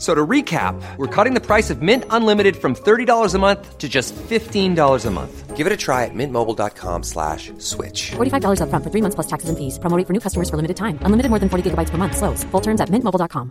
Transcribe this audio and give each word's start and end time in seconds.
F- 0.00 0.06
So 0.06 0.14
to 0.14 0.26
recap, 0.26 0.80
we're 0.96 1.06
cutting 1.14 1.34
the 1.34 1.44
price 1.46 1.68
of 1.68 1.82
Mint 1.82 2.04
Unlimited 2.08 2.56
from 2.56 2.74
$30 2.74 3.34
a 3.34 3.38
month 3.38 3.76
to 3.76 3.86
just 3.86 4.14
$15 4.16 5.04
a 5.06 5.10
month. 5.10 5.56
Give 5.58 5.66
it 5.66 5.72
a 5.74 5.76
try 5.76 6.06
at 6.06 6.14
mintmobile.com 6.14 7.02
slash 7.02 7.52
switch. 7.58 8.12
$45 8.16 8.60
upfront 8.64 8.82
for 8.82 8.88
three 8.90 9.02
months 9.02 9.14
plus 9.14 9.26
taxes 9.26 9.50
and 9.50 9.58
fees. 9.58 9.78
Promo 9.78 9.98
rate 9.98 10.06
for 10.06 10.14
new 10.14 10.20
customers 10.20 10.48
for 10.48 10.56
limited 10.56 10.78
time. 10.78 10.96
Unlimited 11.02 11.28
more 11.28 11.38
than 11.38 11.50
40 11.50 11.70
gigabytes 11.70 11.90
per 11.90 11.98
month. 11.98 12.16
Slows. 12.16 12.44
Full 12.44 12.62
terms 12.62 12.80
at 12.80 12.88
mintmobile.com. 12.88 13.50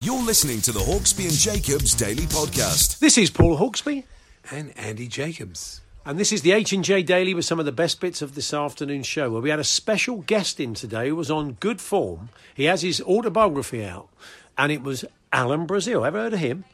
You're 0.00 0.22
listening 0.22 0.60
to 0.62 0.72
the 0.72 0.80
Hawksbee 0.80 1.26
and 1.26 1.32
Jacobs 1.32 1.94
Daily 1.96 2.26
Podcast. 2.30 2.98
This 3.00 3.18
is 3.18 3.30
Paul 3.30 3.56
Hawksbee, 3.58 4.04
and 4.52 4.70
Andy 4.76 5.08
Jacobs. 5.08 5.80
And 6.04 6.18
this 6.18 6.32
is 6.32 6.42
the 6.42 6.52
H&J 6.52 7.02
Daily 7.02 7.34
with 7.34 7.44
some 7.44 7.58
of 7.58 7.64
the 7.64 7.72
best 7.72 8.00
bits 8.00 8.20
of 8.20 8.34
this 8.34 8.52
afternoon's 8.52 9.06
show, 9.06 9.30
where 9.30 9.40
we 9.40 9.50
had 9.50 9.58
a 9.58 9.64
special 9.64 10.18
guest 10.18 10.60
in 10.60 10.74
today 10.74 11.08
who 11.08 11.16
was 11.16 11.30
on 11.30 11.52
good 11.60 11.80
form. 11.80 12.28
He 12.54 12.64
has 12.64 12.82
his 12.82 13.00
autobiography 13.00 13.84
out, 13.84 14.08
and 14.58 14.70
it 14.70 14.82
was 14.82 15.04
Alan 15.32 15.66
Brazil. 15.66 16.04
Ever 16.04 16.18
heard 16.18 16.34
of 16.34 16.40
him? 16.40 16.64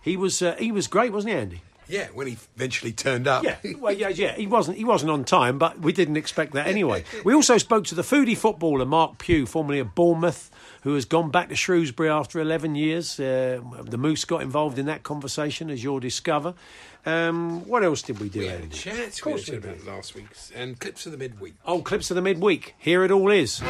He 0.00 0.16
was 0.16 0.40
uh, 0.40 0.56
he 0.58 0.72
was 0.72 0.86
great, 0.86 1.12
wasn't 1.12 1.34
he, 1.34 1.38
Andy? 1.38 1.62
Yeah, 1.90 2.06
when 2.14 2.28
he 2.28 2.38
eventually 2.54 2.92
turned 2.92 3.26
up. 3.26 3.42
Yeah, 3.42 3.56
well, 3.78 3.92
yeah, 3.92 4.08
yeah. 4.08 4.34
He 4.36 4.46
wasn't 4.46 4.78
he 4.78 4.84
wasn't 4.84 5.10
on 5.10 5.24
time, 5.24 5.58
but 5.58 5.80
we 5.80 5.92
didn't 5.92 6.16
expect 6.16 6.54
that 6.54 6.66
anyway. 6.66 7.04
we 7.24 7.34
also 7.34 7.58
spoke 7.58 7.84
to 7.86 7.94
the 7.94 8.02
foodie 8.02 8.36
footballer 8.36 8.86
Mark 8.86 9.18
Pugh, 9.18 9.44
formerly 9.44 9.80
of 9.80 9.94
Bournemouth, 9.94 10.50
who 10.82 10.94
has 10.94 11.04
gone 11.04 11.30
back 11.30 11.48
to 11.48 11.56
Shrewsbury 11.56 12.08
after 12.08 12.40
11 12.40 12.76
years. 12.76 13.18
Uh, 13.18 13.60
the 13.82 13.98
Moose 13.98 14.24
got 14.24 14.40
involved 14.40 14.78
in 14.78 14.86
that 14.86 15.02
conversation, 15.02 15.68
as 15.68 15.82
you'll 15.82 16.00
discover. 16.00 16.54
Um, 17.06 17.66
what 17.66 17.82
else 17.82 18.02
did 18.02 18.18
we 18.20 18.28
do, 18.28 18.40
We 18.40 18.46
had 18.46 18.60
a 18.60 18.62
Andy? 18.64 18.76
chat. 18.76 19.08
Of 19.08 19.20
course 19.22 19.48
we 19.48 19.56
we 19.56 19.62
had 19.62 19.62
did. 19.76 19.82
about 19.82 19.96
last 19.96 20.14
week's 20.14 20.50
and 20.54 20.78
clips 20.78 21.06
of 21.06 21.12
the 21.12 21.18
midweek. 21.18 21.54
Oh, 21.64 21.80
clips 21.82 22.10
of 22.10 22.14
the 22.16 22.22
midweek. 22.22 22.74
Here 22.78 23.04
it 23.04 23.10
all 23.10 23.30
is. 23.30 23.60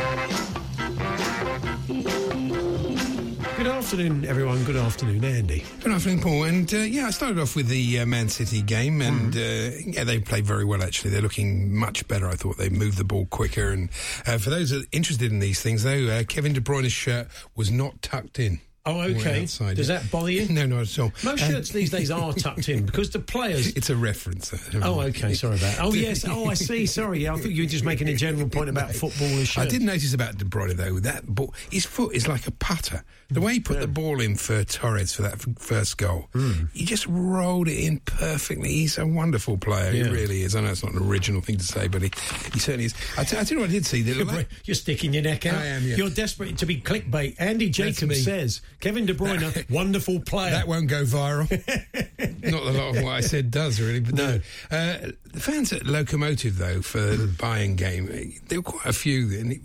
Good 3.57 3.67
afternoon, 3.67 4.25
everyone. 4.25 4.65
Good 4.65 4.77
afternoon, 4.77 5.23
Andy. 5.23 5.65
Good 5.83 5.93
afternoon, 5.93 6.21
Paul. 6.21 6.45
And 6.45 6.73
uh, 6.73 6.79
yeah, 6.79 7.07
I 7.07 7.11
started 7.11 7.39
off 7.39 7.55
with 7.55 7.69
the 7.69 8.01
uh, 8.01 8.07
Man 8.07 8.29
City 8.31 8.63
game, 8.63 9.03
and 9.03 9.35
Mm-hmm. 9.35 9.91
uh, 9.91 9.93
yeah, 9.93 10.05
they 10.05 10.19
played 10.19 10.47
very 10.47 10.65
well. 10.65 10.83
Actually, 10.83 11.11
they're 11.11 11.21
looking 11.21 11.75
much 11.75 12.07
better. 12.09 12.27
I 12.27 12.37
thought 12.37 12.57
they 12.57 12.71
moved 12.71 12.97
the 12.97 13.05
ball 13.05 13.27
quicker. 13.27 13.71
And 13.71 13.91
uh, 14.27 14.39
for 14.39 14.49
those 14.49 14.71
that 14.71 14.85
are 14.85 14.89
interested 14.93 15.31
in 15.31 15.41
these 15.41 15.61
things, 15.61 15.83
though, 15.83 16.07
uh, 16.09 16.23
Kevin 16.25 16.55
De 16.55 16.61
Bruyne's 16.61 16.93
shirt 16.93 17.29
was 17.55 17.71
not 17.71 18.01
tucked 18.01 18.39
in. 18.39 18.61
Oh, 18.97 19.01
okay. 19.03 19.43
outside, 19.43 19.77
Does 19.77 19.89
yeah. 19.89 19.99
that 19.99 20.11
bother 20.11 20.31
you? 20.31 20.47
No, 20.51 20.67
not 20.67 20.83
at 20.83 20.99
all. 20.99 21.13
Most 21.25 21.43
Uh, 21.43 21.51
shirts 21.51 21.71
these 21.71 21.91
days 21.91 22.11
are 22.11 22.33
tucked 22.33 22.69
in 22.69 22.85
because 22.87 23.11
the 23.11 23.19
players. 23.21 23.69
It's 23.69 23.91
a 23.91 23.97
reference. 23.97 24.53
Oh, 24.83 25.01
okay. 25.03 25.35
Sorry 25.35 25.57
about. 25.57 25.77
That. 25.77 25.85
Oh, 25.85 25.93
yes. 25.95 26.25
Oh, 26.27 26.47
I 26.47 26.55
see. 26.55 26.87
Sorry. 26.87 27.29
I 27.29 27.37
thought 27.37 27.51
you 27.51 27.63
were 27.65 27.69
just 27.69 27.85
making 27.85 28.09
a 28.09 28.15
general 28.15 28.49
point 28.49 28.69
about 28.69 28.93
football 28.95 29.29
and 29.29 29.41
I 29.41 29.45
shirts. 29.45 29.73
did 29.73 29.83
notice 29.83 30.15
about 30.15 30.39
De 30.39 30.45
Bruyne 30.45 30.77
though 30.77 30.99
that 31.01 31.27
ball, 31.27 31.55
his 31.71 31.87
foot 31.87 32.15
is 32.15 32.27
like 32.29 32.47
a 32.47 32.51
putter. 32.53 33.05
The 33.31 33.41
way 33.41 33.55
he 33.55 33.61
put 33.61 33.79
the 33.81 33.87
ball 33.87 34.21
in 34.21 34.35
for 34.35 34.65
Torres 34.65 35.13
for 35.15 35.23
that 35.23 35.41
first 35.61 35.97
goal, 35.99 36.29
Hmm. 36.33 36.65
he 36.73 36.85
just 36.85 37.07
rolled 37.07 37.69
it 37.69 37.79
in 37.79 38.01
perfectly. 38.01 38.71
He's 38.73 38.99
a 38.99 39.07
wonderful 39.07 39.57
player. 39.57 39.93
Yeah. 39.93 40.05
He 40.05 40.11
really 40.11 40.43
is. 40.43 40.57
I 40.57 40.63
know 40.63 40.71
it's 40.71 40.83
not 40.83 40.95
an 40.95 41.03
original 41.09 41.41
thing 41.41 41.57
to 41.59 41.65
say, 41.65 41.87
but 41.87 42.03
he, 42.03 42.11
he 42.53 42.59
certainly 42.59 42.87
is. 42.87 42.95
I 43.17 43.23
t- 43.25 43.37
I 43.39 43.45
tell 43.45 43.59
you 43.59 43.61
what 43.61 43.71
I 43.71 43.73
did 43.73 43.87
see. 43.87 44.03
The, 44.03 44.15
You're, 44.15 44.45
you're 44.65 44.75
sticking 44.75 45.13
your 45.15 45.23
neck 45.23 45.47
out. 45.47 45.55
I 45.55 45.67
am, 45.67 45.85
yeah. 45.85 45.95
You're 45.97 46.11
desperate 46.11 46.59
to 46.59 46.67
be 46.67 46.81
clickbait. 46.81 47.37
Andy. 47.39 47.71
Jacobs 47.71 48.25
says 48.25 48.61
Kevin 48.81 49.07
De 49.07 49.15
Bruyne, 49.15 49.69
wonderful 49.71 50.21
player. 50.21 50.51
that 50.53 50.67
won't 50.67 50.89
go 50.89 51.05
viral. 51.05 51.49
Not 52.43 52.63
a 52.63 52.71
lot 52.73 52.97
of 52.97 53.03
what 53.03 53.13
I 53.13 53.21
said 53.21 53.51
does 53.51 53.81
really, 53.81 54.01
but 54.01 54.15
no. 54.15 54.41
Uh, 54.71 54.97
the 55.33 55.41
fans 55.41 55.73
at 55.73 55.83
Lokomotiv 55.83 56.53
though 56.53 56.81
for 56.83 57.01
the 57.01 57.27
Bayern 57.27 57.77
game, 57.77 58.07
there 58.49 58.59
were 58.59 58.63
quite 58.63 58.87
a 58.87 58.93
few, 58.93 59.39
and 59.39 59.53
it, 59.53 59.61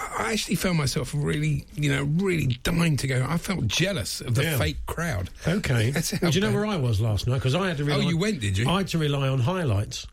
I 0.00 0.32
actually 0.32 0.54
found 0.54 0.78
myself 0.78 1.12
really, 1.14 1.66
you 1.74 1.90
know, 1.94 2.04
really 2.04 2.46
dying 2.62 2.96
to 2.98 3.06
go. 3.06 3.26
I 3.28 3.36
felt 3.36 3.66
jealous 3.66 4.20
of 4.20 4.34
the 4.36 4.44
Yeah. 4.44 4.56
fake 4.58 4.78
crowd. 4.86 5.28
Okay. 5.46 5.90
That's 5.90 6.12
how 6.12 6.18
Well, 6.22 6.30
do 6.30 6.38
you 6.38 6.46
know 6.46 6.52
where 6.52 6.64
I 6.66 6.76
was 6.76 7.00
last 7.00 7.26
night? 7.26 7.34
Because 7.34 7.54
I 7.54 7.68
had 7.68 7.76
to. 7.78 7.84
Rely, 7.84 8.04
Oh, 8.04 8.08
you 8.08 8.16
went, 8.16 8.40
did 8.40 8.56
you? 8.56 8.68
I 8.68 8.78
had 8.78 8.88
to 8.88 8.98
rely 8.98 9.28
on 9.28 9.40
highlights. 9.40 10.06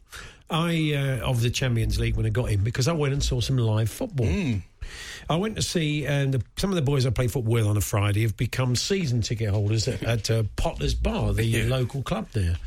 I 0.49 0.93
uh, 0.95 1.27
of 1.29 1.41
the 1.41 1.49
Champions 1.49 1.99
League 1.99 2.17
when 2.17 2.25
I 2.25 2.29
got 2.29 2.51
in 2.51 2.63
because 2.63 2.87
I 2.87 2.93
went 2.93 3.13
and 3.13 3.23
saw 3.23 3.39
some 3.41 3.57
live 3.57 3.89
football. 3.89 4.27
Hmm. 4.27 4.57
I 5.29 5.35
went 5.37 5.55
to 5.55 5.61
see, 5.61 6.05
and 6.05 6.33
the, 6.33 6.41
some 6.57 6.69
of 6.69 6.75
the 6.75 6.81
boys 6.81 7.05
I 7.05 7.09
play 7.09 7.27
football 7.27 7.53
with 7.53 7.65
on 7.65 7.77
a 7.77 7.81
Friday 7.81 8.21
have 8.23 8.37
become 8.37 8.75
season 8.75 9.21
ticket 9.21 9.49
holders 9.49 9.87
at, 9.87 10.03
at 10.03 10.29
uh, 10.29 10.43
Potter's 10.55 10.93
Bar, 10.93 11.33
the 11.33 11.63
local 11.63 12.03
club 12.03 12.27
there. 12.33 12.57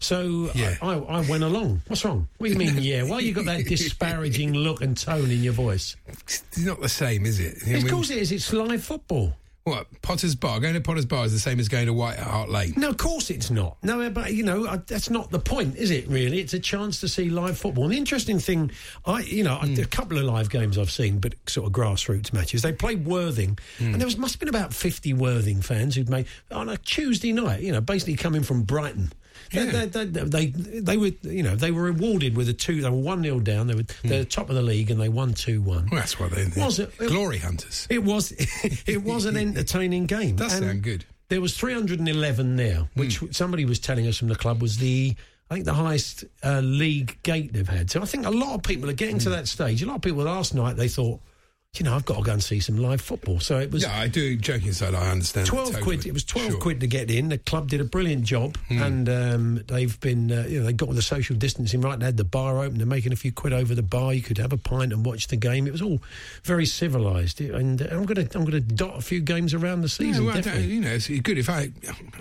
So 0.00 0.50
Yeah. 0.54 0.76
I, 0.82 0.94
I, 0.94 0.98
I 1.18 1.20
went 1.28 1.42
along. 1.44 1.82
What's 1.86 2.04
wrong? 2.04 2.28
What 2.38 2.46
do 2.48 2.52
you 2.52 2.58
mean? 2.58 2.76
yeah. 2.78 3.02
Why 3.04 3.20
you 3.20 3.32
got 3.32 3.46
that 3.46 3.64
disparaging 3.66 4.52
look 4.54 4.82
and 4.82 4.96
tone 4.96 5.30
in 5.30 5.42
your 5.42 5.52
voice? 5.54 5.96
It's 6.06 6.58
not 6.58 6.80
the 6.80 6.88
same, 6.88 7.24
is 7.26 7.40
it? 7.40 7.62
Of 7.84 7.90
course 7.90 8.10
it 8.10 8.18
is. 8.18 8.32
It's 8.32 8.52
live 8.52 8.84
football. 8.84 9.34
What 9.66 9.86
Potter's 10.02 10.34
Bar? 10.34 10.60
Going 10.60 10.74
to 10.74 10.80
Potter's 10.82 11.06
Bar 11.06 11.24
is 11.24 11.32
the 11.32 11.38
same 11.38 11.58
as 11.58 11.68
going 11.70 11.86
to 11.86 11.94
White 11.94 12.18
Hart 12.18 12.50
Lane. 12.50 12.74
No, 12.76 12.90
of 12.90 12.98
course 12.98 13.30
it's 13.30 13.50
not. 13.50 13.78
No, 13.82 14.10
but 14.10 14.34
you 14.34 14.42
know 14.42 14.66
I- 14.66 14.76
that's 14.76 15.08
not 15.08 15.30
the 15.30 15.38
point, 15.38 15.76
is 15.76 15.90
it? 15.90 16.06
Really, 16.06 16.40
it's 16.40 16.52
a 16.52 16.58
chance 16.58 17.00
to 17.00 17.08
see 17.08 17.30
live 17.30 17.56
football. 17.56 17.84
And 17.84 17.94
the 17.94 17.96
interesting 17.96 18.38
thing, 18.38 18.72
I 19.06 19.20
you 19.22 19.42
know 19.42 19.54
Hmm. 19.56 19.72
a 19.80 19.86
couple 19.86 20.18
of 20.18 20.24
live 20.24 20.50
games 20.50 20.76
I've 20.76 20.90
seen, 20.90 21.18
but 21.18 21.34
sort 21.48 21.66
of 21.66 21.72
grassroots 21.72 22.30
matches. 22.30 22.60
They 22.60 22.72
played 22.72 23.06
Worthing, 23.06 23.58
Hmm. 23.78 23.84
and 23.92 23.94
there 24.02 24.06
was 24.06 24.18
must 24.18 24.34
have 24.34 24.40
been 24.40 24.50
about 24.50 24.74
fifty 24.74 25.14
Worthing 25.14 25.62
fans 25.62 25.94
who'd 25.94 26.10
made 26.10 26.26
on 26.50 26.68
a 26.68 26.76
Tuesday 26.76 27.32
night. 27.32 27.62
You 27.62 27.72
know, 27.72 27.80
basically 27.80 28.16
coming 28.16 28.42
from 28.42 28.64
Brighton. 28.64 29.14
They, 29.52 29.64
Yeah. 29.64 29.86
they, 29.86 30.04
they, 30.04 30.24
they, 30.24 30.46
they 30.80 30.96
were, 30.96 31.10
you 31.22 31.42
know, 31.42 31.56
they 31.56 31.70
were 31.70 31.82
rewarded 31.82 32.36
with 32.36 32.48
a 32.48 32.52
two. 32.52 32.80
They 32.80 32.90
were 32.90 32.96
one 32.96 33.22
0 33.22 33.40
down. 33.40 33.66
They 33.66 33.74
were 33.74 33.84
they're 34.02 34.18
the 34.18 34.24
hmm. 34.24 34.28
top 34.28 34.48
of 34.48 34.56
the 34.56 34.62
league, 34.62 34.90
and 34.90 35.00
they 35.00 35.08
won 35.08 35.34
two 35.34 35.60
one. 35.60 35.88
Well, 35.90 36.00
that's 36.00 36.18
what 36.18 36.32
they 36.32 36.48
Was 36.56 36.78
it? 36.78 36.96
Glory 36.98 37.38
Hunters. 37.38 37.86
It 37.90 38.04
was 38.04 38.32
it 38.86 39.02
was 39.02 39.24
an 39.24 39.36
entertaining 39.36 40.06
game. 40.06 40.36
Does 40.36 40.54
And 40.54 40.64
sound 40.64 40.82
good. 40.82 41.04
There 41.28 41.40
was 41.40 41.56
311 41.56 42.56
there, 42.56 42.80
hmm. 42.80 43.00
which 43.00 43.22
somebody 43.30 43.64
was 43.64 43.78
telling 43.78 44.06
us 44.06 44.18
from 44.18 44.28
the 44.28 44.36
club 44.36 44.60
was 44.60 44.78
the 44.78 45.14
I 45.50 45.54
think 45.54 45.66
the 45.66 45.74
highest 45.74 46.24
uh, 46.42 46.60
league 46.60 47.22
gate 47.22 47.52
they've 47.52 47.68
had. 47.68 47.90
So 47.90 48.00
I 48.00 48.06
think 48.06 48.26
a 48.26 48.30
lot 48.30 48.54
of 48.54 48.62
people 48.62 48.88
are 48.88 48.94
getting 48.94 49.18
to 49.20 49.28
hmm. 49.28 49.36
that 49.36 49.48
stage. 49.48 49.82
A 49.82 49.86
lot 49.86 49.96
of 49.96 50.02
people 50.02 50.24
last 50.24 50.54
night 50.54 50.76
they 50.76 50.88
thought, 50.88 51.20
you 51.76 51.84
know, 51.84 51.94
I've 51.94 52.04
got 52.04 52.18
to 52.18 52.22
go 52.22 52.32
and 52.32 52.42
see 52.42 52.60
some 52.60 52.76
live 52.78 53.00
football. 53.00 53.40
So 53.40 53.58
it 53.58 53.70
was 53.70 53.82
Yeah, 53.82 53.98
I 53.98 54.08
do. 54.08 54.36
Joking 54.36 54.68
aside, 54.68 54.94
I 54.94 55.10
understand. 55.10 55.46
12 55.46 55.66
totally. 55.66 55.82
quid. 55.82 56.06
It 56.06 56.12
was 56.12 56.24
12 56.24 56.50
Sure. 56.52 56.60
quid 56.60 56.80
to 56.80 56.86
get 56.86 57.10
in. 57.10 57.28
The 57.30 57.38
club 57.38 57.68
did 57.68 57.80
a 57.80 57.84
brilliant 57.84 58.24
job, 58.24 58.56
Hmm. 58.68 58.82
and 58.82 59.08
um, 59.08 59.64
they've 59.66 59.98
been, 60.00 60.30
uh, 60.30 60.46
you 60.48 60.60
know, 60.60 60.66
they 60.66 60.72
got 60.72 60.88
all 60.88 60.94
the 60.94 61.02
social 61.02 61.34
distancing 61.36 61.80
right. 61.80 61.98
They 61.98 62.06
had 62.06 62.16
the 62.16 62.24
bar 62.24 62.62
open. 62.62 62.78
They're 62.78 62.86
making 62.86 63.12
a 63.12 63.16
few 63.16 63.32
quid 63.32 63.52
over 63.52 63.74
the 63.74 63.82
bar. 63.82 64.14
You 64.14 64.22
could 64.22 64.38
have 64.38 64.52
a 64.52 64.56
pint 64.56 64.92
and 64.92 65.04
watch 65.04 65.28
the 65.28 65.36
game. 65.36 65.66
It 65.66 65.72
was 65.72 65.82
all 65.82 66.00
very 66.44 66.66
civilised. 66.66 67.40
And 67.40 67.82
uh, 67.82 67.86
I'm 67.90 68.04
going 68.06 68.26
to, 68.28 68.38
I'm 68.38 68.46
to 68.46 68.60
dot 68.60 68.98
a 68.98 69.02
few 69.02 69.20
games 69.20 69.52
around 69.54 69.80
the 69.80 69.88
Yeah, 69.88 70.12
season. 70.12 70.24
well, 70.26 70.34
definitely. 70.36 70.66
you 70.74 70.80
know, 70.80 70.90
it's 70.92 71.08
good 71.08 71.38
if 71.38 71.48
I. 71.50 71.70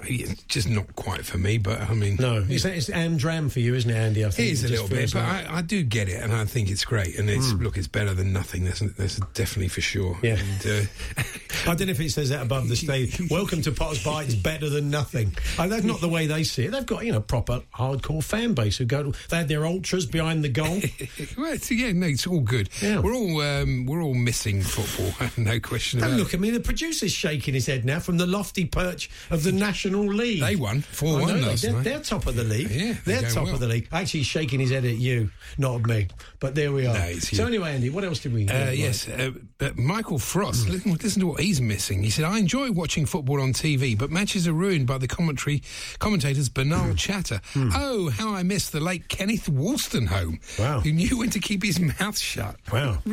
It's 0.06 0.41
just 0.44 0.67
not 0.69 0.95
quite 0.95 1.25
for 1.25 1.38
me, 1.38 1.57
but 1.57 1.81
I 1.81 1.94
mean, 1.94 2.17
No, 2.19 2.44
it's, 2.47 2.65
it's 2.65 2.89
Amdram 2.89 3.51
for 3.51 3.59
you, 3.59 3.75
isn't 3.75 3.89
it, 3.89 3.95
Andy? 3.95 4.23
I 4.23 4.27
It 4.29 4.33
think 4.33 4.51
is 4.51 4.63
a 4.63 4.67
little 4.69 4.88
bit, 4.88 5.11
but 5.13 5.21
like- 5.23 5.49
I, 5.49 5.57
I 5.57 5.61
do 5.61 5.83
get 5.83 6.09
it, 6.09 6.21
and 6.23 6.33
I 6.33 6.45
think 6.45 6.69
it's 6.69 6.85
great. 6.85 7.17
And 7.19 7.29
it's 7.29 7.51
look, 7.53 7.77
it's 7.77 7.88
better 7.88 8.13
than 8.13 8.33
nothing. 8.33 8.63
That's, 8.65 8.79
that's 8.79 9.19
definitely 9.44 9.68
for 9.68 9.81
sure. 9.81 10.18
Yeah. 10.24 10.38
And, 10.38 10.66
uh, 10.66 11.22
I 11.69 11.75
don't 11.75 11.88
know 11.88 11.92
if 11.92 12.00
it 12.00 12.12
says 12.12 12.30
that 12.30 12.42
above 12.42 12.69
the 12.69 12.78
stage. 12.78 13.30
Welcome 13.30 13.62
to 13.63 13.74
Potter's 13.74 14.01
Bar. 14.01 14.24
It's 14.24 14.36
better 14.36 14.69
than 14.69 14.90
nothing. 14.90 15.36
Oh, 15.60 15.68
that's 15.68 15.84
not 15.84 16.00
the 16.00 16.07
way 16.07 16.28
they 16.28 16.44
see 16.44 16.66
it. 16.66 16.72
They've 16.72 16.86
got 16.86 17.06
you 17.06 17.12
know 17.12 17.19
proper 17.19 17.62
hardcore 17.75 18.24
fan 18.24 18.54
base 18.54 18.78
who 18.78 18.86
go. 18.86 19.04
To, 19.04 19.19
they 19.30 19.38
had 19.38 19.50
their 19.50 19.66
ultras 19.66 20.06
behind 20.06 20.45
the 20.45 20.50
goal. 20.50 20.66
well, 21.38 21.54
it's, 21.54 21.69
yeah, 21.69 21.92
no, 21.92 22.07
it's 22.07 22.25
all 22.25 22.40
good. 22.40 22.69
Yeah. 22.81 23.00
We're 23.00 23.13
all 23.13 23.42
um, 23.42 23.86
we're 23.86 24.01
all 24.01 24.13
missing 24.13 24.62
football, 24.62 25.30
no 25.38 25.60
question 25.60 26.00
Don't 26.00 26.18
look 26.18 26.30
it. 26.30 26.36
at 26.36 26.40
me. 26.40 26.50
The 26.50 26.62
producer's 26.62 27.12
shaking 27.12 27.54
his 27.54 27.68
head 27.68 27.84
now 27.84 28.00
from 28.00 28.18
the 28.18 28.28
lofty 28.28 28.66
perch 28.66 29.10
of 29.30 29.44
the 29.44 29.51
National 29.51 30.06
League. 30.06 30.42
They 30.42 30.56
won 30.56 30.81
4-1 30.81 31.45
last 31.45 31.62
they're, 31.63 31.74
night. 31.74 31.84
They're 31.84 32.00
top 32.00 32.28
of 32.28 32.36
the 32.36 32.45
league. 32.45 32.72
Yeah, 32.72 32.94
they're 33.06 33.22
they're 33.22 33.30
top 33.30 33.45
well. 33.45 33.56
of 33.56 33.60
the 33.60 33.68
league. 33.68 33.90
Actually, 33.92 34.22
he's 34.22 34.28
shaking 34.28 34.62
his 34.62 34.72
head 34.72 34.86
at 34.86 34.98
you, 34.98 35.31
not 35.57 35.81
at 35.81 35.86
me. 35.86 36.07
But 36.40 36.56
there 36.56 36.72
we 36.72 36.88
are. 36.88 36.94
No, 36.94 37.06
it's 37.06 37.36
so 37.36 37.45
anyway, 37.45 37.74
Andy, 37.74 37.90
what 37.90 38.06
else 38.06 38.19
did 38.19 38.34
we? 38.34 38.48
Uh, 38.48 38.72
yes, 38.72 39.07
uh, 39.07 39.31
but 39.57 39.77
Michael 39.77 40.19
Frost, 40.19 40.65
Hmm. 40.65 40.71
listen, 40.71 40.94
listen 40.94 41.19
to 41.21 41.27
what 41.27 41.39
he's 41.41 41.62
missing. 41.62 42.03
He 42.03 42.09
said, 42.09 42.25
I 42.25 42.38
enjoy 42.39 42.71
watching 42.71 43.06
football 43.06 43.41
on 43.41 43.53
TV, 43.53 43.97
but 43.97 44.09
matches 44.12 44.47
are 44.47 44.53
ruined 44.53 44.88
by 44.88 44.97
the 44.97 45.07
commentary 45.07 45.62
commentators' 46.00 46.50
banal 46.50 46.89
hmm. 46.89 46.95
chatter. 46.95 47.41
Hmm. 47.53 47.69
Oh, 47.74 48.09
how 48.09 48.33
I 48.33 48.44
miss 48.44 48.69
the 48.69 48.80
late 48.80 49.07
Kenneth 49.09 49.50
Wolstenholme, 49.50 50.39
Wow. 50.59 50.80
who 50.81 50.91
knew 50.91 51.18
when 51.19 51.30
to 51.31 51.39
keep 51.39 51.63
his 51.63 51.80
mouth 51.80 52.18
shut. 52.18 52.56
Wow. 52.71 53.00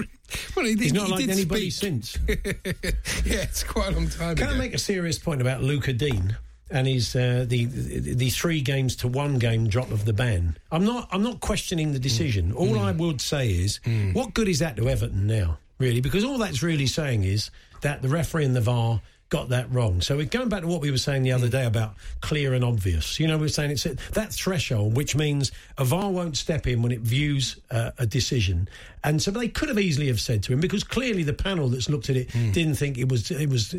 well, 0.56 0.64
he, 0.66 0.74
He's 0.76 0.92
not 0.92 1.06
he 1.06 1.12
like 1.12 1.28
anybody 1.28 1.70
speak. 1.70 2.04
since. 2.04 2.18
yeah, 2.28 3.42
it's 3.42 3.62
quite 3.64 3.88
a 3.92 3.94
long 3.96 4.08
time 4.08 4.30
ago. 4.30 4.42
Can 4.44 4.48
ago. 4.50 4.54
I 4.54 4.58
make 4.58 4.74
a 4.74 4.78
serious 4.78 5.18
point 5.18 5.40
about 5.40 5.62
Lucas 5.62 5.94
Digne 5.94 6.36
and 6.70 6.86
his 6.86 7.16
uh, 7.16 7.44
the, 7.48 7.64
the 7.64 8.14
the 8.14 8.30
three 8.30 8.60
games 8.60 8.94
to 8.96 9.08
one 9.08 9.38
game 9.38 9.68
drop 9.68 9.90
of 9.90 10.04
the 10.04 10.12
ban? 10.12 10.56
I'm 10.70 10.84
not 10.84 11.08
I'm 11.10 11.22
not 11.22 11.40
questioning 11.40 11.92
the 11.92 11.98
decision. 11.98 12.50
Hmm. 12.50 12.56
All 12.56 12.78
I 12.78 12.92
would 12.92 13.20
say 13.20 13.50
is, 13.50 13.80
what 14.12 14.34
good 14.34 14.48
is 14.48 14.60
that 14.60 14.76
to 14.76 14.88
Everton 14.88 15.26
now? 15.26 15.58
Really, 15.80 16.00
because 16.00 16.24
all 16.24 16.38
that's 16.38 16.62
really 16.62 16.86
saying 16.86 17.24
is 17.24 17.50
that 17.80 18.02
the 18.02 18.08
referee 18.08 18.44
and 18.44 18.54
the 18.54 18.60
VAR 18.60 19.00
got 19.30 19.48
that 19.48 19.72
wrong. 19.72 20.00
So 20.00 20.16
we're 20.16 20.26
going 20.26 20.48
back 20.48 20.62
to 20.62 20.66
what 20.66 20.80
we 20.80 20.90
were 20.90 20.98
saying 20.98 21.22
the 21.22 21.32
other 21.32 21.48
day 21.48 21.64
about 21.64 21.94
clear 22.20 22.52
and 22.52 22.64
obvious. 22.64 23.18
You 23.18 23.28
know, 23.28 23.38
we 23.38 23.46
are 23.46 23.48
saying 23.48 23.70
it's 23.70 23.84
that 23.84 24.32
threshold, 24.32 24.96
which 24.96 25.16
means 25.16 25.52
a 25.78 25.84
VAR 25.84 26.10
won't 26.10 26.36
step 26.36 26.66
in 26.66 26.82
when 26.82 26.92
it 26.92 27.00
views 27.00 27.58
uh, 27.70 27.92
a 27.98 28.06
decision. 28.06 28.68
And 29.04 29.22
so 29.22 29.30
they 29.30 29.48
could 29.48 29.68
have 29.68 29.78
easily 29.78 30.08
have 30.08 30.20
said 30.20 30.42
to 30.44 30.52
him 30.52 30.60
because 30.60 30.84
clearly 30.84 31.22
the 31.22 31.32
panel 31.32 31.68
that's 31.68 31.88
looked 31.88 32.10
at 32.10 32.16
it 32.16 32.30
didn't 32.52 32.74
think 32.74 32.98
it 32.98 33.08
was 33.08 33.30
it 33.30 33.48
was 33.48 33.74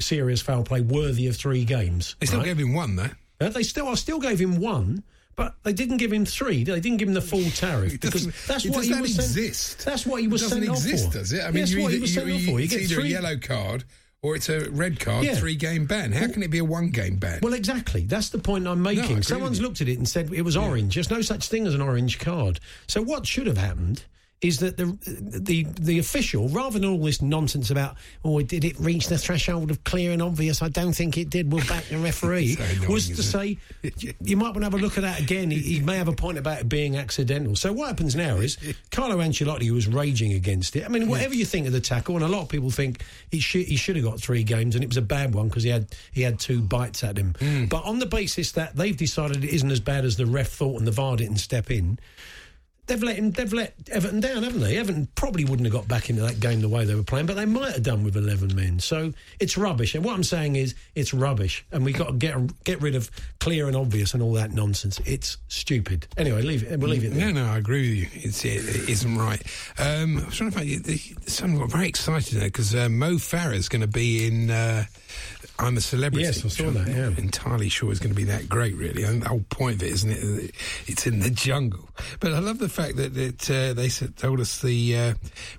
serious 0.00 0.40
foul 0.40 0.64
play 0.64 0.80
worthy 0.80 1.28
of 1.28 1.36
three 1.36 1.64
games. 1.64 2.16
They 2.18 2.26
still 2.26 2.40
right? 2.40 2.46
gave 2.46 2.58
him 2.58 2.72
one, 2.74 2.96
though. 2.96 3.10
Uh, 3.40 3.50
they 3.50 3.62
still 3.62 3.88
I 3.88 3.94
still 3.94 4.18
gave 4.18 4.40
him 4.40 4.58
one. 4.58 5.04
But 5.36 5.56
they 5.64 5.72
didn't 5.72 5.96
give 5.96 6.12
him 6.12 6.24
three. 6.24 6.64
They 6.64 6.78
didn't 6.80 6.98
give 6.98 7.08
him 7.08 7.14
the 7.14 7.20
full 7.20 7.42
tariff 7.50 8.00
because 8.00 8.26
that's 8.46 8.64
what 8.66 8.84
he 8.84 8.94
was 8.94 9.14
sent. 9.14 9.84
That's 9.84 10.06
what 10.06 10.20
he 10.20 10.28
was 10.28 10.42
it 10.42 10.44
doesn't 10.46 10.58
sent 10.62 10.70
off 10.70 10.76
exist, 10.76 11.06
for. 11.12 11.18
does 11.18 11.32
it? 11.32 11.42
I 11.42 11.46
mean, 11.48 11.56
Yes, 11.58 11.70
you 11.72 11.80
either, 11.88 11.96
you, 11.96 12.34
you-. 12.34 12.52
You 12.52 12.58
it's 12.58 12.72
get 12.72 12.82
either 12.82 12.94
three. 12.94 13.04
a 13.04 13.20
yellow 13.20 13.36
card 13.38 13.84
or 14.22 14.36
it's 14.36 14.48
a 14.48 14.70
red 14.70 14.98
card, 15.00 15.24
Yeah. 15.24 15.34
three 15.34 15.54
game 15.56 15.84
ban. 15.86 16.12
How 16.12 16.28
can 16.28 16.42
it 16.42 16.50
be 16.50 16.58
a 16.58 16.64
one 16.64 16.88
game 16.90 17.16
ban? 17.16 17.40
Well, 17.42 17.52
exactly. 17.52 18.04
That's 18.04 18.30
the 18.30 18.38
point 18.38 18.66
I'm 18.66 18.80
making. 18.80 19.16
with 19.16 19.26
Someone's 19.26 19.60
looked 19.60 19.80
at 19.80 19.88
it 19.88 19.98
and 19.98 20.08
said 20.08 20.32
it 20.32 20.42
was 20.42 20.56
orange. 20.56 20.94
There's 20.94 21.10
no 21.10 21.20
such 21.20 21.48
thing 21.48 21.66
as 21.66 21.74
an 21.74 21.82
orange 21.82 22.18
card. 22.18 22.58
So 22.86 23.02
what 23.02 23.26
should 23.26 23.46
have 23.46 23.58
happened 23.58 24.04
is 24.44 24.58
that 24.58 24.76
the 24.76 24.96
the 25.40 25.66
the 25.80 25.98
official, 25.98 26.48
rather 26.50 26.78
than 26.78 26.88
all 26.88 27.02
this 27.02 27.22
nonsense 27.22 27.70
about, 27.70 27.96
oh, 28.26 28.42
did 28.42 28.62
it 28.62 28.78
reach 28.78 29.06
the 29.08 29.16
threshold 29.16 29.70
of 29.70 29.82
clear 29.84 30.12
and 30.12 30.20
obvious? 30.20 30.60
I 30.60 30.68
don't 30.68 30.92
think 30.92 31.16
it 31.16 31.30
did. 31.30 31.50
We'll 31.50 31.64
back 31.66 31.84
the 31.84 31.96
referee. 31.96 32.58
Annoying, 32.58 32.92
was 32.92 33.08
to 33.08 33.22
say, 33.22 33.56
you 34.20 34.36
might 34.36 34.50
want 34.50 34.58
to 34.58 34.64
have 34.64 34.74
a 34.74 34.76
look 34.76 34.98
at 34.98 35.00
that 35.00 35.18
again. 35.18 35.50
He, 35.50 35.60
he 35.60 35.80
may 35.80 35.96
have 35.96 36.08
a 36.08 36.12
point 36.12 36.36
about 36.36 36.60
it 36.60 36.68
being 36.68 36.98
accidental. 36.98 37.56
So 37.56 37.72
what 37.72 37.88
happens 37.88 38.14
now 38.14 38.36
is 38.36 38.58
Carlo 38.90 39.16
Ancelotti 39.16 39.70
was 39.70 39.88
raging 39.88 40.34
against 40.34 40.76
it. 40.76 40.84
I 40.84 40.88
mean, 40.88 41.08
whatever 41.08 41.34
you 41.34 41.46
think 41.46 41.66
of 41.66 41.72
the 41.72 41.80
tackle, 41.80 42.16
and 42.16 42.24
a 42.24 42.28
lot 42.28 42.42
of 42.42 42.50
people 42.50 42.70
think 42.70 43.02
he 43.30 43.40
should 43.40 43.64
he 43.64 43.76
should 43.76 43.96
have 43.96 44.04
got 44.04 44.20
three 44.20 44.44
games, 44.44 44.74
and 44.74 44.84
it 44.84 44.88
was 44.88 44.98
a 44.98 45.02
bad 45.02 45.34
one 45.34 45.48
because 45.48 45.62
he 45.62 45.70
had 45.70 45.86
he 46.12 46.20
had 46.20 46.38
two 46.38 46.60
bites 46.60 47.02
at 47.02 47.16
him. 47.16 47.34
Hmm. 47.38 47.64
But 47.64 47.86
on 47.86 47.98
the 47.98 48.06
basis 48.06 48.52
that 48.52 48.76
they've 48.76 48.96
decided 48.96 49.42
it 49.42 49.54
isn't 49.54 49.70
as 49.70 49.80
bad 49.80 50.04
as 50.04 50.18
the 50.18 50.26
ref 50.26 50.48
thought, 50.48 50.78
and 50.78 50.86
the 50.86 50.92
VAR 50.92 51.16
didn't 51.16 51.38
step 51.38 51.70
in. 51.70 51.98
They've 52.86 53.02
let 53.02 53.16
him. 53.16 53.30
They've 53.30 53.52
let 53.52 53.74
Everton 53.90 54.20
down, 54.20 54.42
haven't 54.42 54.60
they? 54.60 54.76
Everton 54.76 55.08
probably 55.14 55.44
wouldn't 55.44 55.64
have 55.64 55.72
got 55.72 55.88
back 55.88 56.10
into 56.10 56.20
that 56.22 56.38
game 56.38 56.60
the 56.60 56.68
way 56.68 56.84
they 56.84 56.94
were 56.94 57.02
playing, 57.02 57.24
but 57.24 57.34
they 57.36 57.46
might 57.46 57.72
have 57.72 57.82
done 57.82 58.04
with 58.04 58.16
eleven 58.16 58.54
men. 58.54 58.78
So 58.78 59.12
it's 59.40 59.56
rubbish. 59.56 59.94
And 59.94 60.04
what 60.04 60.14
I'm 60.14 60.22
saying 60.22 60.56
is, 60.56 60.74
it's 60.94 61.14
rubbish, 61.14 61.64
and 61.72 61.84
we've 61.84 61.96
got 61.96 62.08
to 62.08 62.12
get 62.12 62.64
get 62.64 62.82
rid 62.82 62.94
of 62.94 63.10
clear 63.40 63.68
and 63.68 63.76
obvious 63.76 64.12
and 64.12 64.22
all 64.22 64.34
that 64.34 64.52
nonsense. 64.52 65.00
It's 65.06 65.38
stupid. 65.48 66.06
Anyway, 66.18 66.42
leave 66.42 66.62
it. 66.62 66.78
We'll 66.78 66.90
leave 66.90 67.04
it 67.04 67.14
there. 67.14 67.32
No, 67.32 67.44
no, 67.44 67.52
I 67.52 67.56
agree 67.56 67.88
with 67.88 68.14
you. 68.14 68.20
It's, 68.22 68.44
it, 68.44 68.58
it 68.58 68.88
isn't 68.88 69.16
right. 69.16 69.42
Um, 69.78 70.18
I 70.18 70.24
was 70.26 70.36
trying 70.36 70.50
to 70.50 70.58
find. 70.58 71.00
Someone 71.26 71.60
got 71.60 71.70
very 71.70 71.88
excited 71.88 72.38
there 72.38 72.48
because 72.48 72.74
uh, 72.74 72.88
Mo 72.90 73.14
Farah's 73.14 73.68
going 73.68 73.82
to 73.82 73.86
be 73.88 74.26
in. 74.26 74.50
Uh, 74.50 74.84
I'm 75.58 75.76
a 75.76 75.80
celebrity. 75.80 76.24
Yes, 76.24 76.44
I 76.44 76.48
saw 76.48 76.64
I'm 76.66 76.74
that, 76.74 76.88
not 76.88 77.18
entirely 77.18 77.68
sure 77.68 77.92
is 77.92 78.00
going 78.00 78.10
to 78.10 78.16
be 78.16 78.24
that 78.24 78.48
great. 78.48 78.74
Really, 78.74 79.04
and 79.04 79.22
the 79.22 79.28
whole 79.28 79.44
point 79.50 79.76
of 79.76 79.82
it, 79.84 79.92
isn't 79.92 80.10
it? 80.10 80.54
It's 80.86 81.06
in 81.06 81.20
the 81.20 81.30
jungle. 81.30 81.88
But 82.18 82.32
I 82.32 82.40
love 82.40 82.58
the 82.58 82.68
fact 82.68 82.96
that 82.96 83.16
it, 83.16 83.48
uh, 83.48 83.72
they 83.72 83.88
said, 83.88 84.16
told 84.16 84.40
us 84.40 84.60
the 84.60 84.96
uh, 84.96 85.14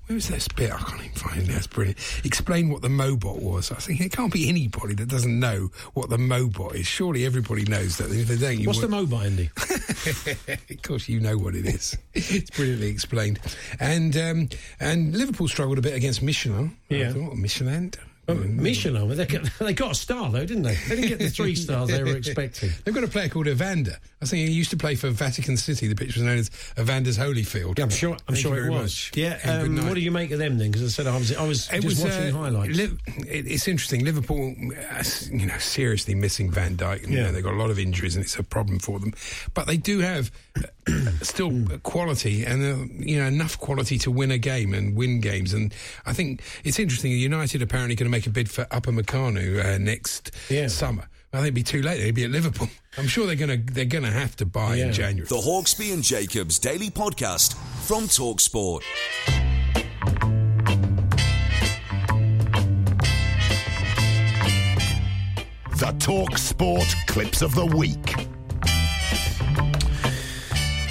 where 0.08 0.16
was 0.16 0.28
that 0.28 0.54
bit? 0.56 0.74
I 0.74 0.78
can't 0.80 1.02
even 1.02 1.16
find 1.16 1.42
it. 1.44 1.48
That's 1.48 1.68
brilliant. 1.68 1.98
Explain 2.26 2.70
what 2.70 2.82
the 2.82 2.90
Mobot 2.90 3.42
was. 3.42 3.72
I 3.72 3.76
was 3.76 3.86
thinking 3.86 4.06
it 4.06 4.12
can't 4.12 4.34
be 4.34 4.50
anybody 4.50 4.96
that 4.96 5.08
doesn't 5.08 5.40
know 5.40 5.70
what 5.94 6.10
the 6.10 6.18
Mobot 6.18 6.76
is. 6.76 6.86
Surely 6.88 7.26
everybody 7.26 7.64
knows 7.64 7.98
that. 7.98 8.12
If 8.12 8.28
they 8.28 8.38
don't, 8.38 8.60
you 8.60 8.68
What's 8.68 8.82
the 8.82 8.88
won't- 8.88 9.10
mobile, 9.12 9.24
Andy? 9.26 9.50
of 10.70 10.82
course, 10.84 11.08
you 11.08 11.20
know 11.22 11.38
what 11.38 11.56
it 11.56 11.66
is. 11.66 11.98
it's 12.14 12.50
brilliantly 12.52 12.88
explained. 12.90 13.40
And 13.80 14.16
um, 14.18 14.50
and 14.80 15.16
Liverpool 15.16 15.48
struggled 15.48 15.78
a 15.78 15.82
bit 15.82 15.94
against 15.94 16.22
Michelin. 16.22 16.76
Yeah. 16.90 17.10
I 17.10 17.14
thought, 17.14 17.36
Michelin. 17.36 17.92
Um, 18.28 18.62
Michelin. 18.62 19.08
They 19.16 19.26
got, 19.26 19.44
they 19.60 19.74
got 19.74 19.92
a 19.92 19.96
star 19.96 20.32
though, 20.32 20.46
didn't 20.46 20.64
they? 20.64 20.76
They 20.76 20.96
didn't 20.96 21.10
get 21.10 21.20
the 21.20 21.30
three 21.30 21.56
stars 21.56 21.90
they 21.90 22.04
were 22.04 22.16
expecting. 22.18 22.72
They've 22.84 22.94
got 22.96 23.04
a 23.04 23.08
player 23.08 23.30
called 23.30 23.48
Evander. 23.48 23.98
I 24.22 24.26
think 24.26 24.48
he 24.48 24.54
used 24.54 24.72
to 24.72 24.78
play 24.78 24.96
for 24.96 25.10
Vatican 25.10 25.58
City. 25.58 25.88
The 25.88 25.96
pitch 25.96 26.16
was 26.16 26.24
known 26.24 26.38
as 26.40 26.50
Evander's 26.78 27.18
Holyfield. 27.18 27.78
Yeah, 27.78 27.84
I'm 27.84 27.90
sure. 27.92 28.14
I'm 28.28 28.34
Thank 28.34 28.38
sure 28.40 28.66
it 28.66 28.70
was. 28.72 28.82
much. 28.82 29.12
Yeah. 29.16 29.40
Um, 29.44 29.76
what 29.88 29.94
do 29.94 30.00
you 30.02 30.12
make 30.12 30.32
of 30.32 30.40
them 30.40 30.58
then? 30.58 30.72
Because 30.72 30.84
I 30.86 31.04
said 31.04 31.08
I 31.08 31.18
was. 31.18 31.36
I 31.36 31.48
was 31.48 31.70
It 31.72 31.82
just 31.82 31.86
was 31.86 32.04
watching 32.04 32.36
uh, 32.36 32.38
highlights. 32.40 32.80
It, 32.80 32.92
it's 33.28 33.68
interesting. 33.68 34.04
Liverpool, 34.04 34.56
uh, 34.92 35.04
you 35.32 35.46
know, 35.46 35.58
seriously 35.60 36.16
missing 36.16 36.50
Van 36.50 36.76
Dijk. 36.76 37.04
And, 37.04 37.12
you 37.14 37.20
Yeah. 37.20 37.26
know, 37.26 37.32
they've 37.34 37.44
got 37.44 37.54
a 37.54 37.58
lot 37.58 37.70
of 37.70 37.78
injuries, 37.80 38.16
and 38.16 38.26
it's 38.26 38.38
a 38.40 38.44
problem 38.44 38.80
for 38.80 39.00
them. 39.00 39.14
But 39.54 39.68
they 39.68 39.78
do 39.78 40.00
have 40.00 40.32
uh, 40.58 40.62
still 41.22 41.52
quality, 41.84 42.44
and 42.46 42.64
uh, 42.64 42.94
you 42.98 43.20
know, 43.20 43.26
enough 43.26 43.58
quality 43.60 43.98
to 44.00 44.12
win 44.12 44.32
a 44.32 44.38
game 44.38 44.74
and 44.74 44.96
win 44.96 45.20
games. 45.20 45.54
And 45.54 45.74
I 46.06 46.14
think 46.14 46.42
it's 46.64 46.80
interesting. 46.80 47.12
United 47.12 47.62
apparently 47.62 47.96
going 47.96 48.06
to 48.06 48.12
make 48.12 48.28
a 48.28 48.30
bid 48.30 48.50
for 48.50 48.66
Upamecano 48.66 49.64
uh, 49.66 49.78
next 49.78 50.32
Yeah. 50.50 50.68
summer. 50.68 51.08
I 51.34 51.38
think 51.40 51.48
it'd 51.48 51.56
be 51.56 51.64
too 51.64 51.82
late. 51.82 51.98
They'd 52.00 52.16
be 52.16 52.24
at 52.24 52.32
Liverpool. 52.32 52.70
I'm 52.98 53.08
sure 53.08 53.26
they're 53.28 53.36
going 53.36 53.66
to 53.66 53.74
they're 53.74 53.86
going 53.86 54.06
to 54.06 54.12
have 54.12 54.36
to 54.38 54.46
buy 54.46 54.76
Yeah. 54.76 54.86
in 54.88 54.94
January. 54.94 55.28
The 55.28 55.36
Hawksbee 55.36 55.94
and 55.94 56.04
Jacobs 56.04 56.60
Daily 56.60 56.90
Podcast 56.90 57.56
from 57.86 58.04
Talksport. 58.04 58.84
The 65.78 65.94
Talk 66.00 66.38
Sport 66.38 66.96
Clips 67.08 67.42
of 67.42 67.54
the 67.54 67.66
Week. 67.66 68.28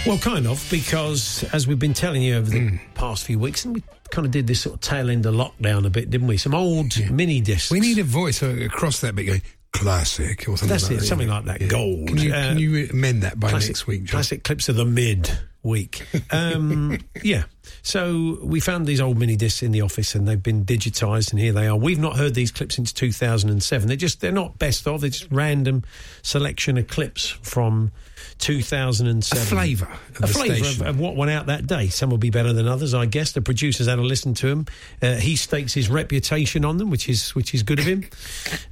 Well, 0.07 0.19
kind 0.19 0.47
of, 0.47 0.67
because 0.71 1.45
as 1.55 1.67
we've 1.67 1.79
been 1.79 1.95
telling 1.95 2.21
you 2.21 2.37
over 2.37 2.51
the 2.51 2.79
past 2.95 3.25
few 3.25 3.39
weeks, 3.39 3.65
and 3.65 3.75
we 3.75 3.83
kind 4.11 4.27
of 4.27 4.33
did 4.33 4.47
this 4.47 4.61
sort 4.61 4.75
of 4.75 4.81
tail 4.83 5.09
end 5.09 5.25
of 5.25 5.35
lockdown 5.35 5.87
a 5.87 5.91
bit, 5.91 6.11
didn't 6.11 6.27
we? 6.27 6.37
Some 6.37 6.55
old 6.55 6.93
mini 7.11 7.41
discs. 7.41 7.71
We 7.71 7.81
need 7.81 7.99
a 7.99 8.05
voice 8.05 8.43
across 8.43 9.01
that 9.01 9.15
bit 9.15 9.25
going 9.25 9.43
classic 9.73 10.43
or 10.43 10.59
something. 10.59 10.69
That's 10.69 10.85
like 10.85 10.93
it, 10.93 11.01
that. 11.01 11.07
something 11.07 11.29
like 11.29 11.45
that. 11.47 11.61
Yeah. 11.63 11.67
Gold. 11.69 12.09
Can 12.09 12.19
you, 12.19 12.35
Uh, 12.35 12.49
can 12.49 12.59
you 12.59 12.89
amend 12.91 13.23
that 13.23 13.41
by 13.41 13.49
classic, 13.49 13.71
next 13.71 13.87
week, 13.87 14.05
John? 14.05 14.17
Classic 14.19 14.45
clips 14.45 14.69
of 14.69 14.77
the 14.77 14.85
mid 14.85 15.31
week. 15.63 16.07
Um, 16.31 16.99
yeah. 17.23 17.45
So 17.83 18.39
we 18.43 18.61
found 18.61 18.87
these 18.87 19.01
old 19.01 19.19
mini 19.19 19.37
discs 19.37 19.63
in 19.63 19.73
the 19.73 19.81
office, 19.81 20.15
and 20.15 20.29
they've 20.29 20.43
been 20.43 20.67
digitised, 20.67 21.31
and 21.31 21.41
here 21.41 21.53
they 21.53 21.67
are. 21.67 21.77
We've 21.77 21.99
not 21.99 22.17
heard 22.17 22.35
these 22.35 22.51
clips 22.51 22.75
since 22.75 22.93
2007. 22.93 23.89
They're 23.89 23.97
just 23.97 24.21
they're 24.21 24.33
not 24.33 24.59
best 24.59 24.87
of. 24.87 25.01
They're 25.01 25.11
just 25.11 25.31
random 25.31 25.83
selection 26.23 26.77
of 26.77 26.89
clips 26.89 27.27
from 27.27 27.91
2007. 28.39 29.43
A 29.43 29.47
flavour 29.47 29.89
of 30.17 30.25
a 30.25 30.27
flavour 30.27 30.65
of, 30.65 30.83
of 30.83 31.01
what 31.01 31.17
went 31.17 31.31
out 31.31 31.47
that 31.47 31.67
day. 31.67 31.89
Some 31.89 32.11
will 32.11 32.19
be 32.19 32.31
better 32.31 32.53
than 32.53 32.67
others, 32.67 32.95
I 32.95 33.07
guess. 33.07 33.33
The 33.33 33.43
producers 33.43 33.87
had 33.87 33.99
a 33.99 34.03
listen 34.03 34.35
to 34.35 34.49
them. 34.49 34.67
Uh, 35.01 35.15
he 35.15 35.37
stakes 35.37 35.75
his 35.75 35.89
reputation 35.89 36.65
on 36.65 36.79
them, 36.79 36.91
which 36.91 37.09
is 37.09 37.35
which 37.35 37.55
is 37.55 37.63
good 37.63 37.79
of 37.79 37.87
him. 37.87 38.05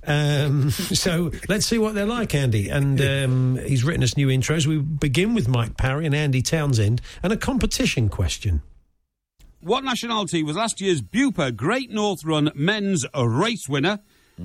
Um, 0.07 0.71
so 0.71 1.31
let's 1.49 1.67
see 1.67 1.79
what 1.79 1.95
they're 1.95 2.07
like, 2.07 2.35
Andy. 2.35 2.69
And 2.69 3.01
um, 3.01 3.57
he's 3.65 3.85
written 3.85 4.03
us 4.03 4.17
new 4.17 4.29
intros. 4.29 4.67
We 4.67 4.79
begin 4.79 5.35
with 5.35 5.49
Mike 5.49 5.77
Parry 5.77 6.07
and 6.07 6.15
Andy 6.15 6.43
Townsend, 6.43 7.01
and 7.23 7.33
a 7.33 7.37
competition 7.37 8.09
question. 8.09 8.63
What 9.61 9.85
nationality 9.85 10.43
was 10.43 10.57
last 10.57 10.81
year's 10.81 11.01
Bupa 11.01 11.55
Great 11.55 11.91
North 11.91 12.25
Run 12.25 12.51
men's 12.55 13.07
race 13.15 13.69
winner? 13.69 14.01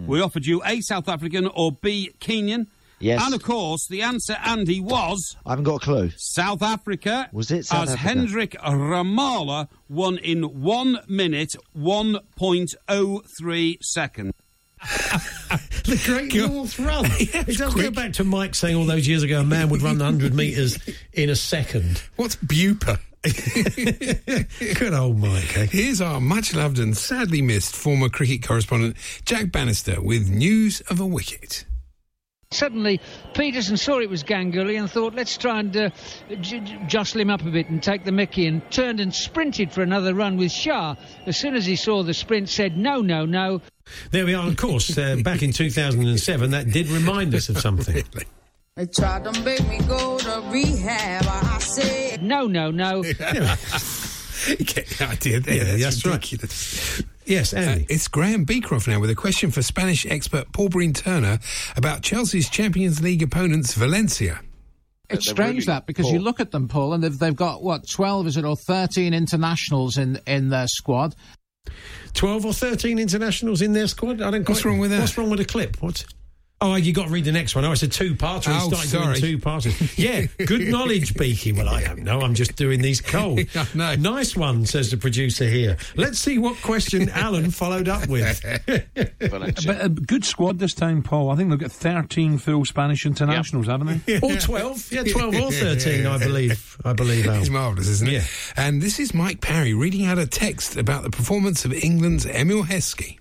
We 0.05 0.21
offered 0.21 0.45
you 0.45 0.61
A, 0.63 0.81
South 0.81 1.09
African 1.09 1.47
or 1.47 1.71
B, 1.71 2.11
Kenyan. 2.19 2.67
Yes. 2.99 3.21
And 3.23 3.35
of 3.35 3.43
course, 3.43 3.87
the 3.87 4.01
answer, 4.01 4.35
Andy, 4.43 4.79
was 4.79 5.35
I 5.45 5.51
haven't 5.51 5.65
got 5.65 5.75
a 5.75 5.79
clue. 5.79 6.09
South 6.17 6.63
Africa. 6.63 7.29
Was 7.31 7.51
it 7.51 7.65
South 7.65 7.83
as 7.83 7.93
Africa? 7.93 8.07
Hendrick 8.07 8.51
Ramaala 8.53 9.67
won 9.87 10.17
in 10.17 10.61
one 10.61 10.99
minute, 11.07 11.55
1.03 11.77 13.83
seconds. 13.83 14.33
the 15.85 16.01
Great 16.05 16.33
North 16.35 16.79
Run. 16.79 17.05
it 17.19 17.57
does 17.57 17.73
go 17.73 17.91
back 17.91 18.13
to 18.13 18.23
Mike 18.23 18.55
saying 18.55 18.75
all 18.75 18.85
those 18.85 19.07
years 19.07 19.23
ago 19.23 19.41
a 19.41 19.43
man 19.43 19.69
would 19.69 19.81
run 19.81 19.97
100 19.97 20.33
metres 20.35 20.77
in 21.13 21.29
a 21.29 21.35
second. 21.35 22.01
What's 22.15 22.35
Bupa? 22.35 22.99
Good 24.77 24.93
old 24.93 25.19
Mike. 25.19 25.57
Eh? 25.57 25.65
Here's 25.65 25.99
our 25.99 26.21
much 26.21 26.55
loved 26.55 26.79
and 26.79 26.95
sadly 26.95 27.41
missed 27.41 27.75
former 27.75 28.09
cricket 28.09 28.43
correspondent, 28.43 28.95
Jack 29.25 29.51
Bannister, 29.51 29.99
with 29.99 30.29
news 30.29 30.81
of 30.81 30.99
a 30.99 31.05
wicket. 31.05 31.65
Suddenly, 32.51 33.01
Pietersen 33.33 33.77
saw 33.77 33.99
it 33.99 34.09
was 34.09 34.23
Ganguly 34.23 34.79
and 34.79 34.89
thought, 34.89 35.13
let's 35.13 35.37
try 35.37 35.59
and 35.59 35.75
uh, 35.75 35.89
j- 36.39 36.61
j- 36.61 36.81
jostle 36.87 37.19
him 37.19 37.29
up 37.29 37.41
a 37.41 37.51
bit 37.51 37.69
and 37.69 37.83
take 37.83 38.05
the 38.05 38.11
mickey, 38.13 38.47
and 38.47 38.61
turned 38.71 39.01
and 39.01 39.13
sprinted 39.13 39.73
for 39.73 39.81
another 39.81 40.13
run 40.13 40.37
with 40.37 40.51
Shah. 40.51 40.95
As 41.25 41.35
soon 41.35 41.55
as 41.55 41.65
he 41.65 41.75
saw 41.75 42.03
the 42.03 42.13
sprint, 42.13 42.47
said, 42.47 42.77
no, 42.77 43.01
no, 43.01 43.25
no. 43.25 43.61
There 44.11 44.25
we 44.25 44.33
are, 44.33 44.47
of 44.47 44.55
course. 44.55 44.97
Uh, 44.97 45.17
back 45.23 45.43
in 45.43 45.51
2007, 45.51 46.51
that 46.51 46.71
did 46.71 46.87
remind 46.87 47.35
us 47.35 47.49
of 47.49 47.57
something. 47.57 48.03
They 48.77 48.85
tried 48.85 49.23
to 49.23 49.31
make 49.41 49.67
me 49.67 49.79
go 49.87 50.19
to 50.19 50.43
rehab. 50.51 51.25
I 51.25 51.57
said, 51.57 52.21
no, 52.21 52.45
no, 52.45 52.69
no. 52.69 52.97
you 53.03 53.13
get 53.15 54.85
the 54.85 55.07
idea 55.09 55.39
there. 55.39 55.55
Yeah, 55.55 55.63
that's, 55.63 56.03
that's 56.03 56.05
right. 56.05 57.05
Ridiculous. 57.27 57.53
Yes, 57.53 57.67
Andy. 57.67 57.83
Uh, 57.83 57.87
it's 57.89 58.07
Graham 58.07 58.43
Beecroft 58.45 58.87
now 58.87 58.99
with 58.99 59.09
a 59.09 59.15
question 59.15 59.51
for 59.51 59.61
Spanish 59.61 60.05
expert 60.05 60.51
Paul 60.53 60.69
Breen 60.69 60.93
Turner 60.93 61.39
about 61.75 62.01
Chelsea's 62.01 62.49
Champions 62.49 63.01
League 63.01 63.21
opponents, 63.23 63.73
Valencia. 63.73 64.41
It's 65.09 65.29
strange 65.29 65.67
that 65.67 65.85
because 65.85 66.11
you 66.11 66.19
look 66.19 66.41
at 66.41 66.51
them, 66.51 66.67
Paul, 66.67 66.93
and 66.93 67.01
they've, 67.03 67.17
they've 67.17 67.35
got 67.35 67.63
what 67.63 67.87
twelve 67.89 68.27
is 68.27 68.35
it 68.35 68.43
or 68.43 68.57
thirteen 68.57 69.13
internationals 69.13 69.97
in 69.97 70.19
in 70.27 70.49
their 70.49 70.67
squad. 70.67 71.15
12 72.13 72.45
or 72.45 72.53
13 72.53 72.97
internationals 72.97 73.61
in 73.61 73.73
their 73.73 73.87
squad? 73.87 74.21
I 74.21 74.31
don't 74.31 74.47
What's 74.47 74.61
quite- 74.61 74.69
wrong 74.71 74.79
with 74.79 74.91
that? 74.91 75.01
What's 75.01 75.17
wrong 75.17 75.29
with 75.29 75.39
the 75.39 75.45
clip? 75.45 75.81
What? 75.81 76.05
Oh, 76.59 76.73
you 76.73 76.91
got 76.91 77.05
to 77.05 77.11
read 77.11 77.25
the 77.25 77.31
next 77.31 77.53
one. 77.55 77.65
Oh, 77.65 77.71
it's 77.71 77.83
a 77.83 77.87
two-parter. 77.87 78.47
Oh, 78.49 78.53
He 78.53 78.59
started 78.75 78.89
sorry. 78.89 79.19
doing 79.19 79.33
two 79.33 79.37
parters. 79.39 79.97
Yeah, 79.99 80.25
good 80.43 80.61
knowledge, 80.71 81.13
Beaky. 81.13 81.51
Well, 81.51 81.69
I 81.69 81.83
don't 81.83 81.99
know. 81.99 82.21
I'm 82.21 82.33
just 82.33 82.55
doing 82.55 82.81
these 82.81 82.99
cold. 82.99 83.41
I 83.55 83.67
know. 83.75 83.93
Nice 83.93 84.35
one, 84.35 84.65
says 84.65 84.89
the 84.89 84.97
producer 84.97 85.45
here. 85.47 85.77
Let's 85.95 86.17
see 86.17 86.39
what 86.39 86.57
question 86.63 87.09
Alan 87.13 87.51
followed 87.51 87.87
up 87.87 88.07
with. 88.07 88.41
But 88.65 89.67
a 89.85 89.89
good 89.89 90.25
squad 90.25 90.57
this 90.57 90.73
time, 90.73 91.03
Paul. 91.03 91.29
I 91.29 91.35
think 91.35 91.51
they've 91.51 91.59
got 91.59 91.71
13 91.71 92.39
full 92.39 92.65
Spanish 92.65 93.05
internationals, 93.05 93.67
haven't 93.67 94.03
they? 94.07 94.17
or 94.19 94.35
12. 94.35 94.91
Yeah, 94.91 95.03
12 95.03 95.35
or 95.35 95.51
13, 95.51 96.07
I 96.07 96.17
believe. 96.17 96.77
I 96.83 96.93
believe, 96.93 97.27
Al. 97.27 97.35
It's 97.35 97.49
marvellous, 97.49 97.87
isn't 97.87 98.07
it? 98.07 98.13
Yeah. 98.13 98.23
And 98.55 98.81
this 98.81 98.99
is 98.99 99.13
Mike 99.13 99.41
Parry 99.41 99.75
reading 99.75 100.05
out 100.05 100.17
a 100.17 100.25
text 100.25 100.75
about 100.75 101.03
the 101.03 101.11
performance 101.11 101.65
of 101.65 101.73
England's 101.73 102.25
Emile 102.25 102.63
Heskey. 102.63 103.19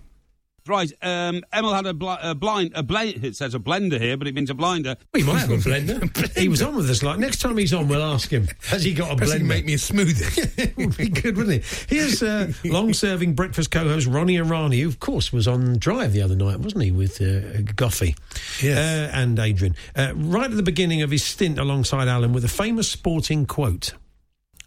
Right, 0.66 0.90
um, 1.02 1.42
Emile 1.54 1.74
had 1.74 1.86
a, 1.86 1.94
bl- 1.94 2.10
a 2.22 2.34
blind, 2.34 2.72
a 2.74 2.82
blend. 2.82 3.24
It 3.24 3.36
says 3.36 3.54
a 3.54 3.58
blender 3.58 4.00
here, 4.00 4.16
but 4.16 4.26
it 4.26 4.34
means 4.34 4.50
a 4.50 4.54
blinder. 4.54 4.96
Well, 5.14 5.22
he 5.22 5.30
might 5.30 5.38
have 5.40 5.50
a 5.50 5.56
blender. 5.56 6.36
he 6.38 6.48
was 6.48 6.60
on 6.62 6.74
with 6.76 6.90
us. 6.90 7.02
Like 7.02 7.18
next 7.18 7.38
time 7.38 7.56
he's 7.56 7.72
on, 7.72 7.88
we'll 7.88 8.02
ask 8.02 8.30
him. 8.30 8.48
Has 8.66 8.82
he 8.84 8.92
got 8.94 9.12
a 9.12 9.16
Does 9.16 9.32
blender? 9.32 9.38
he 9.38 9.42
make 9.44 9.64
me 9.64 9.74
a 9.74 9.76
smoothie? 9.76 10.76
would 10.76 10.96
be 10.96 11.08
good, 11.08 11.36
wouldn't 11.36 11.62
it? 11.62 11.86
Here's 11.88 12.22
uh, 12.22 12.52
long-serving 12.64 13.34
breakfast 13.34 13.70
co-host 13.70 14.06
Ronnie 14.06 14.36
Irani, 14.36 14.80
who, 14.82 14.88
of 14.88 14.98
course, 15.00 15.32
was 15.32 15.46
on 15.46 15.78
Drive 15.78 16.12
the 16.12 16.22
other 16.22 16.36
night, 16.36 16.60
wasn't 16.60 16.84
he, 16.84 16.90
with 16.90 17.20
uh, 17.22 17.60
Goughie 17.76 18.16
Yes. 18.62 18.76
uh, 18.76 19.16
and 19.16 19.38
Adrian. 19.38 19.76
Uh, 19.94 20.12
right 20.16 20.50
at 20.50 20.56
the 20.56 20.62
beginning 20.62 21.02
of 21.02 21.10
his 21.10 21.22
stint 21.24 21.58
alongside 21.58 22.08
Alan 22.08 22.32
with 22.32 22.44
a 22.44 22.48
famous 22.48 22.88
sporting 22.88 23.46
quote. 23.46 23.94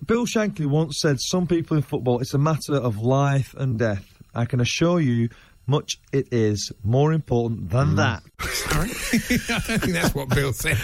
Bill 0.06 0.26
Shankly 0.26 0.66
once 0.66 1.02
said, 1.02 1.20
Some 1.20 1.46
people 1.46 1.76
in 1.76 1.84
football, 1.84 2.20
it's 2.20 2.34
a 2.34 2.38
matter 2.38 2.76
of 2.76 3.00
life 3.00 3.54
and 3.58 3.78
death. 3.78 4.06
I 4.34 4.46
can 4.46 4.62
assure 4.62 5.00
you, 5.02 5.30
much 5.70 6.00
it 6.12 6.28
is 6.32 6.72
more 6.84 7.14
important 7.14 7.70
than 7.70 7.96
that. 7.96 8.24
Sorry? 8.42 8.90
I 9.14 9.62
don't 9.68 9.82
think 9.82 9.94
that's 9.94 10.16
what 10.16 10.30
Bill 10.30 10.54
said. 10.54 10.78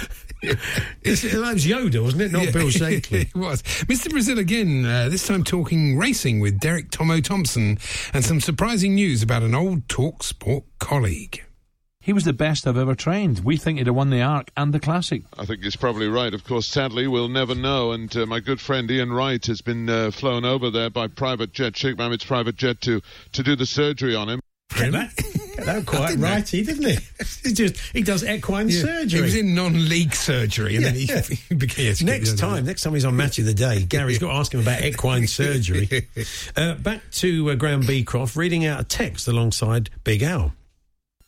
It's, 1.01 1.23
that 1.23 1.53
was 1.53 1.65
Yoda, 1.65 2.03
wasn't 2.03 2.23
it? 2.23 2.31
Not 2.31 2.45
Yeah, 2.45 2.51
Bill 2.51 2.67
Shankly. 2.67 3.21
it 3.33 3.35
was. 3.35 3.63
Mr. 3.63 4.11
Brazil 4.11 4.37
again, 4.37 4.85
uh, 4.85 5.09
this 5.09 5.25
time 5.25 5.43
talking 5.43 5.97
racing 5.97 6.39
with 6.39 6.59
Derek 6.59 6.91
Tomo 6.91 7.19
Thompson 7.19 7.79
and 8.13 8.23
some 8.23 8.39
surprising 8.39 8.93
news 8.93 9.23
about 9.23 9.41
an 9.41 9.55
old 9.55 9.89
Talk 9.89 10.21
Sport 10.21 10.65
colleague. 10.79 11.43
He 12.05 12.13
was 12.13 12.23
the 12.23 12.33
best 12.33 12.67
I've 12.67 12.77
ever 12.77 12.93
trained. 12.93 13.39
We 13.39 13.57
think 13.57 13.79
he'd 13.79 13.87
have 13.87 13.95
won 13.95 14.11
the 14.11 14.21
Arc 14.21 14.51
and 14.55 14.71
the 14.71 14.79
Classic. 14.79 15.23
I 15.39 15.45
think 15.47 15.63
he's 15.63 15.75
probably 15.75 16.07
right. 16.07 16.35
Of 16.35 16.43
course, 16.43 16.67
sadly, 16.67 17.07
we'll 17.07 17.29
never 17.29 17.55
know. 17.55 17.93
And 17.93 18.15
uh, 18.15 18.27
my 18.27 18.39
good 18.39 18.61
friend 18.61 18.91
Ian 18.91 19.11
Wright 19.11 19.43
has 19.47 19.61
been 19.61 19.89
uh, 19.89 20.11
flown 20.11 20.45
over 20.45 20.69
there 20.69 20.91
by 20.91 21.07
private 21.07 21.51
jet, 21.51 21.75
Sheikh 21.75 21.97
Mohammed's 21.97 22.23
private 22.23 22.57
jet, 22.57 22.81
to, 22.81 23.01
to 23.31 23.41
do 23.41 23.55
the 23.55 23.65
surgery 23.65 24.13
on 24.13 24.29
him. 24.29 24.39
Get 24.77 24.91
that, 24.93 25.15
get 25.15 25.65
that 25.65 25.85
quite 25.85 26.15
righty, 26.17 26.63
didn't 26.63 26.85
he? 26.85 26.97
He 27.43 27.53
just 27.53 27.77
he 27.93 28.01
does 28.01 28.23
equine 28.25 28.67
Yeah, 28.69 28.81
surgery. 28.81 29.19
He 29.19 29.21
was 29.21 29.35
in 29.35 29.53
non-league 29.55 30.13
surgery, 30.15 30.75
and 30.75 30.83
Yeah, 30.83 30.89
then 30.91 30.99
he, 30.99 31.05
yeah. 31.05 31.21
he 31.49 31.55
became. 31.55 31.85
yes, 31.85 32.01
Next 32.01 32.31
yeah, 32.31 32.35
time, 32.35 32.65
next 32.65 32.81
time 32.81 32.93
he's 32.93 33.05
on 33.05 33.15
Match 33.15 33.37
of 33.39 33.45
the 33.45 33.53
Day, 33.53 33.83
Gary's 33.83 34.17
got 34.17 34.31
to 34.31 34.33
ask 34.33 34.53
him 34.53 34.59
about 34.61 34.83
equine 34.83 35.27
surgery. 35.27 36.07
Uh, 36.57 36.73
back 36.75 37.01
to 37.11 37.51
uh, 37.51 37.55
Graham 37.55 37.81
Beecroft 37.81 38.35
reading 38.35 38.65
out 38.65 38.79
a 38.81 38.83
text 38.83 39.27
alongside 39.27 39.91
Big 40.03 40.23
Al. 40.23 40.53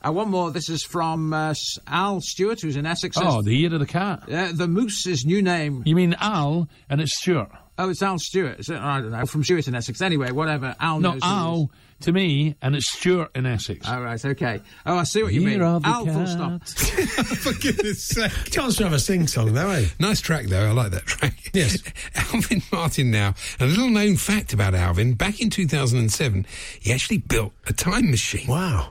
Uh, 0.05 0.11
one 0.11 0.29
more. 0.29 0.51
This 0.51 0.69
is 0.69 0.83
from 0.83 1.31
uh, 1.33 1.53
Al 1.87 2.19
Stewart, 2.21 2.59
who's 2.61 2.75
in 2.75 2.85
Essex. 2.85 3.17
Oh, 3.19 3.41
the 3.43 3.53
year 3.55 3.73
of 3.73 3.79
the 3.79 3.85
cat. 3.85 4.23
Uh, 4.31 4.51
the 4.53 4.67
Moose's 4.67 5.23
new 5.25 5.41
name. 5.41 5.83
You 5.85 5.95
mean 5.95 6.15
Al 6.19 6.67
and 6.89 6.99
it's 6.99 7.15
Stuart? 7.17 7.51
Oh, 7.77 7.89
it's 7.89 8.01
Al 8.01 8.17
Stewart. 8.19 8.59
Is 8.59 8.69
it? 8.69 8.77
I 8.77 9.01
don't 9.01 9.11
know. 9.11 9.25
From 9.25 9.43
Stewart 9.43 9.67
in 9.67 9.75
Essex. 9.75 10.01
Anyway, 10.01 10.31
whatever. 10.31 10.75
Al 10.79 10.99
No, 10.99 11.11
knows 11.13 11.23
who 11.23 11.29
it 11.29 11.31
is. 11.31 11.35
Al 11.35 11.71
to 11.99 12.11
me 12.11 12.55
and 12.61 12.75
it's 12.75 12.91
Stewart 12.91 13.31
in 13.35 13.45
Essex. 13.47 13.87
All 13.87 14.01
right, 14.01 14.23
okay. 14.23 14.61
Oh, 14.85 14.97
I 14.97 15.03
see 15.03 15.23
what 15.23 15.33
you 15.33 15.41
Year 15.41 15.49
mean. 15.51 15.61
of 15.63 15.81
the 15.81 15.89
Al, 15.89 16.05
full 16.05 16.27
stop. 16.27 16.63
For 16.67 17.53
goodness 17.53 18.03
sake. 18.03 18.31
Chance 18.51 18.77
to 18.77 18.83
have 18.83 18.93
a 18.93 18.99
sing 18.99 19.25
song, 19.27 19.53
though, 19.53 19.69
eh? 19.71 19.85
Nice 19.99 20.21
track, 20.21 20.45
though. 20.45 20.67
I 20.67 20.71
like 20.73 20.91
that 20.91 21.05
track. 21.05 21.33
Yes. 21.53 21.81
Alvin 22.15 22.61
Martin 22.71 23.09
now. 23.11 23.33
A 23.59 23.65
little 23.65 23.89
known 23.89 24.15
fact 24.15 24.53
about 24.53 24.75
Alvin 24.75 25.13
back 25.13 25.41
in 25.41 25.49
2007, 25.49 26.45
he 26.79 26.93
actually 26.93 27.17
built 27.17 27.53
a 27.65 27.73
time 27.73 28.11
machine. 28.11 28.47
Wow. 28.47 28.89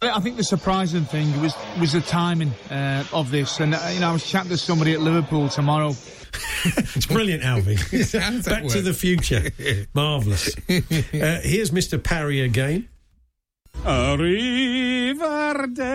I 0.00 0.20
think 0.20 0.36
the 0.36 0.44
surprising 0.44 1.04
thing 1.04 1.40
was 1.42 1.56
was 1.80 1.92
the 1.92 2.00
timing 2.00 2.52
uh, 2.70 3.02
of 3.12 3.32
this, 3.32 3.58
and 3.58 3.74
uh, 3.74 3.90
you 3.92 3.98
know 3.98 4.10
I 4.10 4.12
was 4.12 4.24
chatting 4.24 4.50
to 4.50 4.56
somebody 4.56 4.92
at 4.92 5.00
Liverpool 5.00 5.48
tomorrow. 5.48 5.92
It's 6.64 7.06
brilliant, 7.06 7.44
Alvin. 7.44 7.76
How 7.76 7.86
does 7.90 8.12
that 8.12 8.44
Back 8.44 8.66
to 8.72 8.82
the 8.82 8.92
future. 8.92 9.50
Marvellous. 9.94 10.56
Uh, 10.68 11.40
here's 11.42 11.70
Mr. 11.70 12.02
Parry 12.02 12.40
again. 12.40 12.88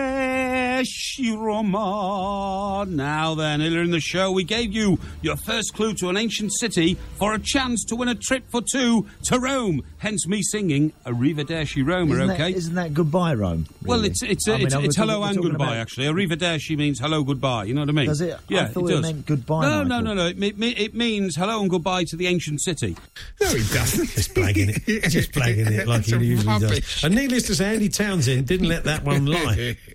Arrivederci 0.04 1.36
Roma. 1.36 2.84
Now 2.88 3.34
then, 3.34 3.62
earlier 3.62 3.82
in 3.82 3.90
the 3.90 4.00
show, 4.00 4.30
we 4.32 4.44
gave 4.44 4.72
you 4.72 4.98
your 5.22 5.36
first 5.36 5.74
clue 5.74 5.94
to 5.94 6.08
an 6.08 6.16
ancient 6.16 6.52
city 6.58 6.94
for 7.16 7.34
a 7.34 7.38
chance 7.38 7.84
to 7.84 7.96
win 7.96 8.08
a 8.08 8.14
trip 8.14 8.44
for 8.50 8.60
two 8.62 9.06
to 9.24 9.38
Rome. 9.38 9.82
Hence 9.98 10.26
me 10.26 10.42
singing 10.42 10.92
Arrivederci 11.06 11.86
Roma, 11.86 12.14
Isn't 12.14 12.30
okay? 12.32 12.52
That, 12.52 12.58
isn't 12.58 12.74
that 12.74 12.94
goodbye, 12.94 13.34
Rome? 13.34 13.66
well, 13.84 14.04
it's 14.04 14.22
it's 14.22 14.48
I 14.48 14.56
it's, 14.56 14.74
are 14.74 14.80
we 14.80 14.86
it's 14.86 14.96
hello 14.96 15.20
we're 15.20 15.26
and 15.28 15.36
talking 15.36 15.50
goodbye. 15.52 15.66
about- 15.66 15.76
Actually, 15.78 16.06
Arrivederci 16.06 16.76
means 16.76 16.98
hello 17.00 17.22
goodbye. 17.22 17.64
You 17.64 17.74
know 17.74 17.82
what 17.82 17.90
I 17.90 17.92
mean? 17.92 18.06
Does 18.06 18.20
it? 18.20 18.34
I 18.34 18.38
Yeah, 18.48 18.66
thought 18.66 18.84
it 18.88 18.92
it 18.92 18.94
does. 18.96 19.02
meant 19.02 19.26
goodbye, 19.26 19.62
No, 19.62 19.82
no, 19.82 20.00
Michael. 20.00 20.04
no, 20.04 20.14
no. 20.14 20.26
It, 20.28 20.38
me- 20.38 20.52
me- 20.52 20.70
it 20.76 20.94
means 20.94 21.36
hello 21.36 21.60
and 21.60 21.70
goodbye 21.70 22.04
to 22.08 22.16
the 22.16 22.26
ancient 22.26 22.60
city. 22.62 22.96
No, 23.40 23.48
he 23.48 23.74
doesn't. 23.74 24.08
Just 24.10 24.34
blagging 24.34 24.68
it. 24.88 25.08
Just 25.10 25.32
blagging 25.32 25.70
it 25.70 25.86
like 25.88 26.04
he 26.04 26.12
usually 26.16 26.46
rubbish. 26.46 26.94
does. 27.00 27.04
And 27.04 27.14
needless 27.14 27.44
to 27.44 27.54
say, 27.54 27.63
Andy 27.64 27.88
Townsend 27.88 28.46
didn't 28.46 28.68
let 28.68 28.84
that 28.84 29.04
one 29.04 29.26
lie. 29.26 29.76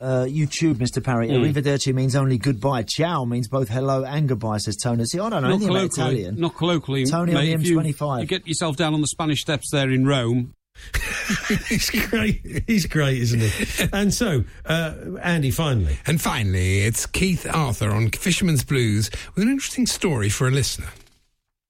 Uh, 0.00 0.24
YouTube, 0.24 0.74
Mr. 0.78 1.00
Parry. 1.00 1.28
Mm. 1.28 1.52
Arrivederci 1.52 1.94
means 1.94 2.16
only 2.16 2.36
goodbye. 2.36 2.82
Ciao 2.82 3.24
means 3.24 3.46
both 3.46 3.68
hello 3.68 4.02
and 4.02 4.28
goodbye, 4.28 4.58
says 4.58 4.74
Tony. 4.76 5.04
See, 5.04 5.20
I 5.20 5.30
don't 5.30 5.42
know 5.42 5.50
Not 5.50 5.54
anything 5.54 5.68
about 5.68 5.90
colloquially. 5.92 6.20
Italian. 6.22 6.40
Not 6.40 6.56
colloquially. 6.56 7.06
Tony 7.06 7.34
on 7.36 7.38
mate, 7.38 7.46
the 7.56 7.62
if 7.62 7.66
you- 7.68 7.78
M25. 7.78 8.20
You 8.22 8.26
get 8.26 8.44
yourself 8.48 8.76
down 8.76 8.94
on 8.94 9.00
the 9.00 9.06
Spanish 9.06 9.42
steps 9.42 9.70
there 9.70 9.88
in 9.88 10.04
Rome. 10.04 10.54
He's 11.68 11.88
great. 12.08 12.64
He's 12.66 12.86
great, 12.86 13.18
isn't 13.22 13.42
he? 13.42 13.88
And 13.92 14.12
so, 14.12 14.42
uh, 14.66 14.94
Andy, 15.22 15.52
finally. 15.52 15.96
And 16.04 16.20
finally, 16.20 16.80
it's 16.80 17.06
Keith 17.06 17.46
Arthur 17.54 17.90
on 17.92 18.10
Fisherman's 18.10 18.64
Blues 18.64 19.08
with 19.36 19.44
an 19.44 19.50
interesting 19.52 19.86
story 19.86 20.28
for 20.30 20.48
a 20.48 20.50
listener. 20.50 20.88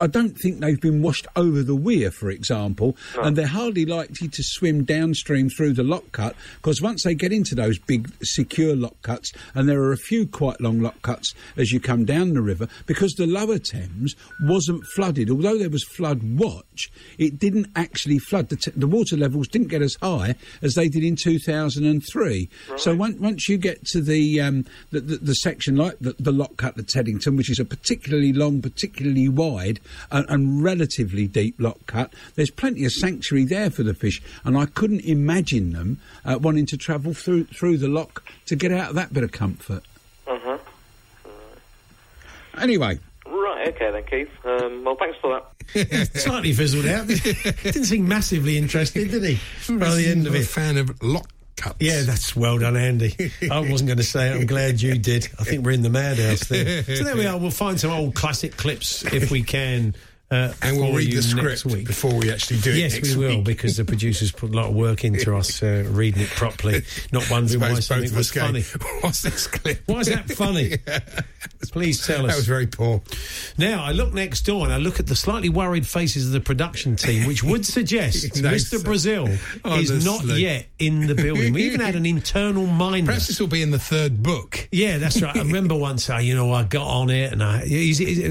I 0.02 0.08
don't 0.08 0.36
think 0.36 0.58
they've 0.58 0.80
been 0.80 1.00
washed 1.00 1.28
over 1.36 1.62
the 1.62 1.76
weir, 1.76 2.10
for 2.10 2.28
example, 2.28 2.96
and 3.22 3.36
they're 3.36 3.46
hardly 3.46 3.86
likely 3.86 4.26
to 4.26 4.42
swim 4.42 4.82
downstream 4.82 5.48
through 5.48 5.74
the 5.74 5.84
lock 5.84 6.10
cut 6.10 6.34
because 6.56 6.82
once 6.82 7.04
they 7.04 7.14
get 7.14 7.32
into 7.32 7.54
those 7.54 7.78
big 7.78 8.12
secure 8.20 8.74
lock 8.74 9.00
cuts, 9.02 9.32
and 9.54 9.68
there 9.68 9.80
are 9.80 9.92
a 9.92 9.96
few 9.96 10.26
quite 10.26 10.60
long 10.60 10.80
lock 10.80 11.00
cuts 11.02 11.34
as 11.56 11.70
you 11.70 11.78
come 11.78 12.04
down 12.04 12.34
the 12.34 12.42
river, 12.42 12.66
because 12.86 13.12
the 13.12 13.28
lower 13.28 13.60
Thames 13.60 14.16
wasn't 14.42 14.84
flooded, 14.86 15.30
although 15.30 15.56
there 15.56 15.70
was 15.70 15.84
flood 15.84 16.20
watch, 16.36 16.90
it 17.16 17.38
didn't 17.38 17.68
actually 17.76 18.18
flood. 18.18 18.48
The, 18.48 18.56
t- 18.56 18.72
the 18.74 18.88
water 18.88 19.16
levels 19.16 19.46
didn't 19.46 19.68
get 19.68 19.82
as 19.82 19.96
high 20.02 20.34
as 20.62 20.74
they 20.74 20.88
did 20.88 21.04
in 21.04 21.14
2003. 21.14 22.48
So 22.76 22.96
once, 22.96 23.20
once 23.20 23.48
you 23.48 23.56
get 23.56 23.84
to 23.86 24.00
the, 24.00 24.40
um, 24.40 24.64
the, 24.90 24.98
the, 24.98 25.16
the 25.18 25.34
section 25.34 25.76
like 25.76 26.00
the, 26.00 26.16
the 26.18 26.32
lock 26.32 26.56
cut 26.56 26.76
at 26.76 26.88
Teddington, 26.88 27.36
which 27.36 27.50
is 27.50 27.60
a 27.60 27.64
particularly 27.64 28.32
long, 28.32 28.60
particularly 28.60 29.28
wide, 29.28 29.78
and, 30.10 30.26
and 30.28 30.62
relatively 30.62 31.26
deep 31.26 31.56
lock 31.58 31.78
cut. 31.86 32.12
There's 32.34 32.50
plenty 32.50 32.84
of 32.84 32.92
sanctuary 32.92 33.44
there 33.44 33.70
for 33.70 33.82
the 33.82 33.94
fish, 33.94 34.22
and 34.44 34.56
I 34.56 34.66
couldn't 34.66 35.00
imagine 35.04 35.72
them 35.72 36.00
uh, 36.24 36.38
wanting 36.40 36.66
to 36.66 36.76
travel 36.76 37.14
through 37.14 37.44
through 37.44 37.78
the 37.78 37.88
lock 37.88 38.22
to 38.46 38.56
get 38.56 38.72
out 38.72 38.90
of 38.90 38.94
that 38.96 39.12
bit 39.12 39.24
of 39.24 39.32
comfort. 39.32 39.82
Uh-huh. 40.26 40.58
Anyway, 42.58 42.98
Right, 43.26 43.68
okay 43.68 43.90
then, 43.90 44.04
Keith. 44.04 44.28
Um, 44.44 44.84
well, 44.84 44.96
thanks 44.96 45.16
for 45.20 45.40
that. 45.74 46.10
Slightly 46.18 46.52
fizzled 46.52 46.86
out. 46.86 47.06
Didn't 47.62 47.84
seem 47.84 48.06
massively 48.06 48.58
interested, 48.58 49.10
did 49.10 49.22
he? 49.22 49.38
By 49.78 49.94
the 49.94 50.06
end 50.08 50.26
of 50.26 50.34
a 50.34 50.40
it. 50.40 50.46
fan 50.46 50.76
of 50.76 51.02
lock 51.02 51.30
cuts. 51.62 51.76
Yeah, 51.80 52.02
that's 52.02 52.34
well 52.34 52.58
done, 52.58 52.76
Andy. 52.76 53.32
I 53.50 53.60
wasn't 53.60 53.88
going 53.88 53.98
to 53.98 54.04
say 54.04 54.30
it. 54.30 54.36
I'm 54.36 54.46
glad 54.46 54.82
you 54.82 54.98
did. 54.98 55.28
I 55.38 55.44
think 55.44 55.64
we're 55.64 55.72
in 55.72 55.82
the 55.82 55.90
madhouse 55.90 56.48
there. 56.48 56.82
So 56.82 57.04
there 57.04 57.16
we 57.16 57.26
are. 57.26 57.38
We'll 57.38 57.50
find 57.50 57.78
some 57.78 57.90
old 57.90 58.14
classic 58.14 58.56
clips 58.56 59.04
if 59.12 59.30
we 59.30 59.42
can. 59.42 59.94
Uh, 60.32 60.50
And 60.62 60.78
we'll 60.78 60.94
read 60.94 61.12
the 61.12 61.22
script 61.22 61.66
week. 61.66 61.86
before 61.86 62.14
we 62.14 62.32
actually 62.32 62.58
do 62.60 62.70
it 62.70 62.76
Yes, 62.76 63.02
we 63.02 63.16
will, 63.16 63.36
week. 63.36 63.44
because 63.44 63.76
the 63.76 63.84
producers 63.84 64.32
put 64.32 64.48
a 64.50 64.52
lot 64.54 64.70
of 64.70 64.74
work 64.74 65.04
into 65.04 65.36
us 65.40 65.62
uh, 65.62 65.84
reading 65.90 66.22
it 66.22 66.30
properly, 66.30 66.82
not 67.12 67.28
wondering 67.30 67.60
why 67.60 67.74
something 67.80 68.14
was 68.14 68.30
funny. 68.30 68.62
What's 69.02 69.20
this 69.20 69.46
clip? 69.46 69.82
Why 69.84 70.00
is 70.00 70.06
that 70.06 70.30
funny? 70.30 70.78
Please 71.72 72.06
tell 72.06 72.24
us. 72.24 72.32
That 72.32 72.36
was 72.36 72.46
very 72.46 72.66
poor. 72.66 73.02
Now, 73.58 73.84
I 73.84 73.92
look 73.92 74.14
next 74.14 74.42
door 74.46 74.64
and 74.64 74.72
I 74.72 74.78
look 74.78 74.98
at 75.00 75.06
the 75.06 75.16
slightly 75.16 75.50
worried 75.50 75.86
faces 75.86 76.26
of 76.26 76.32
the 76.32 76.40
production 76.40 76.96
team, 76.96 77.26
which 77.26 77.42
would 77.44 77.66
suggest 77.66 78.40
No, 78.42 78.50
Mr. 78.50 78.82
Brazil 78.82 79.28
is 79.66 80.04
not 80.04 80.24
yet 80.24 80.66
in 80.78 81.06
the 81.08 81.14
building. 81.14 81.52
We 81.52 81.64
even 81.64 81.80
had 81.80 81.94
an 81.94 82.06
internal 82.06 82.66
minder. 82.66 83.06
Perhaps 83.08 83.26
this 83.28 83.38
will 83.38 83.48
be 83.48 83.60
in 83.62 83.70
the 83.70 83.78
third 83.78 84.22
book. 84.22 84.68
Yeah, 84.72 84.96
that's 84.96 85.20
right. 85.20 85.36
I 85.36 85.40
remember 85.40 85.74
once, 85.76 86.08
I, 86.08 86.20
you 86.20 86.34
know, 86.34 86.52
I 86.52 86.64
got 86.64 86.86
on 86.86 87.10
it 87.10 87.32
and 87.32 87.42
I, 87.42 87.62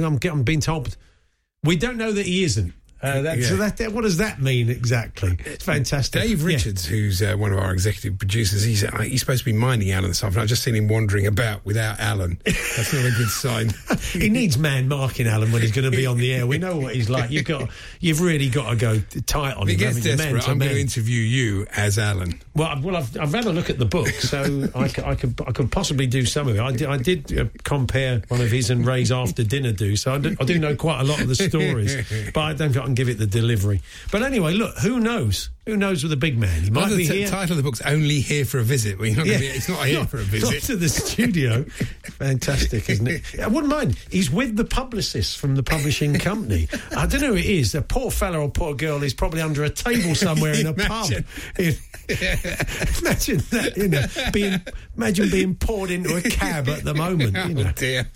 I'm, 0.03 0.17
I'm 0.23 0.43
being 0.43 0.61
told 0.61 0.97
we 1.63 1.75
don't 1.75 1.97
know 1.97 2.11
that 2.11 2.25
he 2.25 2.43
isn't. 2.43 2.73
Uh, 3.01 3.21
that, 3.23 3.43
So 3.43 3.55
that, 3.57 3.77
that, 3.77 3.91
what 3.93 4.01
does 4.01 4.17
that 4.17 4.41
mean 4.41 4.69
exactly? 4.69 5.37
It's 5.45 5.63
fantastic. 5.65 6.21
Dave 6.21 6.39
Yeah. 6.41 6.45
Richards, 6.47 6.85
who's 6.85 7.21
uh, 7.21 7.35
one 7.35 7.51
of 7.51 7.59
our 7.59 7.73
executive 7.73 8.19
producers, 8.19 8.63
he's 8.63 8.83
uh, 8.83 8.97
he's 8.99 9.19
supposed 9.21 9.39
to 9.39 9.45
be 9.45 9.53
minding 9.53 9.91
Alan 9.91 10.09
this 10.09 10.23
afternoon. 10.23 10.43
I've 10.43 10.49
just 10.49 10.63
seen 10.63 10.75
him 10.75 10.87
wandering 10.87 11.25
about 11.27 11.65
without 11.65 11.99
Alan. 11.99 12.39
That's 12.45 12.93
not 12.93 13.05
a 13.05 13.11
good 13.11 13.29
sign. 13.29 13.71
he 14.11 14.29
needs 14.29 14.57
man 14.57 14.87
marking 14.87 15.27
Alan 15.27 15.51
when 15.51 15.61
he's 15.61 15.71
going 15.71 15.89
to 15.89 15.95
be 15.95 16.05
on 16.05 16.17
the 16.17 16.33
air. 16.33 16.45
We 16.45 16.57
know 16.57 16.77
what 16.77 16.95
he's 16.95 17.09
like. 17.09 17.31
You've 17.31 17.45
got, 17.45 17.69
you've 17.99 18.21
really 18.21 18.49
got 18.49 18.69
to 18.69 18.75
go 18.75 18.99
tight 19.25 19.55
on 19.55 19.63
If 19.63 19.69
he 19.69 19.75
gets 19.77 19.97
haven't 19.97 20.11
you? 20.11 20.17
Man 20.17 20.33
desperate, 20.33 20.51
I'm 20.51 20.59
going 20.59 20.71
to 20.71 20.79
interview 20.81 21.21
you 21.21 21.65
as 21.75 21.97
Alan. 21.97 22.39
Well, 22.55 22.67
I've, 22.67 22.83
well, 22.83 22.95
I've, 22.97 23.17
I've 23.19 23.33
had 23.33 23.45
a 23.45 23.51
look 23.51 23.69
at 23.69 23.79
the 23.79 23.85
book, 23.85 24.09
so 24.09 24.67
I, 24.75 24.87
c- 24.87 25.01
I 25.03 25.15
could 25.15 25.39
I 25.47 25.51
could 25.51 25.71
possibly 25.71 26.05
do 26.07 26.25
some 26.25 26.47
of 26.47 26.55
it. 26.55 26.61
I 26.61 26.71
did, 26.71 26.87
I 26.87 26.97
did 26.97 27.37
uh, 27.39 27.45
compare 27.63 28.21
one 28.27 28.41
of 28.41 28.51
his 28.51 28.69
and 28.69 28.85
Ray's 28.85 29.11
after 29.11 29.43
dinner 29.43 29.71
do, 29.71 29.95
so 29.95 30.13
I 30.13 30.17
do, 30.17 30.35
I 30.39 30.43
do 30.43 30.59
know 30.59 30.75
quite 30.75 30.99
a 31.01 31.03
lot 31.03 31.21
of 31.21 31.27
the 31.27 31.35
stories, 31.35 31.95
but 32.33 32.41
I 32.41 32.53
don't 32.53 32.73
can 32.91 32.95
give 32.95 33.09
it 33.09 33.17
the 33.17 33.27
delivery. 33.27 33.81
But 34.11 34.23
anyway, 34.23 34.53
look, 34.53 34.77
who 34.77 34.99
knows? 34.99 35.49
Who 35.65 35.77
knows 35.77 36.03
with 36.03 36.09
the 36.09 36.17
big 36.17 36.37
man? 36.37 36.61
He 36.63 36.69
might 36.71 36.87
Well, 36.89 36.97
be 36.97 37.05
the 37.07 37.13
t- 37.13 37.19
here. 37.19 37.27
title 37.27 37.51
of 37.53 37.57
the 37.57 37.63
book's 37.63 37.81
only 37.81 38.19
here 38.19 38.45
for 38.45 38.57
a 38.59 38.63
visit. 38.63 38.97
Well, 38.97 39.07
you're 39.07 39.17
not 39.17 39.25
gonna 39.27 39.39
be, 39.39 39.45
it's 39.47 39.69
not 39.69 39.85
here 39.85 40.05
for 40.05 40.17
a 40.17 40.21
Not 40.21 40.29
visit. 40.29 40.63
to 40.63 40.75
the 40.75 40.89
studio. 40.89 41.63
Fantastic, 42.17 42.89
isn't 42.89 43.07
it? 43.07 43.21
I 43.39 43.47
wouldn't 43.47 43.71
mind. 43.71 43.97
He's 44.09 44.29
with 44.31 44.55
the 44.55 44.65
publicist 44.65 45.37
from 45.37 45.55
the 45.55 45.63
publishing 45.63 46.13
company. 46.15 46.67
I 46.97 47.05
don't 47.05 47.21
know 47.21 47.27
who 47.27 47.35
it 47.37 47.45
is. 47.45 47.75
A 47.75 47.81
poor 47.81 48.09
fella 48.11 48.39
or 48.39 48.49
poor 48.49 48.73
girl 48.73 49.03
is 49.03 49.13
probably 49.13 49.41
under 49.41 49.63
a 49.63 49.69
table 49.69 50.15
somewhere 50.15 50.53
in 50.53 50.65
a 50.67 50.73
pub. 50.73 51.11
Imagine. 51.11 51.25
imagine 52.09 53.37
that, 53.51 53.73
you 53.77 53.87
know, 53.87 54.03
being 54.33 54.61
imagine 54.97 55.29
being 55.29 55.55
poured 55.55 55.91
into 55.91 56.15
a 56.15 56.21
cab 56.21 56.67
at 56.69 56.83
the 56.83 56.93
moment. 56.93 57.37
Oh, 57.37 57.47
you 57.47 57.53
know. 57.53 57.65
Oh 57.67 57.71
dear. 57.73 58.09